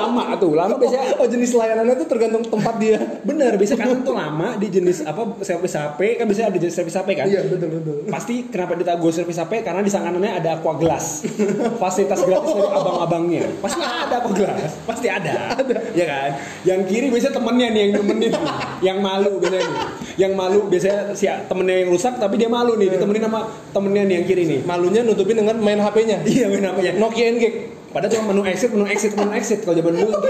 lama 0.00 0.34
tuh, 0.42 0.58
lama 0.58 0.74
biasanya 0.74 1.22
Oh, 1.22 1.28
jenis 1.30 1.54
layanannya 1.54 1.94
tuh 2.02 2.08
tergantung 2.10 2.42
tempat 2.42 2.74
dia. 2.82 2.98
bener 3.28 3.54
biasanya 3.54 3.86
kanan 3.86 4.02
tuh 4.02 4.14
lama 4.18 4.58
di 4.58 4.66
jenis 4.72 5.06
apa 5.06 5.38
servis 5.46 5.78
HP 5.78 6.18
kan 6.18 6.24
biasanya 6.26 6.48
ada 6.50 6.58
jenis 6.58 6.74
servis 6.74 6.96
HP 6.98 7.08
kan. 7.14 7.26
Iya, 7.30 7.46
betul 7.46 7.68
betul. 7.78 7.96
Pasti 8.10 8.34
kenapa 8.50 8.74
ditago 8.74 9.08
servis 9.14 9.38
HP 9.38 9.62
karena 9.62 9.86
di 9.86 9.90
sanganannya 9.92 10.32
ada 10.42 10.58
aqua 10.58 10.74
glass. 10.74 11.22
Fasilitas 11.78 12.26
gratis 12.26 12.50
dari 12.58 12.70
abang-abangnya. 12.74 13.44
Pasti 13.62 13.78
ada 13.78 14.14
aqua 14.18 14.32
glass. 14.34 14.70
Pasti 14.82 15.06
ada. 15.06 15.54
Ada. 15.54 15.94
Ya 15.94 16.06
kan? 16.10 16.30
Yang 16.66 16.80
kiri 16.90 17.06
biasanya 17.14 17.34
temennya 17.38 17.68
nih 17.70 17.80
yang 17.86 17.92
nemenin. 18.02 18.30
nih. 18.34 18.42
yang 18.90 18.98
malu 18.98 19.38
biasanya 19.38 19.68
nih. 19.68 19.86
Yang 20.18 20.32
malu 20.34 20.60
biasanya 20.66 21.00
si 21.20 21.28
temennya 21.28 21.84
yang 21.84 21.92
rusak 21.92 22.16
tapi 22.16 22.40
dia 22.40 22.48
malu 22.48 22.80
nih 22.80 22.96
ditemenin 22.96 23.28
sama 23.28 23.52
temennya 23.76 24.02
nih 24.08 24.14
yang 24.16 24.24
kiri 24.24 24.42
nih. 24.48 24.58
Malunya 24.64 25.04
nutupin 25.04 25.36
dengan 25.36 25.60
main 25.60 25.76
HP-nya. 25.76 26.24
Iya 26.24 26.48
main 26.48 26.64
apanya? 26.64 26.92
Nokia 26.96 27.36
NG 27.36 27.44
Padahal 27.90 28.12
cuma 28.14 28.24
menu 28.30 28.46
exit, 28.46 28.70
menu 28.70 28.86
exit, 28.86 29.12
menu 29.18 29.34
exit. 29.34 29.58
Kalau 29.66 29.74
zaman 29.74 29.92
dulu 29.98 30.10
gitu. 30.14 30.22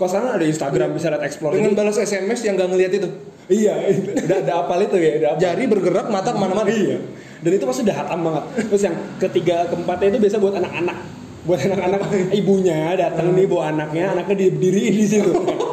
Kalau 0.00 0.08
sekarang 0.08 0.28
ada 0.32 0.46
Instagram 0.48 0.88
bisa 0.96 1.06
lihat 1.12 1.22
explore. 1.28 1.52
dengan 1.52 1.76
balas 1.76 2.00
SMS 2.00 2.40
yang 2.40 2.56
gak 2.56 2.72
ngeliat 2.72 2.92
itu. 2.96 3.08
iya, 3.52 3.74
udah 4.16 4.38
ada 4.48 4.52
apal 4.64 4.80
itu 4.80 4.96
ya, 4.96 5.20
udah 5.20 5.28
apal. 5.36 5.42
Jari 5.44 5.64
bergerak, 5.68 6.06
mata 6.08 6.32
ke 6.32 6.38
mana-mana. 6.40 6.72
Iya. 6.72 7.04
Dan 7.44 7.50
itu 7.52 7.64
pasti 7.68 7.84
udah 7.84 7.96
hatam 8.00 8.18
banget. 8.24 8.44
Terus 8.64 8.82
yang 8.88 8.96
ketiga 9.20 9.56
keempatnya 9.68 10.08
itu 10.16 10.18
biasa 10.24 10.36
buat 10.40 10.54
anak-anak. 10.56 10.98
Buat 11.44 11.60
anak-anak 11.68 12.00
ibunya 12.40 12.96
datang 12.96 13.28
nih 13.36 13.44
bawa 13.44 13.76
anaknya, 13.76 14.16
anaknya 14.16 14.48
didiriin 14.48 14.94
di 14.96 15.04
situ. 15.04 15.32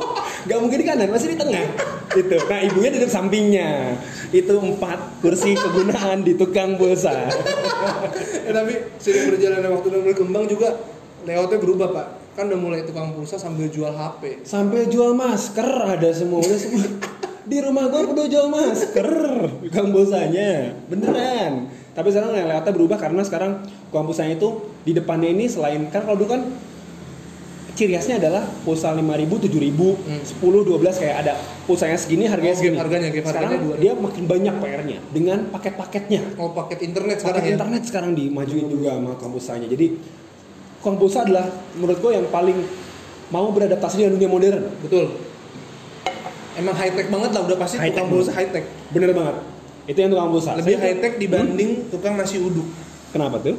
Gak 0.49 0.59
mungkin 0.65 0.81
di 0.81 0.87
kanan, 0.89 1.13
pasti 1.13 1.29
di 1.29 1.37
tengah. 1.37 1.61
Itu. 2.17 2.37
Nah 2.49 2.59
ibunya 2.65 2.89
duduk 2.89 3.11
sampingnya. 3.13 3.93
Itu 4.33 4.57
empat 4.57 5.21
kursi 5.21 5.53
kegunaan 5.53 6.25
di 6.25 6.33
tukang 6.33 6.73
pulsa. 6.73 7.29
Eh, 8.49 8.49
tapi 8.49 8.73
sering 8.97 9.29
berjalannya 9.29 9.69
waktu 9.69 9.87
dan 9.93 10.01
berkembang 10.09 10.49
juga 10.49 10.73
layoutnya 11.29 11.61
berubah 11.61 11.87
pak. 11.93 12.07
Kan 12.33 12.49
udah 12.49 12.57
mulai 12.57 12.81
tukang 12.81 13.13
pulsa 13.13 13.37
sambil 13.37 13.69
jual 13.69 13.93
HP. 13.93 14.41
Sampai 14.41 14.89
jual 14.89 15.13
masker 15.13 15.69
ada 15.85 16.09
semua, 16.09 16.41
udah 16.41 16.57
semua. 16.57 16.85
Di 17.45 17.57
rumah 17.61 17.89
gua 17.93 18.09
udah 18.09 18.25
jual 18.25 18.49
masker, 18.49 19.09
tukang 19.69 19.93
pulsanya, 19.93 20.73
beneran. 20.89 21.69
Tapi 21.93 22.09
sekarang 22.09 22.33
layoutnya 22.33 22.73
berubah 22.73 22.97
karena 22.97 23.21
sekarang 23.21 23.69
tukang 23.93 24.09
pulsanya 24.09 24.33
itu 24.33 24.65
di 24.81 24.97
depannya 24.97 25.29
ini 25.29 25.45
selain 25.45 25.93
kan 25.93 26.09
kalau 26.09 26.17
dulu 26.17 26.33
kan 26.33 26.41
ciri 27.73 27.93
khasnya 27.93 28.17
adalah 28.17 28.43
pulsa 28.63 28.91
5000, 28.91 29.49
7000, 29.49 29.97
10, 30.25 30.69
12 30.69 31.01
kayak 31.01 31.15
ada 31.21 31.33
pulsanya 31.63 31.97
segini 31.97 32.25
harganya 32.25 32.55
Oh, 32.55 32.59
segini. 32.59 32.77
harganya, 32.77 33.09
gift 33.09 33.27
sekarang 33.27 33.51
harganya 33.51 33.75
2000. 33.75 33.81
dia 33.81 33.91
makin 33.95 34.23
banyak 34.25 34.55
PR-nya 34.57 34.97
dengan 35.09 35.37
paket-paketnya. 35.49 36.21
Mau 36.35 36.49
paket 36.53 36.79
internet 36.83 37.17
sekarang 37.19 37.35
Paket 37.35 37.45
ya. 37.45 37.55
internet 37.55 37.81
sekarang 37.85 38.11
dimajuin 38.13 38.67
juga 38.67 38.89
sama 38.95 39.09
tukang 39.15 39.31
pulsanya. 39.31 39.67
Jadi 39.67 39.87
pulsa 40.79 41.19
adalah 41.23 41.45
menurut 41.75 41.99
gue 41.99 42.11
yang 42.15 42.25
paling 42.27 42.57
mau 43.29 43.47
beradaptasi 43.51 43.95
dengan 43.99 44.11
dunia 44.15 44.29
modern. 44.29 44.59
Betul. 44.81 45.05
Emang 46.55 46.75
high 46.75 46.91
tech 46.91 47.07
banget 47.07 47.29
lah 47.31 47.41
udah 47.45 47.57
pasti 47.57 47.75
High 47.79 47.93
tukang 47.93 48.07
pulsa 48.09 48.31
high 48.35 48.49
tech. 48.51 48.65
Bener 48.91 49.15
banget. 49.15 49.35
Itu 49.87 49.97
yang 49.97 50.11
tukang 50.11 50.29
pulsa. 50.29 50.51
Lebih 50.59 50.75
Saya 50.75 50.83
high 50.83 50.97
tech 50.99 51.13
dibanding 51.15 51.71
tukang 51.87 52.13
nasi 52.19 52.35
uduk. 52.37 52.67
Kenapa 53.09 53.39
tuh? 53.39 53.55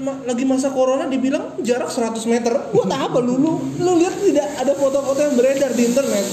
Lagi 0.00 0.44
masa 0.48 0.72
corona 0.72 1.04
dibilang 1.04 1.60
jarak 1.60 1.92
100 1.92 2.16
meter. 2.24 2.52
Buat 2.72 2.90
apa 2.90 3.18
lu? 3.20 3.36
Lu, 3.36 3.52
lu 3.76 3.92
lihat 4.00 4.16
tidak 4.16 4.48
ada 4.56 4.72
foto-foto 4.72 5.20
yang 5.20 5.34
beredar 5.36 5.70
di 5.76 5.82
internet. 5.84 6.24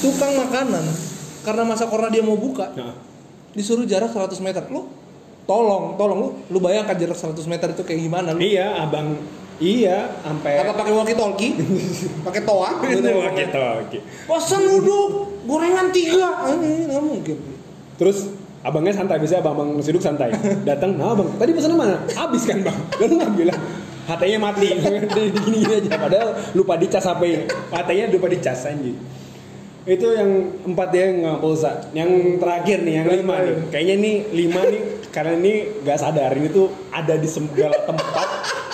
Tukang 0.00 0.32
makanan 0.38 0.84
karena 1.44 1.62
masa 1.66 1.90
corona 1.90 2.12
dia 2.12 2.22
mau 2.22 2.38
buka 2.38 2.70
Nah, 2.76 2.94
disuruh 3.52 3.84
jarak 3.84 4.14
100 4.14 4.38
meter. 4.40 4.62
Lu 4.70 4.88
tolong, 5.44 5.96
tolong 5.98 6.18
lu 6.20 6.28
lu 6.48 6.58
bayangkan 6.60 6.96
jarak 6.96 7.18
100 7.18 7.44
meter 7.50 7.68
itu 7.74 7.82
kayak 7.82 8.00
gimana 8.04 8.32
lu? 8.32 8.40
iya, 8.40 8.84
abang. 8.84 9.18
Iya, 9.58 10.22
sampai 10.22 10.62
Apa 10.62 10.70
pakai 10.70 10.92
walkie 10.94 11.18
talkie? 11.18 11.50
pakai 12.26 12.46
toa? 12.46 12.78
Itu 12.78 13.02
gitu, 13.02 13.58
oke. 13.58 13.98
Pesan 14.30 14.62
uduk, 14.70 15.10
gorengan 15.50 15.90
tiga. 15.90 16.46
Eh, 16.54 16.86
nggak 16.86 17.02
mungkin. 17.02 17.36
Terus 17.98 18.30
abangnya 18.66 18.94
santai 18.94 19.16
biasanya 19.22 19.40
abang 19.44 19.54
abang 19.54 19.68
nasi 19.78 19.90
uduk 19.94 20.02
santai. 20.02 20.30
Datang, 20.66 20.98
nah 20.98 21.14
bang, 21.14 21.28
tadi 21.38 21.50
pesan 21.54 21.78
mana? 21.78 21.96
Habis 22.14 22.42
kan 22.42 22.58
bang? 22.62 22.76
Lalu 23.00 23.14
nggak 23.22 23.32
bilang. 23.38 23.60
HT-nya 24.08 24.38
mati, 24.40 24.68
gini 25.44 25.58
gini 25.60 25.74
aja. 25.84 25.90
Padahal 26.00 26.28
lupa 26.56 26.80
dicas 26.80 27.04
HP. 27.04 27.44
HT-nya 27.68 28.08
lupa 28.08 28.26
dicas 28.32 28.64
anjing. 28.64 28.96
Itu 29.84 30.08
yang 30.16 30.52
empat 30.64 30.88
ya 30.96 31.12
nggak 31.12 31.38
pulsa. 31.44 31.92
Yang 31.92 32.40
terakhir 32.40 32.78
nih, 32.88 32.94
yang 33.04 33.08
lima 33.08 33.36
nih. 33.44 33.54
Kayaknya 33.68 33.94
nih 34.00 34.16
lima 34.32 34.60
nih 34.64 34.82
karena 35.12 35.32
ini 35.36 35.52
nggak 35.84 35.98
sadar 36.00 36.30
ini 36.36 36.48
tuh 36.52 36.72
ada 36.88 37.14
di 37.16 37.28
segala 37.28 37.76
tempat, 37.84 38.28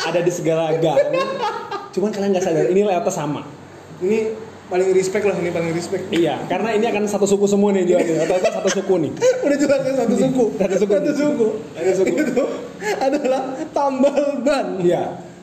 ada 0.07 0.21
di 0.23 0.33
segala 0.35 0.75
gang. 0.79 1.03
Cuman 1.95 2.11
kalian 2.15 2.31
nggak 2.35 2.47
sadar 2.47 2.67
ini 2.71 2.81
layoutnya 2.87 3.15
sama. 3.15 3.43
Ini 4.03 4.19
paling 4.69 4.89
respect 4.97 5.25
lah 5.29 5.37
ini 5.37 5.51
paling 5.53 5.73
respect. 5.77 6.09
Iya, 6.09 6.41
karena 6.49 6.73
ini 6.73 6.87
akan 6.89 7.05
satu 7.05 7.27
suku 7.29 7.45
semua 7.45 7.71
nih 7.77 7.85
dia 7.85 7.99
nih. 8.01 8.25
Atau 8.25 8.37
satu 8.41 8.71
suku 8.81 8.95
nih. 9.05 9.13
Udah 9.45 9.59
jelas 9.61 9.81
ya 9.85 9.93
satu 10.05 10.15
suku. 10.17 10.45
Satu 10.57 10.77
suku. 10.81 10.93
Satu 10.93 11.13
suku. 11.13 11.47
Satu 11.77 11.93
suku. 12.01 12.15
Itu 12.17 12.45
adalah 13.01 13.43
tambal 13.77 14.23
ban. 14.41 14.67
Iya. 14.81 15.03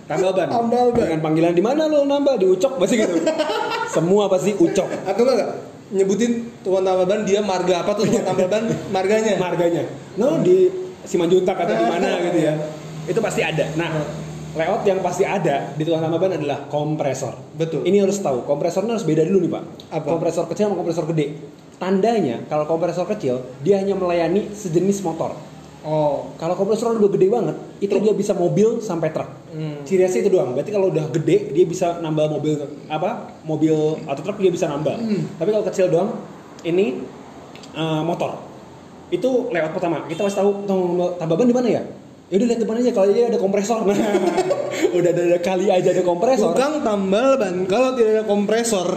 Tambal 0.09 0.31
ban. 0.33 0.47
Tambal 0.49 0.85
ban. 0.91 1.05
Dengan 1.05 1.21
panggilan 1.21 1.53
di 1.53 1.63
mana 1.63 1.85
lo 1.85 2.03
nambah 2.03 2.35
di 2.41 2.47
ucok 2.49 2.81
pasti 2.81 2.95
gitu. 2.97 3.15
Semua 3.95 4.25
pasti 4.25 4.51
ucok. 4.57 4.87
Atau 5.05 5.23
enggak 5.23 5.49
nyebutin 5.91 6.31
tukang 6.63 6.83
tambal 6.87 7.05
ban 7.05 7.21
dia 7.27 7.39
marga 7.43 7.83
apa 7.85 7.91
tuh 7.93 8.09
tukang 8.09 8.25
tambal 8.25 8.47
ban 8.49 8.63
marganya. 8.89 9.37
Marganya. 9.37 9.83
No 10.17 10.41
di 10.41 10.67
Simanjuntak 11.01 11.57
atau 11.57 11.73
di 11.73 11.85
mana 11.85 12.21
gitu 12.29 12.39
ya. 12.41 12.53
Itu 13.11 13.17
pasti 13.17 13.41
ada. 13.41 13.65
Nah, 13.73 13.89
layout 14.51 14.83
yang 14.83 14.99
pasti 14.99 15.23
ada 15.23 15.71
di 15.75 15.83
tukang 15.87 16.03
tambal 16.03 16.19
ban 16.19 16.35
adalah 16.35 16.67
kompresor. 16.67 17.35
Betul. 17.55 17.87
Ini 17.87 18.03
harus 18.03 18.19
tahu, 18.19 18.43
kompresornya 18.43 18.99
harus 18.99 19.07
beda 19.07 19.23
dulu 19.23 19.39
nih, 19.47 19.51
Pak. 19.51 19.63
Apa? 19.95 20.07
Kompresor 20.11 20.45
kecil 20.51 20.71
sama 20.71 20.75
kompresor 20.79 21.05
gede. 21.15 21.39
Tandanya 21.79 22.45
kalau 22.45 22.69
kompresor 22.69 23.09
kecil 23.09 23.41
dia 23.65 23.81
hanya 23.81 23.97
melayani 23.97 24.51
sejenis 24.53 25.01
motor. 25.01 25.33
Oh. 25.81 26.29
Kalau 26.37 26.53
kompresor 26.53 26.93
udah 26.93 27.09
gede 27.09 27.25
banget, 27.25 27.57
itu 27.81 27.95
dia 27.97 28.13
bisa 28.13 28.37
mobil 28.37 28.77
sampai 28.85 29.09
truk. 29.09 29.25
Hmm. 29.49 29.81
Ciri 29.81 30.05
itu 30.05 30.29
doang. 30.29 30.53
Berarti 30.53 30.69
kalau 30.69 30.93
udah 30.93 31.09
gede, 31.09 31.49
dia 31.57 31.65
bisa 31.65 31.97
nambah 31.97 32.37
mobil 32.37 32.53
apa? 32.85 33.33
Mobil 33.41 33.73
atau 34.05 34.21
truk 34.21 34.37
dia 34.37 34.53
bisa 34.53 34.69
nambah. 34.69 34.93
Hmm. 34.93 35.25
Tapi 35.41 35.49
kalau 35.49 35.65
kecil 35.65 35.89
doang, 35.89 36.21
ini 36.61 37.01
eh, 37.73 38.01
motor. 38.05 38.37
Itu 39.09 39.49
lewat 39.49 39.73
pertama. 39.73 40.05
Kita 40.05 40.21
harus 40.29 40.37
tahu 40.37 40.69
tambah 41.17 41.35
ban 41.35 41.47
di 41.49 41.55
mana 41.55 41.67
ya? 41.67 41.83
Ya 42.31 42.39
udah 42.39 42.47
lihat 42.47 42.61
depan 42.63 42.75
aja 42.79 42.91
kalau 42.95 43.11
dia 43.11 43.27
ada 43.27 43.35
kompresor. 43.35 43.83
Nah, 43.83 43.95
udah 44.97 45.09
ada, 45.11 45.21
ada 45.35 45.39
kali 45.43 45.67
aja 45.67 45.91
ada 45.91 46.03
kompresor. 46.07 46.55
Tukang 46.55 46.79
tambal 46.79 47.35
ban 47.35 47.67
kalau 47.67 47.99
tidak 47.99 48.11
ada 48.15 48.23
kompresor 48.23 48.89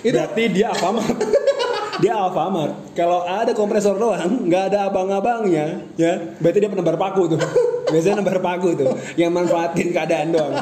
itu 0.00 0.16
Berarti 0.16 0.42
dia 0.48 0.72
Alfamart. 0.72 1.16
dia 2.02 2.12
Alfamart. 2.16 2.96
Kalau 2.96 3.24
ada 3.28 3.52
kompresor 3.52 4.00
doang, 4.00 4.48
nggak 4.48 4.72
ada 4.72 4.88
abang-abangnya, 4.88 5.84
ya, 6.00 6.36
berarti 6.40 6.58
dia 6.64 6.70
penebar 6.72 6.96
paku 6.96 7.36
tuh. 7.36 7.40
Biasanya 7.92 8.24
nebar 8.24 8.40
paku 8.40 8.76
tuh, 8.78 8.88
yang 9.18 9.34
manfaatin 9.34 9.92
keadaan 9.92 10.32
doang. 10.32 10.54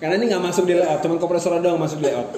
Karena 0.00 0.14
ini 0.16 0.24
nggak 0.32 0.42
masuk 0.44 0.64
di 0.64 0.74
layout, 0.76 1.00
cuma 1.04 1.20
kompresor 1.20 1.60
doang 1.60 1.76
masuk 1.76 2.00
di 2.00 2.08
layout. 2.08 2.30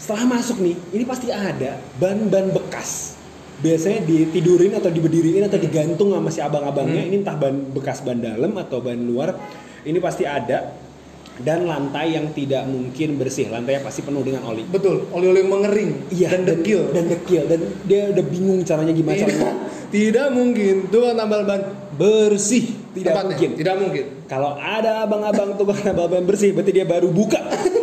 Setelah 0.00 0.40
masuk 0.40 0.60
nih, 0.60 0.76
ini 0.92 1.04
pasti 1.08 1.28
ada 1.32 1.80
ban-ban 1.96 2.52
bekas. 2.52 3.19
Biasanya 3.60 4.08
ditidurin 4.08 4.72
atau 4.72 4.88
diberdiriin 4.88 5.44
atau 5.44 5.60
digantung 5.60 6.16
sama 6.16 6.32
si 6.32 6.40
abang-abangnya. 6.40 7.04
Ini 7.04 7.20
entah 7.20 7.36
ban 7.36 7.52
bekas 7.70 8.00
ban 8.00 8.16
dalam 8.16 8.56
atau 8.56 8.80
ban 8.80 8.96
luar. 8.96 9.36
Ini 9.84 10.00
pasti 10.00 10.24
ada. 10.24 10.88
Dan 11.40 11.64
lantai 11.64 12.20
yang 12.20 12.36
tidak 12.36 12.68
mungkin 12.68 13.16
bersih, 13.16 13.48
lantainya 13.48 13.80
pasti 13.80 14.04
penuh 14.04 14.20
dengan 14.20 14.44
oli. 14.44 14.60
betul 14.68 15.08
oli-oli 15.08 15.40
yang 15.40 15.48
mengering 15.48 15.90
Iya 16.12 16.36
dan 16.36 16.44
dekil. 16.44 16.92
dan 16.92 17.08
dekil 17.08 17.48
dan 17.48 17.60
dia 17.88 18.12
udah 18.12 18.24
bingung 18.28 18.60
caranya 18.60 18.92
gimana 18.92 19.16
tidak, 19.16 19.32
caranya. 19.32 19.52
tidak 19.96 20.26
mungkin 20.36 20.74
tukang 20.92 21.16
tambal 21.16 21.40
ban 21.48 21.64
bersih 21.96 22.76
Tidak 22.92 23.08
tempatnya. 23.08 23.28
mungkin. 23.32 23.50
Tidak 23.56 23.74
mungkin. 23.80 24.04
Kalau 24.28 24.52
ada 24.52 25.00
abang-abang 25.00 25.56
tukang 25.56 25.80
nambal 25.80 26.12
ban 26.12 26.24
bersih, 26.28 26.52
berarti 26.52 26.76
dia 26.76 26.84
baru 26.84 27.08
buka. 27.08 27.40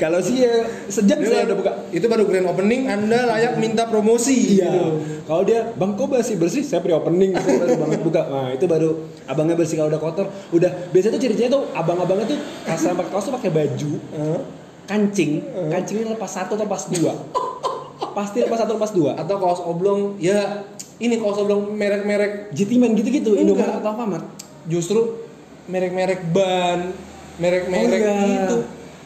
Kalau 0.00 0.16
sih 0.24 0.40
ya 0.40 0.64
sejam 0.88 1.20
saya 1.20 1.44
udah 1.44 1.56
buka. 1.60 1.72
Itu 1.92 2.08
baru 2.08 2.24
grand 2.24 2.48
opening, 2.48 2.88
Anda 2.88 3.28
layak 3.28 3.60
minta 3.60 3.84
promosi. 3.84 4.56
Iya. 4.56 4.72
gitu. 4.72 4.84
Kalau 5.28 5.42
dia 5.44 5.68
bang 5.76 5.92
kok 5.92 6.08
bersih 6.08 6.40
bersih, 6.40 6.64
saya 6.64 6.80
pre 6.80 6.96
opening, 6.96 7.36
saya 7.36 7.60
baru 7.60 7.76
banget 7.76 8.00
buka. 8.00 8.22
Nah 8.24 8.48
itu 8.56 8.64
baru 8.64 9.04
abangnya 9.28 9.60
bersih 9.60 9.76
kalau 9.76 9.92
udah 9.92 10.00
kotor. 10.00 10.26
Udah 10.56 10.72
biasanya 10.88 11.20
tuh 11.20 11.22
ciri-cirinya 11.22 11.60
tuh 11.60 11.62
abang-abangnya 11.76 12.32
tuh 12.32 12.38
pas 12.64 12.80
pakai 12.80 13.10
kaos 13.12 13.24
tuh 13.28 13.34
pakai 13.36 13.50
baju, 13.52 13.90
kancing, 14.88 15.44
kancingnya 15.68 16.16
lepas 16.16 16.30
satu 16.32 16.56
atau 16.56 16.64
lepas 16.64 16.88
dua. 16.88 17.12
Pasti 18.16 18.40
lepas 18.40 18.58
satu 18.64 18.80
lepas 18.80 18.90
dua. 18.96 19.12
Atau 19.20 19.36
kaos 19.36 19.60
oblong, 19.62 20.16
ya 20.16 20.64
ini 20.96 21.20
kaos 21.20 21.36
oblong 21.38 21.76
merek-merek 21.76 22.56
Jitiman 22.56 22.96
gitu-gitu. 22.96 23.36
Indomaret 23.36 23.84
atau 23.84 23.92
Alfamart. 23.92 24.24
justru 24.64 25.28
merek-merek 25.68 26.20
ban, 26.34 26.90
merek-merek 27.38 28.00
Oh, 28.02 28.12
iya. 28.12 28.44
itu 28.44 28.56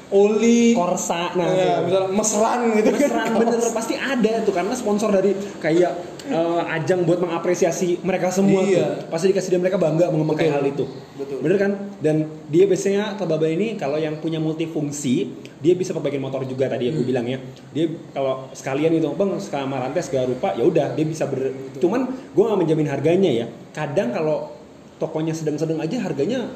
oli, 0.06 0.76
Korsa, 0.76 1.32
nah, 1.32 1.48
ya, 1.48 1.80
tuh. 1.80 1.88
misalnya 1.88 2.08
mesran 2.12 2.60
gitu 2.72 2.88
Mesran 2.92 3.28
bener 3.34 3.60
pasti 3.78 3.94
ada 3.96 4.32
tuh 4.44 4.52
karena 4.52 4.72
sponsor 4.72 5.08
dari 5.08 5.32
kayak 5.58 5.92
eh, 6.24 6.62
ajang 6.70 7.02
buat 7.02 7.18
mengapresiasi 7.18 8.00
mereka 8.00 8.28
semua 8.28 8.60
Iya. 8.62 9.00
tuh. 9.00 9.08
Pasti 9.08 9.28
dikasih 9.28 9.50
dia 9.50 9.60
mereka 9.60 9.76
bangga 9.76 10.08
mengembangkan 10.08 10.44
Betul. 10.44 10.56
hal 10.56 10.64
itu. 10.66 10.84
Betul. 11.16 11.38
Bener 11.40 11.56
kan? 11.56 11.72
Dan 11.98 12.16
dia 12.46 12.64
biasanya 12.64 13.16
Tababa 13.16 13.44
ini 13.44 13.74
kalau 13.74 13.96
yang 13.96 14.16
punya 14.18 14.36
multifungsi, 14.38 15.28
dia 15.58 15.72
bisa 15.72 15.90
perbaikin 15.90 16.20
motor 16.20 16.44
juga 16.44 16.66
tadi 16.66 16.88
Hmm. 16.88 16.94
aku 16.94 17.02
bilang 17.02 17.24
ya. 17.24 17.38
Dia 17.70 17.84
kalau 18.10 18.48
sekalian 18.52 18.92
itu, 18.92 19.08
Bang, 19.10 19.36
sama 19.38 19.76
rantai 19.78 20.00
segala 20.00 20.26
rupa, 20.26 20.52
ya 20.52 20.62
udah 20.62 20.92
dia 20.92 21.04
bisa 21.04 21.24
ber 21.24 21.48
Cuman 21.76 22.06
gua 22.30 22.52
nggak 22.52 22.60
menjamin 22.60 22.88
harganya 22.88 23.30
ya. 23.34 23.46
Kadang 23.70 24.12
kalau 24.12 24.52
tokonya 24.96 25.32
sedang-sedang 25.32 25.76
aja 25.76 25.96
harganya 25.98 26.48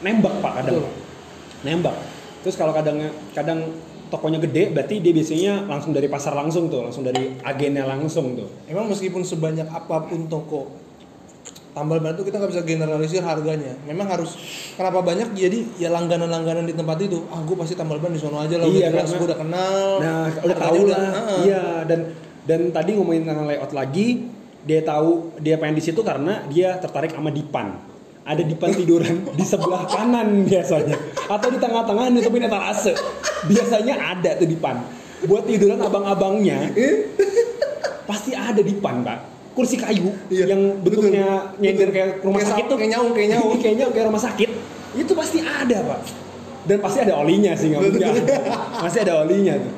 nembak 0.00 0.34
Pak 0.38 0.52
kadang. 0.60 0.82
Betul. 0.82 0.90
Nembak. 1.64 1.96
Terus 2.44 2.60
kalau 2.60 2.76
kadang 2.76 3.00
kadang 3.32 3.72
tokonya 4.12 4.38
gede 4.38 4.68
berarti 4.70 5.00
dia 5.00 5.12
biasanya 5.16 5.64
langsung 5.64 5.96
dari 5.96 6.06
pasar 6.12 6.36
langsung 6.36 6.68
tuh, 6.68 6.84
langsung 6.84 7.02
dari 7.02 7.34
agennya 7.40 7.88
langsung 7.88 8.36
tuh. 8.36 8.46
Emang 8.68 8.86
meskipun 8.86 9.24
sebanyak 9.24 9.64
apa 9.66 10.04
pun 10.06 10.28
toko 10.28 10.68
tambal 11.74 11.98
ban 11.98 12.14
itu 12.14 12.22
kita 12.22 12.38
nggak 12.38 12.52
bisa 12.54 12.62
generalisir 12.62 13.24
harganya. 13.24 13.74
Memang 13.88 14.06
harus 14.06 14.38
kenapa 14.78 15.02
banyak 15.02 15.34
jadi 15.34 15.58
ya 15.74 15.90
langganan-langganan 15.90 16.68
di 16.68 16.76
tempat 16.76 17.02
itu. 17.02 17.26
Ah 17.32 17.42
gue 17.42 17.56
pasti 17.58 17.74
tambal 17.74 17.98
ban 17.98 18.14
di 18.14 18.20
sono 18.20 18.38
aja 18.38 18.60
lah. 18.60 18.68
Iya, 18.70 18.92
udah 18.92 19.02
karena- 19.02 19.18
gue 19.18 19.26
udah 19.26 19.40
kenal. 19.40 19.78
Nah, 19.98 20.24
udah 20.38 20.56
tahu 20.60 20.76
udah- 20.86 20.94
lah. 20.94 21.10
Heeh. 21.10 21.38
Iya, 21.48 21.64
dan 21.88 22.00
dan 22.44 22.60
tadi 22.70 22.90
ngomongin 22.94 23.24
tentang 23.26 23.48
layout 23.50 23.72
lagi, 23.74 24.28
dia 24.62 24.84
tahu 24.84 25.34
dia 25.42 25.56
pengen 25.58 25.74
di 25.74 25.82
situ 25.82 26.04
karena 26.06 26.46
dia 26.46 26.78
tertarik 26.78 27.10
sama 27.10 27.34
dipan. 27.34 27.74
Ada 28.24 28.40
dipan 28.40 28.72
tiduran 28.72 29.20
di 29.36 29.44
sebelah 29.44 29.84
kanan 29.84 30.48
biasanya 30.48 30.96
atau 31.26 31.48
di 31.48 31.58
tengah-tengah 31.58 32.04
nutupin 32.10 32.42
etalase. 32.42 32.92
Biasanya 33.44 33.94
ada 34.14 34.30
tuh 34.34 34.44
dipan. 34.44 34.80
Buat 35.24 35.44
tiduran 35.44 35.78
abang-abangnya 35.78 36.68
pasti 38.04 38.32
ada 38.32 38.60
dipan, 38.60 39.00
Pak. 39.00 39.18
Kursi 39.54 39.78
kayu 39.78 40.10
Iya, 40.28 40.50
yang 40.50 40.82
betul. 40.82 40.98
bentuknya 41.08 41.54
nyender 41.56 41.88
kayak 41.88 42.10
rumah 42.20 42.42
Kayak 42.42 42.50
sakit 42.50 42.64
sa- 42.64 42.70
tuh. 42.70 42.76
kayak 42.76 42.90
nyaung, 42.90 43.12
kayak 43.14 43.28
nyaung. 43.30 43.50
kayak 43.62 43.76
nyaung, 43.78 43.92
kayak 43.94 44.06
rumah 44.10 44.22
sakit. 44.22 44.50
Itu 44.94 45.12
pasti 45.14 45.38
ada, 45.40 45.78
Pak. 45.80 46.00
Dan 46.64 46.78
pasti 46.80 46.98
ada 47.00 47.14
olinya 47.16 47.52
sih 47.54 47.70
nggak 47.70 47.80
mungkin. 47.80 48.00
nggak 48.02 48.92
ada. 49.00 49.12
Olinya 49.20 49.54
tuh 49.56 49.74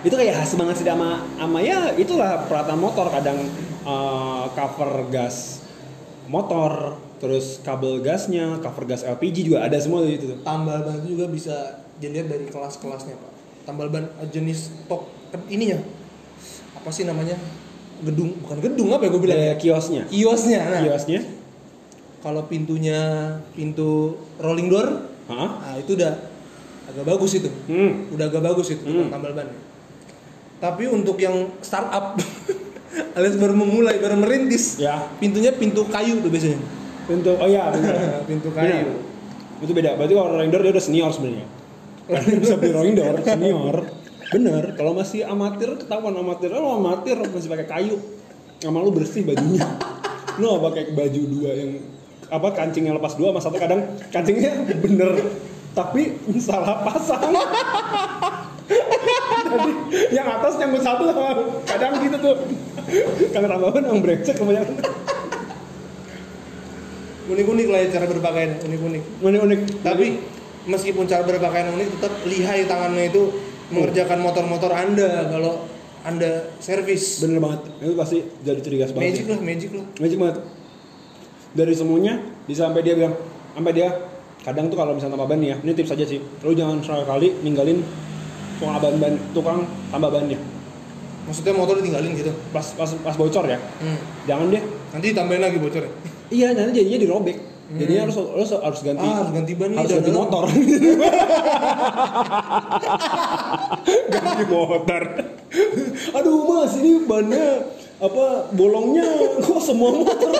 itu 0.00 0.16
kayak 0.16 0.32
khas 0.32 0.56
banget 0.56 0.80
sih 0.80 0.86
sama 0.88 1.28
sama 1.36 1.60
ya 1.60 1.92
itulah 1.92 2.48
peralatan 2.48 2.80
motor 2.80 3.12
kadang 3.12 3.36
eh, 3.84 4.44
cover 4.56 5.04
gas 5.12 5.60
motor 6.24 6.96
terus 7.20 7.60
kabel 7.60 8.00
gasnya 8.00 8.56
cover 8.58 8.88
gas 8.88 9.04
LPG 9.04 9.44
juga 9.44 9.62
ada 9.62 9.76
semua 9.76 10.02
itu 10.02 10.24
tuh 10.26 10.40
tambal 10.40 10.80
ban 10.80 10.96
itu 10.98 11.14
juga 11.14 11.28
bisa 11.28 11.56
dilihat 12.00 12.26
dari 12.26 12.48
kelas-kelasnya 12.48 13.12
pak. 13.12 13.32
Tambal 13.62 13.92
ban 13.92 14.08
eh, 14.08 14.28
jenis 14.28 14.72
tok 14.88 15.04
ininya. 15.46 15.76
Apa 16.74 16.88
sih 16.88 17.04
namanya? 17.04 17.36
Gedung 18.00 18.40
bukan 18.40 18.58
gedung 18.58 18.88
apa 18.90 19.04
ya 19.04 19.10
gue 19.12 19.20
bilang 19.20 19.36
Ada 19.36 19.54
kiosnya. 19.54 20.02
Kiosnya 20.08 20.60
nah. 20.64 20.80
Kiosnya. 20.80 21.20
Kalau 22.20 22.48
pintunya 22.48 23.00
pintu 23.52 24.16
rolling 24.36 24.68
door 24.68 24.88
Hah? 25.28 25.50
nah 25.60 25.74
itu 25.76 25.92
udah 25.94 26.16
agak 26.88 27.04
bagus 27.04 27.36
itu. 27.36 27.52
Hmm. 27.68 28.08
Udah 28.10 28.26
agak 28.26 28.42
bagus 28.42 28.72
itu 28.72 28.80
Hmm. 28.82 29.12
tambal 29.12 29.36
ban 29.36 29.48
tapi 30.60 30.84
untuk 30.84 31.16
yang 31.16 31.48
startup 31.64 32.20
alias 33.16 33.40
baru 33.40 33.56
memulai 33.56 33.96
baru 33.96 34.20
merintis 34.20 34.76
ya. 34.76 35.08
pintunya 35.16 35.56
pintu 35.56 35.88
kayu 35.88 36.20
tuh 36.20 36.28
biasanya 36.28 36.60
pintu 37.08 37.32
oh 37.36 37.48
iya 37.48 37.70
pintu. 38.26 38.48
Benar. 38.56 38.68
kayu. 38.68 38.92
Itu 39.60 39.72
beda. 39.76 39.90
Berarti 39.96 40.12
kalau 40.16 40.28
rolling 40.32 40.50
door 40.52 40.62
dia 40.64 40.72
udah 40.72 40.84
senior 40.84 41.10
sebenarnya. 41.12 41.46
Karena 42.08 42.22
dia 42.28 42.38
bisa 42.40 42.54
beli 42.56 42.72
rolling 42.72 42.96
door 42.96 43.16
senior. 43.22 43.76
Bener 44.30 44.64
kalau 44.78 44.92
masih 44.94 45.20
amatir 45.26 45.70
ketahuan 45.76 46.14
amatir. 46.16 46.48
Lo 46.52 46.80
amatir 46.80 47.16
masih 47.20 47.48
pakai 47.50 47.66
kayu. 47.68 47.96
Sama 48.60 48.84
lu 48.84 48.92
bersih 48.92 49.24
bajunya. 49.24 49.64
Lu 50.40 50.56
nggak 50.56 50.62
pakai 50.72 50.84
baju 50.96 51.22
dua 51.26 51.50
yang 51.52 51.70
apa 52.30 52.48
kancingnya 52.54 52.94
lepas 52.96 53.18
dua 53.18 53.34
sama 53.34 53.40
satu 53.42 53.56
kadang 53.60 53.80
kancingnya 54.08 54.52
bener. 54.80 55.20
Tapi 55.76 56.16
salah 56.40 56.82
pasang. 56.86 57.34
Jadi 59.50 59.72
yang 60.14 60.26
atas 60.30 60.54
nyangkut 60.56 60.82
satu 60.82 61.04
kadang 61.66 61.92
gitu 62.00 62.16
tuh. 62.22 62.36
Kang 63.30 63.46
tambahan 63.46 63.82
yang 63.86 63.98
brengsek 64.02 64.34
kebanyakan 64.38 64.99
unik-unik 67.30 67.66
lah 67.70 67.78
ya 67.86 67.88
cara 67.94 68.06
berpakaian 68.10 68.52
unik-unik. 68.66 69.02
Unik-unik. 69.22 69.60
Tapi 69.86 70.06
meskipun 70.66 71.04
cara 71.06 71.22
berpakaian 71.24 71.72
unik 71.72 71.88
tetap 71.96 72.12
lihai 72.26 72.66
tangannya 72.66 73.08
itu 73.08 73.22
mengerjakan 73.70 74.18
motor-motor 74.20 74.74
anda 74.74 75.30
kalau 75.30 75.64
anda 76.02 76.50
servis. 76.58 77.22
Bener 77.22 77.38
banget. 77.38 77.60
Itu 77.80 77.94
pasti 77.94 78.18
jadi 78.42 78.60
ciri 78.60 78.76
khas 78.82 78.92
banget 78.92 79.06
magic 79.14 79.26
lah 79.30 79.38
magic 79.40 79.70
lah. 79.72 79.86
Magic 80.02 80.18
banget. 80.18 80.36
Dari 81.50 81.74
semuanya 81.74 82.14
bisa 82.46 82.66
sampai 82.66 82.82
dia 82.82 82.94
bilang 82.98 83.14
sampai 83.54 83.72
dia 83.74 83.88
kadang 84.40 84.72
tuh 84.72 84.78
kalau 84.78 84.96
misalnya 84.96 85.20
tambah 85.20 85.28
ban 85.28 85.40
ya 85.44 85.56
ini 85.62 85.72
tips 85.72 85.94
aja 85.94 86.04
sih. 86.04 86.20
Lu 86.42 86.52
jangan 86.52 86.82
sekali 86.82 87.28
ninggalin 87.46 87.80
tukang 88.58 88.76
ban 88.82 88.94
ban 88.98 89.14
tukang 89.32 89.58
tambah 89.88 90.10
bannya 90.12 90.40
maksudnya 91.20 91.54
motor 91.54 91.78
ditinggalin 91.78 92.16
gitu? 92.16 92.32
Pas 92.50 92.64
pas 92.74 92.90
pas 92.90 93.14
bocor 93.14 93.46
ya? 93.46 93.60
Hmm. 93.78 94.00
jangan 94.26 94.50
deh. 94.50 94.62
Nanti 94.90 95.06
ditambahin 95.14 95.42
lagi 95.46 95.58
bocor 95.62 95.84
ya 95.86 95.92
iya 96.30 96.54
nanti 96.54 96.82
jadinya 96.82 96.98
dirobek. 97.02 97.38
Jadinya 97.70 98.10
harus 98.10 98.18
harus 98.18 98.50
harus 98.50 98.80
ganti. 98.82 99.06
Ah 99.06 99.22
harus 99.22 99.30
ganti 99.30 99.52
ban 99.54 99.70
nih 99.70 99.78
harus 99.78 99.92
ganti 99.94 100.10
motor. 100.10 100.44
Ganti 104.10 104.44
motor. 104.50 105.02
Aduh 106.18 106.38
mas 106.50 106.74
ini 106.82 107.06
bannya 107.06 107.62
apa 108.02 108.50
bolongnya 108.50 109.06
kok 109.38 109.62
semua 109.62 110.02
motor. 110.02 110.34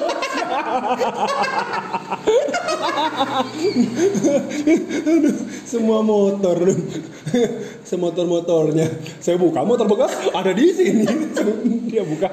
Aduh, 5.07 5.35
semua 5.63 6.03
motor. 6.03 6.59
Semotor 7.87 8.27
motornya 8.27 8.91
saya 9.23 9.39
buka 9.39 9.63
motor 9.63 9.87
bekas 9.87 10.19
ada 10.35 10.51
di 10.51 10.67
sini. 10.75 11.07
Dia 11.87 12.03
buka 12.03 12.27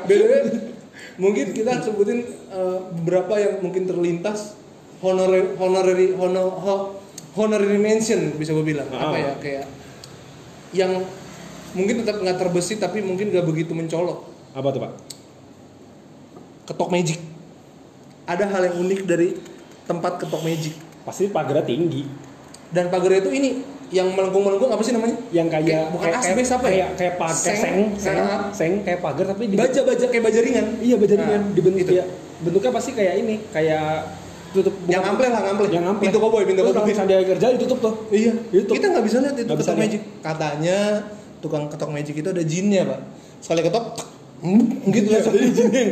mungkin 1.18 1.54
kita 1.54 1.82
sebutin 1.82 2.24
eh, 2.50 2.80
beberapa 3.02 3.38
yang 3.38 3.54
mungkin 3.62 3.90
terlintas 3.90 4.54
honorary 5.02 5.54
honorary 5.58 6.08
honor, 6.18 6.48
ho- 6.58 6.98
honorary 7.38 7.78
mention 7.78 8.34
bisa 8.38 8.54
gue 8.54 8.66
bilang. 8.66 8.90
Ah. 8.90 9.14
apa 9.14 9.18
ya 9.18 9.34
kayak 9.38 9.66
yang 10.74 10.92
mungkin 11.74 12.02
tetap 12.02 12.22
nggak 12.22 12.38
terbesit 12.38 12.82
tapi 12.82 13.02
mungkin 13.06 13.30
gak 13.30 13.46
begitu 13.46 13.74
mencolok. 13.74 14.26
Apa 14.58 14.68
tuh 14.74 14.82
pak? 14.82 14.94
Ketok 16.68 16.90
magic. 16.90 17.20
Ada 18.28 18.46
hal 18.52 18.62
yang 18.72 18.76
unik 18.84 19.02
dari 19.08 19.38
tempat 19.88 20.20
ketok 20.20 20.42
magic. 20.44 20.76
Pasti 21.08 21.32
pagarnya 21.32 21.64
tinggi. 21.64 22.04
Dan 22.68 22.92
pagarnya 22.92 23.24
itu 23.24 23.32
ini 23.32 23.50
yang 23.90 24.12
melengkung-melengkung 24.12 24.68
apa 24.68 24.82
sih 24.82 24.92
namanya 24.92 25.16
yang 25.30 25.48
kayak 25.48 25.64
Kayak- 25.64 25.90
bukan 25.90 26.08
kayak, 26.10 26.20
asbes 26.22 26.50
apa 26.50 26.66
ya? 26.66 26.72
kayak 26.74 26.90
kayak 26.94 27.14
pagar 27.16 27.38
Seng. 27.38 27.56
seng 27.58 27.78
seng, 27.96 28.18
Nah. 28.18 28.42
seng 28.52 28.72
kayak 28.82 29.00
pagar 29.00 29.26
tapi 29.28 29.44
baja-baja 29.50 30.06
kayak 30.06 30.24
baja 30.24 30.40
ringan 30.42 30.66
iya 30.78 30.96
bajaringan 30.96 31.42
Nah, 31.42 31.54
dibentuk 31.54 31.82
itu. 31.82 31.92
dia 31.94 32.04
bentuknya 32.38 32.72
pasti 32.72 32.92
kayak 32.92 33.14
ini 33.18 33.36
kayak 33.48 33.88
tutup 34.50 34.76
yang 34.86 35.04
ample 35.06 35.24
lah 35.26 35.42
ngample 35.42 35.68
yang 35.70 35.86
ample 35.86 36.04
pintu 36.04 36.18
koboi 36.18 36.44
pintu 36.44 36.62
koboi 36.62 36.84
misalnya 36.86 37.16
dia 37.16 37.28
kerja 37.30 37.48
ditutup 37.54 37.80
tuh 37.80 37.94
Iya, 38.10 38.32
Itu. 38.54 38.72
kita 38.72 38.86
nggak 38.90 39.04
bisa 39.04 39.18
lihat 39.20 39.36
itu 39.36 39.44
bisa 39.46 39.56
ketok 39.56 39.68
lihat. 39.70 39.80
magic. 39.80 40.02
Katanya 40.20 40.78
tukang 41.38 41.64
ketok 41.68 41.90
magic 41.90 42.16
itu 42.16 42.28
ada 42.28 42.42
jinnya, 42.42 42.82
Pak. 42.84 43.00
Sekali 43.40 43.62
ketok, 43.62 43.86
hmm, 44.42 44.62
gitu 44.90 45.08
langsung. 45.10 45.32
jadi 45.32 45.48
jinnya 45.54 45.84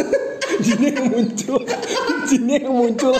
jinnya 0.66 0.90
yang 0.92 1.06
muncul 1.08 1.58
jinnya 2.26 2.56
yang 2.60 2.74
muncul 2.74 3.14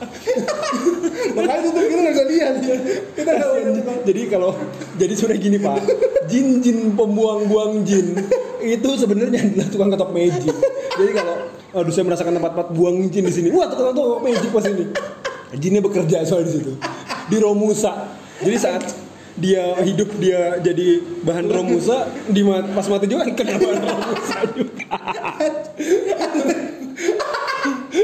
Makanya 1.36 1.60
tutup 1.68 1.84
kita 1.84 2.00
nggak 2.00 2.14
bisa 2.14 2.24
lihat. 2.26 2.54
Kita 3.14 3.30
nggak 3.30 3.48
jadi 4.08 4.22
kalau 4.32 4.50
jadi 4.96 5.14
sudah 5.14 5.36
gini 5.36 5.56
pak. 5.60 5.80
Jin 6.30 6.62
jin 6.64 6.94
pembuang-buang 6.94 7.82
jin 7.84 8.14
itu 8.60 8.90
sebenarnya 8.96 9.40
adalah 9.40 9.68
tukang 9.68 9.90
ketok 9.92 10.10
magic. 10.12 10.54
Jadi 10.96 11.10
kalau 11.16 11.36
aduh 11.70 11.92
saya 11.94 12.04
merasakan 12.06 12.32
tempat-tempat 12.38 12.68
buang 12.74 12.96
jin 13.08 13.24
di 13.26 13.34
sini. 13.34 13.48
Wah 13.52 13.68
tukang 13.68 13.92
ketok 13.92 14.20
magic 14.22 14.50
pas 14.52 14.66
ini. 14.68 14.84
Jinnya 15.58 15.80
bekerja 15.82 16.22
soal 16.22 16.46
di 16.46 16.52
situ. 16.54 16.72
Di 17.28 17.36
Romusa. 17.42 18.14
Jadi 18.40 18.56
saat 18.56 18.82
dia 19.40 19.78
hidup 19.80 20.10
dia 20.20 20.60
jadi 20.60 21.00
bahan 21.24 21.48
Romusa 21.48 22.10
di 22.28 22.44
ma- 22.44 22.66
pas 22.76 22.86
mati 22.90 23.06
juga 23.08 23.24
kena 23.38 23.56
bahan 23.56 23.80
Romusa 23.80 24.38
juga 24.52 24.86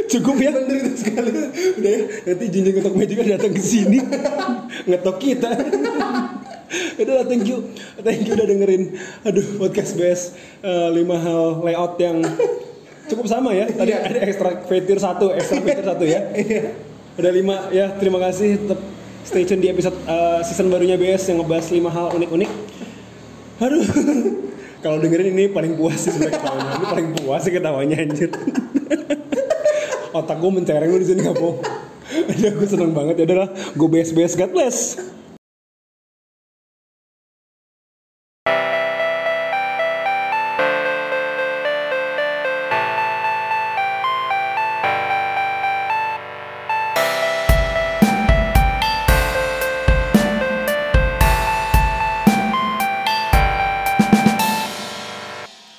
cukup 0.06 0.36
ya 0.38 0.50
Menderita 0.54 0.92
sekali. 0.94 1.30
udah 1.76 1.90
ya 1.90 2.00
nanti 2.26 2.44
jinjing 2.50 2.74
magic 2.94 3.16
kan 3.18 3.26
datang 3.36 3.52
ke 3.52 3.62
sini. 3.62 3.98
Ngetok 4.86 5.16
kita. 5.18 5.50
Udah 6.96 7.22
thank 7.28 7.46
you. 7.46 7.62
Thank 8.00 8.26
you 8.26 8.34
udah 8.34 8.46
dengerin. 8.46 8.82
Aduh 9.22 9.46
podcast 9.58 9.94
best 9.94 10.34
eh, 10.60 10.88
lima 10.90 11.16
hal 11.18 11.62
layout 11.62 11.94
yang 11.98 12.22
cukup 13.06 13.26
sama 13.26 13.54
ya. 13.54 13.70
Tadi 13.70 13.92
Iya. 13.92 13.98
ada 14.02 14.18
ekstra 14.24 14.50
fitur 14.66 14.98
satu 14.98 15.26
ekstra 15.30 15.62
fitur 15.62 15.84
satu 15.86 16.04
ya. 16.06 16.20
Udah 17.18 17.32
lima 17.32 17.70
ya 17.70 17.94
terima 17.96 18.18
kasih. 18.20 18.60
Tetap 18.66 18.80
stay 19.22 19.42
tune 19.42 19.62
di 19.62 19.68
episode 19.70 19.96
eh, 20.06 20.40
season 20.42 20.68
barunya 20.68 20.94
BS 20.94 21.30
yang 21.30 21.42
ngebahas 21.42 21.66
lima 21.70 21.90
hal 21.90 22.14
unik-unik. 22.14 22.50
Aduh. 23.62 23.86
Kalau 24.76 25.02
dengerin 25.02 25.34
ini 25.34 25.50
paling 25.50 25.74
puas 25.74 25.98
sih 25.98 26.14
sebenarnya 26.14 26.38
ketawanya 26.38 26.70
ini 26.70 26.86
paling 26.86 27.08
puas 27.18 27.40
sih 27.42 27.50
ketawanya 27.50 27.96
anjir 28.06 28.30
otak 30.22 30.40
gue 30.40 30.50
mencereng 30.52 30.88
lu 30.88 30.98
di 31.00 31.06
sini 31.08 31.20
nggak 31.24 31.36
bohong 31.36 31.60
gue 32.36 32.68
seneng 32.68 32.94
banget. 32.94 33.18
Ya 33.18 33.24
udahlah 33.26 33.50
gue 33.74 33.88
bes 33.90 34.10
bes 34.14 34.32
God 34.38 34.52
bless. 34.54 34.78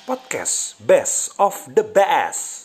Podcast 0.08 0.80
Best 0.80 1.36
of 1.36 1.68
the 1.68 1.84
Best. 1.84 2.57